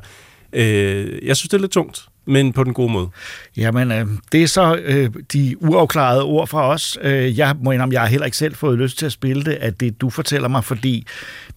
[0.53, 3.07] øh, jeg synes, det er lidt tungt, men på den gode måde.
[3.57, 6.97] Jamen, øh, det er så øh, de uafklarede ord fra os.
[7.01, 9.51] Øh, jeg må indrømme, jeg har heller ikke selv fået lyst til at spille det,
[9.51, 11.07] at det du fortæller mig, fordi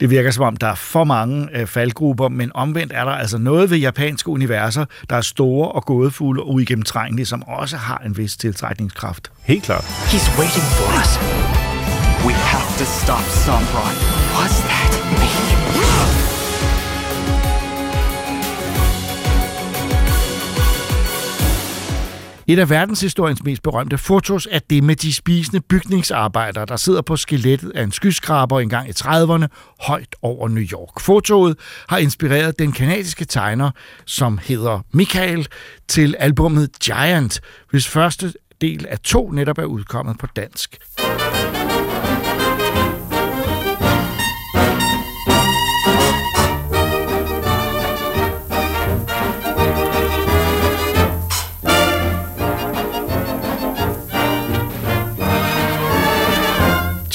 [0.01, 3.39] det virker som om, der er for mange øh, faldgrupper, men omvendt er der altså
[3.39, 8.17] noget ved japanske universer, der er store og gådefulde og uigennemtrængelige, som også har en
[8.17, 9.31] vis tiltrækningskraft.
[9.43, 9.85] Helt klart.
[9.85, 11.11] He's waiting for us.
[12.27, 13.95] We have to stop Sombron.
[14.39, 14.88] Was that
[22.51, 27.17] Et af verdenshistoriens mest berømte fotos er det med de spisende bygningsarbejdere, der sidder på
[27.17, 29.47] skelettet af en skyskraber engang i 30'erne
[29.81, 31.01] højt over New York.
[31.01, 33.71] Fotoet har inspireret den kanadiske tegner,
[34.05, 35.49] som hedder Michael,
[35.89, 37.41] til albummet Giant,
[37.71, 40.79] hvis første del af to netop er udkommet på dansk.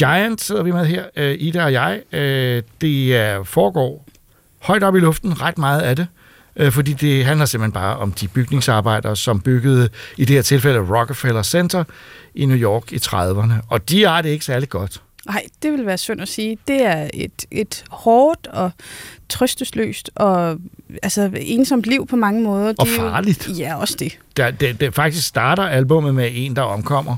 [0.05, 2.01] Giant sidder vi med her, øh, Ida og jeg.
[2.11, 4.05] Øh, det er, foregår
[4.61, 6.07] højt op i luften, ret meget af det,
[6.55, 10.79] øh, fordi det handler simpelthen bare om de bygningsarbejdere, som byggede i det her tilfælde
[10.79, 11.83] Rockefeller Center
[12.35, 13.53] i New York i 30'erne.
[13.69, 15.01] Og de har det ikke særlig godt.
[15.25, 16.57] Nej, det vil være synd at sige.
[16.67, 18.71] Det er et, et hårdt og
[19.29, 20.57] trøstesløst og
[21.03, 22.73] altså, ensomt liv på mange måder.
[22.77, 23.49] Og Det er jo- farligt.
[23.59, 24.17] Ja, også det.
[24.37, 27.15] Der, det, det faktisk starter albummet med en, der omkommer.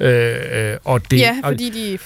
[0.00, 1.98] Øh, øh, og det, ja, fordi de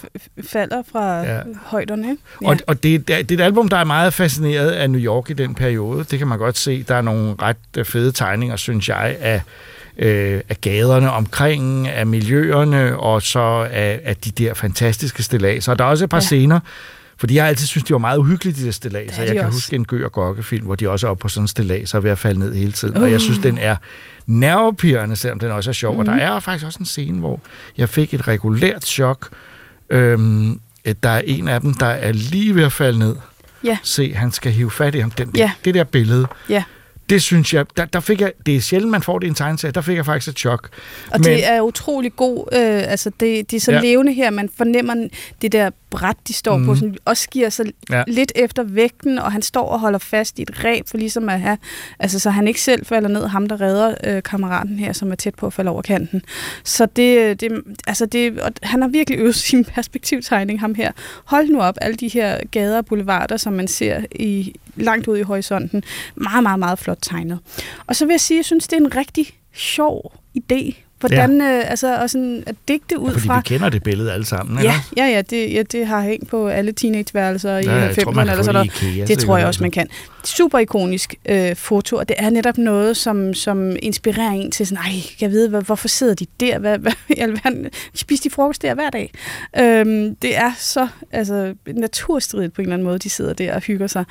[0.49, 1.41] falder fra Ja.
[1.67, 2.11] højderne.
[2.11, 2.23] Ikke?
[2.43, 2.49] Ja.
[2.49, 5.33] Og, og det, det er et album, der er meget fascineret af New York i
[5.33, 6.05] den periode.
[6.11, 6.83] Det kan man godt se.
[6.83, 9.41] Der er nogle ret øh, fede tegninger, synes jeg, af,
[9.99, 15.71] øh, af gaderne omkring, af miljøerne, og så af, af de der fantastiske stillager.
[15.71, 16.17] Og der er også et par.
[16.17, 16.21] Ja.
[16.21, 16.61] scener,
[17.23, 19.07] fordi jeg altid synes, de var meget uhyggelige, de der stillager.
[19.11, 19.57] Det er Jeg de kan også.
[19.57, 22.11] huske en Gø og Gokke-film, hvor de også er oppe på sådan en stillager ved
[22.11, 22.97] at falde ned hele tiden.
[22.97, 23.11] Og Uh.
[23.11, 23.77] jeg synes, den er
[24.27, 25.95] nervepirrende, selvom den også er sjov.
[25.95, 26.01] Mm.
[26.01, 26.21] Og der Mhm.
[26.21, 27.41] er faktisk også en scene, hvor
[27.79, 29.29] jeg fik et regulært chok.
[29.91, 30.61] Øhm,
[31.03, 33.17] der er en af dem, der er lige ved at falde ned.
[33.65, 33.79] Ja.
[33.83, 35.11] Se, han skal hive fat i ham.
[35.11, 35.51] Den, Ja.
[35.65, 36.63] Det der billede, Ja.
[37.11, 39.35] det synes jeg, der, der fik jeg, det er sjældent, man får det i en
[39.35, 40.69] tegneserie, der fik jeg faktisk et chok.
[41.11, 42.61] Og Men, det er utrolig god, øh,
[42.91, 43.81] altså det, det er så ja.
[43.81, 45.09] levende her, man fornemmer
[45.43, 46.65] det der bræt, de står mm.
[46.65, 46.79] på, Mhm.
[46.81, 48.03] som også giver sig Ja.
[48.07, 51.41] lidt efter vægten, og han står og holder fast i et ræb, for ligesom at
[51.41, 51.59] have,
[51.99, 55.15] altså så han ikke selv falder ned, ham der redder øh, kammeraten her, som er
[55.15, 56.23] tæt på at falde over kanten.
[56.65, 57.53] Så det, det
[57.87, 60.93] altså det, og han har virkelig øvet sin perspektivtegning, ham her.
[61.25, 65.21] Hold nu op, alle de her gader og boulevarder, som man ser i, langt ude
[65.21, 65.83] i horisonten.
[66.15, 67.39] Meget, meget, meget flot tegnet.
[67.87, 70.75] Og så vil jeg sige, at jeg synes, det er en rigtig sjov idé,
[71.09, 71.59] hvordan ja.
[71.59, 73.37] øh, altså, og sådan at digte ud Ja, fordi fra...
[73.37, 74.73] vi kender det billede alle sammen, ikke?
[74.97, 78.13] Ja, ja, ja, det, ja, det har hængt på alle teenageværelser i Ja, jeg tror,
[78.13, 78.83] 90'erne man kan eller sådan noget.
[78.83, 79.89] IKEA, Det tror jeg sikkert også, man kan.
[80.25, 84.85] Super ikonisk øh, foto, og det er netop noget, som, som inspirerer en til sådan,
[84.85, 86.59] ej, jeg ved, hvad, hvorfor sidder de der?
[86.59, 87.67] Hvad, hvad, i alverden?
[87.95, 89.13] spiser de frokost der hver dag?
[89.61, 93.61] Øhm, det er så altså, naturstridigt på en eller anden måde, de sidder der og
[93.61, 94.05] hygger sig.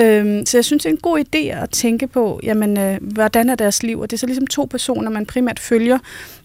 [0.00, 3.50] Øhm, så jeg synes, det er en god idé at tænke på, jamen, øh, hvordan
[3.50, 4.00] er deres liv?
[4.00, 5.98] Og det er så ligesom to personer, man primært følger.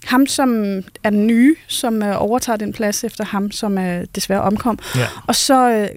[0.05, 0.63] Ham, som
[1.03, 4.79] er den nye, som øh, overtager den plads efter ham, som øh, desværre omkom.
[4.95, 5.07] Ja.
[5.27, 5.87] Og så, øh,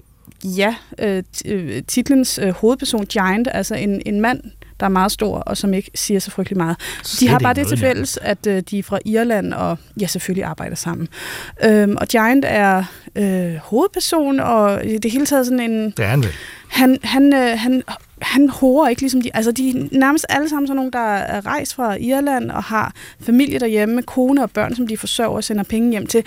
[0.57, 4.41] ja, øh, øh, titlens øh, hovedperson, Giant, altså en, en mand,
[4.79, 6.77] der er meget stor, og som ikke siger så frygtelig meget.
[7.03, 10.07] Slet De har bare det til fælles, at øh, de er fra Irland, og ja,
[10.07, 11.07] selvfølgelig arbejder sammen.
[11.63, 12.83] Øhm, og Giant er
[13.15, 15.91] øh, hovedperson, og i det hele taget sådan en...
[15.91, 16.31] Det er han vel.
[16.67, 17.83] Han, han, øh, han,
[18.21, 19.29] han horer ikke ligesom de...
[19.33, 22.93] Altså, de er nærmest alle sammen sådan nogle, der er rejst fra Irland og har
[23.21, 26.23] familie derhjemme, kone og børn, som de forsørger og sender penge hjem til.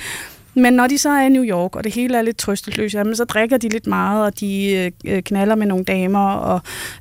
[0.55, 3.17] Men når de så er i New York, og det hele er lidt trøsteløst, jamen,
[3.17, 6.61] så drikker de lidt meget, og de øh, øh knaller med nogle damer, og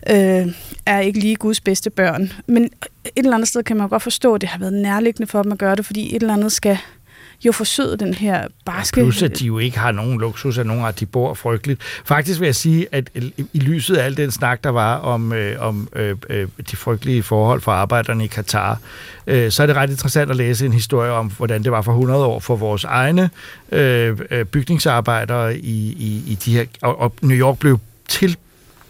[0.10, 0.48] øh,
[0.86, 2.32] er ikke lige Guds bedste børn.
[2.48, 2.72] Men et
[3.16, 5.58] eller andet sted kan man godt forstå, at det har været nærliggende for dem at
[5.58, 6.78] gøre det, fordi et eller andet skal
[7.46, 9.02] jo forsøde den her barske...
[9.02, 11.82] Plus, at de jo ikke har nogen luksus af nogen, at de bor frygteligt.
[12.06, 13.10] Faktisk vil jeg sige, at
[13.54, 17.24] i- lyset af al den snak, der var om, øh, om øh, øh, de frygtelige
[17.24, 18.78] forhold for arbejderne i Katar,
[19.28, 21.92] øh, så er det ret interessant at læse en historie om, hvordan det var for
[21.92, 23.30] 100 år for vores egne
[23.72, 26.66] øh, øh, bygningsarbejdere i, i, i de her...
[26.82, 28.38] Og, og New York blev til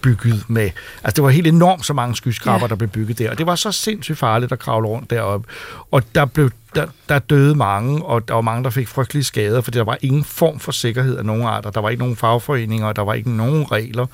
[0.02, 0.70] bygget med.
[1.04, 2.64] Altså, det var helt enormt så mange skyskraber, ja.
[2.64, 2.68] Ja.
[2.68, 3.30] der blev bygget der.
[3.32, 5.48] Og det var så sindssygt farligt at kravle rundt deroppe.
[5.92, 9.62] Og der blev der, der døde mange, og der var mange, der fik frygtelige skader,
[9.62, 11.70] fordi der var ingen form for sikkerhed af nogen arter.
[11.72, 14.06] Der var ikke nogen fagforeninger, og der var ikke nogen regler.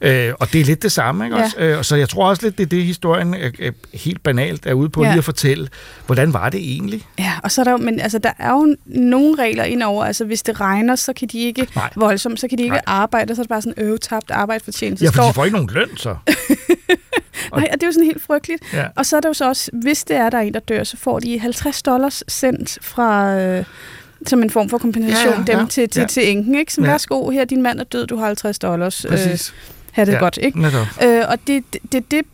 [0.00, 1.44] Øh, og det er lidt det samme, ikke Ja.
[1.44, 1.56] også?
[1.58, 4.66] Øh, og så jeg tror også lidt, det er det, historien øh, øh, helt banalt
[4.66, 5.08] er ude på Ja.
[5.10, 5.68] lige at fortælle.
[6.06, 7.06] Hvordan var det egentlig?
[7.18, 10.04] Ja, og så er der jo, men altså, der er jo nogle regler indover.
[10.04, 11.90] Altså, hvis det regner, så kan de ikke Nej.
[11.96, 12.82] voldsomt, så kan de ikke Nej.
[12.86, 15.04] arbejde, og så er det bare sådan øvetabt arbejdsfortjeneste.
[15.04, 16.16] Ja, for de får ikke nogen løn, så.
[17.54, 18.62] Nej, og det er jo sådan helt frygteligt.
[18.72, 18.84] Ja.
[18.96, 20.84] Og så er det jo så også, hvis det er, der er en, der dør,
[20.84, 23.36] så får de 50 dollars sendt fra...
[23.38, 23.64] Øh,
[24.26, 26.06] som en form for kompensation Ja, ja, dem ja, til, til, ja.
[26.06, 26.72] til enken, ikke?
[26.72, 26.90] Som, Ja.
[26.90, 29.06] værsgo, her, din mand er død, du har 50 dollars.
[29.08, 29.54] Præcis.
[29.92, 30.60] ha' det Ja, godt, ikke?
[30.62, 30.86] netop.
[31.04, 32.24] Øh, og det, det, det,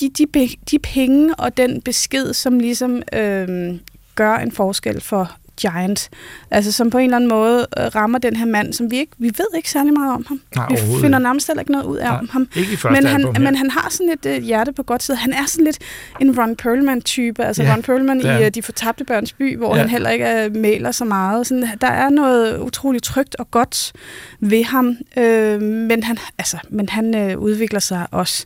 [0.00, 3.74] de, de, de penge og den besked, som ligesom øh,
[4.14, 6.08] gør en forskel for Giant,
[6.50, 9.12] altså som på en eller anden måde øh, rammer den her mand, som vi ikke,
[9.18, 10.40] vi ved ikke særlig meget om ham.
[10.56, 12.48] Nej, vi finder nærmest heller ikke noget ud af Nej, om ham.
[12.56, 13.38] ikke i første men han, her.
[13.40, 15.16] men han har sådan et øh, hjerte på godt side.
[15.16, 15.78] Han er sådan lidt
[16.20, 19.74] en Ron Perlman-type, altså Ja, Ron Perlman er i øh, De Fortabte Børns By, hvor
[19.76, 19.80] Ja.
[19.80, 21.46] han heller ikke øh, maler så meget.
[21.46, 23.92] Sådan, der er noget utroligt trygt og godt
[24.40, 28.44] ved ham, øh, men han, altså, men han øh, udvikler sig også.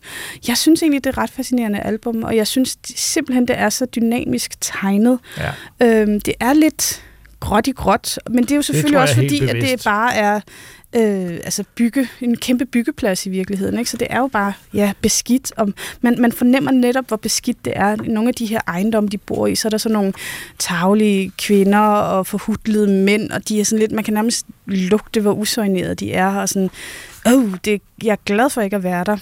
[0.49, 3.69] Jeg synes egentlig, det er et ret fascinerende album, og jeg synes simpelthen, det er
[3.69, 5.19] så dynamisk tegnet.
[5.39, 6.03] Ja.
[6.03, 6.99] Øh, det er lidt
[7.40, 10.40] gråt i gråt, men det er jo selvfølgelig jeg også fordi, at det bare er
[10.96, 13.78] øh, altså bygge, en kæmpe byggeplads i virkeligheden.
[13.78, 13.90] Ikke?
[13.90, 15.52] Så det er jo bare ja, beskidt.
[15.56, 17.96] Og man, man fornemmer netop, hvor beskidt det er.
[17.96, 20.12] Nogle af de her ejendomme, de bor i, så er der sådan nogle
[20.58, 25.32] taglige kvinder og forhudlede mænd, og de er sådan lidt, man kan nærmest lugte, hvor
[25.32, 26.70] usøgnerede de er, og sådan,
[27.26, 29.16] oh, det, jeg er glad for ikke at være der.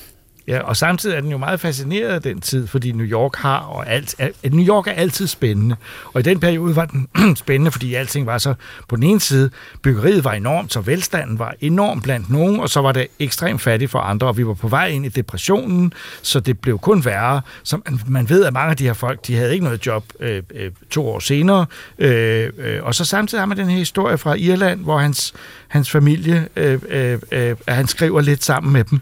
[0.48, 3.58] Ja, og samtidig er den jo meget fascineret af den tid, fordi New York har,
[3.58, 5.76] og alt, at New York er altid spændende.
[6.12, 8.54] Og i den periode var den spændende, fordi alting var så,
[8.88, 9.50] på den ene side,
[9.82, 13.90] byggeriet var enormt, så velstanden var enorm blandt nogen, og så var det ekstremt fattigt
[13.90, 15.92] for andre, og vi var på vej ind i depressionen,
[16.22, 17.40] så det blev kun værre.
[17.62, 20.04] Så man, man ved, at mange af de her folk, de havde ikke noget job
[20.20, 21.66] øh, øh, to år senere,
[21.98, 25.34] øh, øh, og så samtidig har man den her historie fra Irland, hvor hans,
[25.68, 29.00] hans familie, øh, øh, øh, han skriver lidt sammen med dem,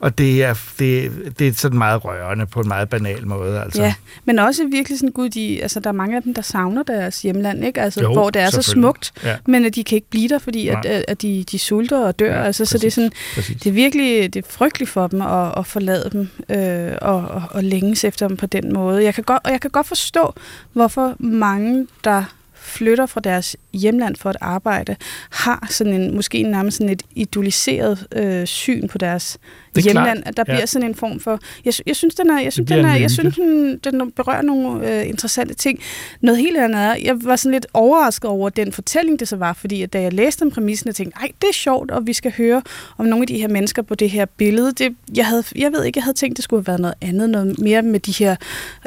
[0.00, 3.60] og det er, det, det er sådan meget rørende på en meget banal måde.
[3.60, 3.82] Altså.
[3.82, 3.94] Ja,
[4.24, 7.22] men også virkelig sådan, gud, de, altså, der er mange af dem, der savner deres
[7.22, 7.80] hjemland, ikke?
[7.80, 9.36] Altså, Jo, hvor det er så smukt, Ja.
[9.46, 12.34] men at de kan ikke blive der, fordi at, at de, de sulter og dør.
[12.36, 13.56] Ja, altså, så det er, sådan, præcis.
[13.62, 17.42] det er virkelig det er frygteligt for dem at, at forlade dem øh, og, og,
[17.50, 19.04] og længes efter dem på den måde.
[19.04, 20.34] Jeg kan godt, og jeg kan godt forstå,
[20.72, 24.96] hvorfor mange, der flytter fra deres hjemland for at arbejde,
[25.30, 29.38] har sådan en, måske nærmest sådan et idoliseret øh, syn på deres
[29.74, 30.52] Det hjemland, klart, at der ja.
[30.52, 31.40] bliver sådan en form for...
[31.64, 34.92] Jeg, jeg synes, den er, jeg synes, den er, jeg synes den, den berører nogle
[35.00, 35.80] øh, interessante ting.
[36.20, 39.52] Noget helt andet er, jeg var sådan lidt overrasket over den fortælling, det så var,
[39.52, 42.12] fordi at da jeg læste om præmissen, jeg tænkte, ej, det er sjovt, og vi
[42.12, 42.62] skal høre
[42.98, 44.72] om nogle af de her mennesker på det her billede.
[44.72, 47.30] Det, jeg, havde, jeg ved ikke, jeg havde tænkt, det skulle have været noget andet,
[47.30, 48.36] noget mere med de her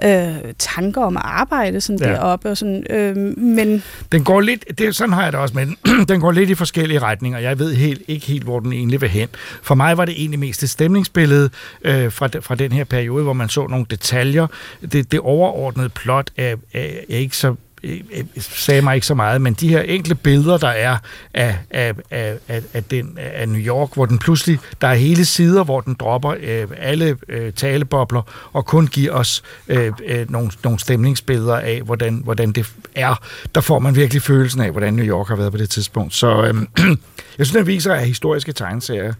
[0.03, 2.09] øh, tanker om at arbejde sådan Ja.
[2.09, 2.15] ja.
[2.15, 5.65] deroppe, og sådan, øh, men Den går lidt, det, sådan har jeg det også med
[5.65, 5.77] den.
[6.09, 7.39] den går lidt i forskellige retninger.
[7.39, 9.27] Jeg ved helt, ikke helt, hvor den egentlig vil hen.
[9.61, 11.49] For mig var det egentlig mest et stemningsbillede
[11.81, 14.47] øh, fra, de- fra den her periode, hvor man så nogle detaljer.
[14.91, 19.13] Det, det overordnede plot er, er, er ikke så Øh, øh, sagde mig ikke så
[19.13, 20.97] meget, men de her enkle billeder, der er
[21.33, 25.25] af, af, af, af, af, den, af New York, hvor den pludselig, der er hele
[25.25, 30.51] sider, hvor den dropper øh, alle øh, talebobler og kun giver os øh, øh, nogle,
[30.63, 33.15] nogle stemningsbilleder af, hvordan, hvordan det er.
[33.55, 36.13] Der får man virkelig følelsen af, hvordan New York har været på det tidspunkt.
[36.13, 36.55] Så øh,
[37.37, 39.13] jeg synes, den viser, at historiske tegneserier,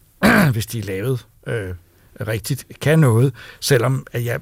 [0.52, 1.74] hvis de er lavet øh,
[2.28, 4.40] rigtigt, kan noget, selvom at jeg,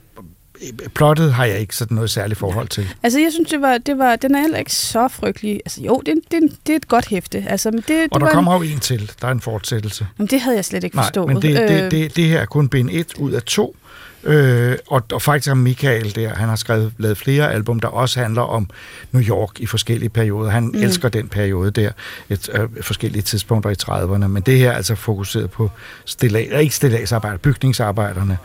[0.95, 2.89] plottet har jeg ikke sådan noget særligt forhold til.
[3.03, 5.61] altså, jeg synes, det var, det var, den er heller ikke så frygtelig.
[5.65, 7.45] Altså, jo, det, det, det er et godt hæfte.
[7.49, 9.11] Altså, men det, det Og der kommer en, jo en til.
[9.21, 10.07] Der er en fortsættelse.
[10.19, 11.27] Jamen, det havde jeg slet ikke Nej, forstået.
[11.29, 13.77] men det, det, Øh, det, det her er kun bind 1 ud af to.
[14.25, 18.21] Øh, og, og faktisk har Michael der, han har skrevet, lavet flere album, der også
[18.21, 18.71] handler om
[19.13, 20.51] New York i forskellige perioder.
[20.51, 20.75] Han Mm.
[20.83, 21.91] elsker den periode der,
[22.29, 25.71] et, øh, forskellige tidspunkter i 30'erne, men det her er altså fokuseret på
[26.05, 28.39] stillag, ikke stillagsarbejder, bygningsarbejderne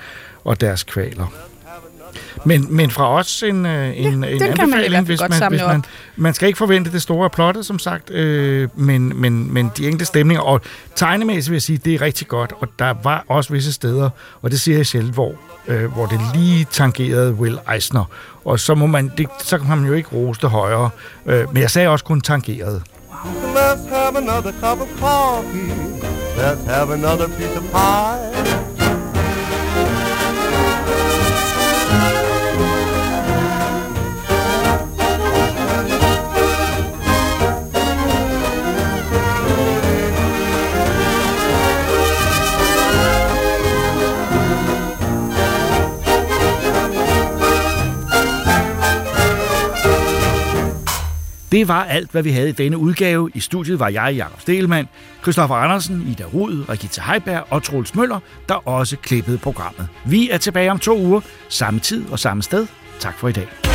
[0.43, 1.33] og deres kvaler.
[2.45, 5.05] Men, men fra os en, øh, en, en den kan man i hvert anbefaling, fald
[5.05, 5.85] hvis man, hvis man, op.
[6.15, 10.05] man skal ikke forvente det store plottet, som sagt, øh, men, men, men de enkelte
[10.05, 10.61] stemninger, og
[10.95, 14.09] tegnemæssigt vil jeg sige, det er rigtig godt, og der var også visse steder,
[14.41, 15.33] og det siger jeg selv, hvor,
[15.67, 18.05] øh, hvor det lige tangerede Will Eisner,
[18.45, 20.89] og så, må man, det, så kan man jo ikke rose det højere,
[21.25, 22.81] øh, men jeg sagde også kun tangerede.
[23.55, 25.69] Let's have another cup of coffee.
[26.37, 28.64] Let's have another piece of pie.
[51.51, 53.31] Det var alt, hvad vi havde i denne udgave.
[53.33, 54.87] I studiet var jeg, Jakob Stelmann,
[55.21, 58.19] Christoffer Andersen, Ida Rud, Rikita Heiberg og Troels Møller,
[58.49, 59.87] der også klippede programmet.
[60.05, 62.67] Vi er tilbage om to uger, samme tid og samme sted.
[62.99, 63.74] Tak for i dag.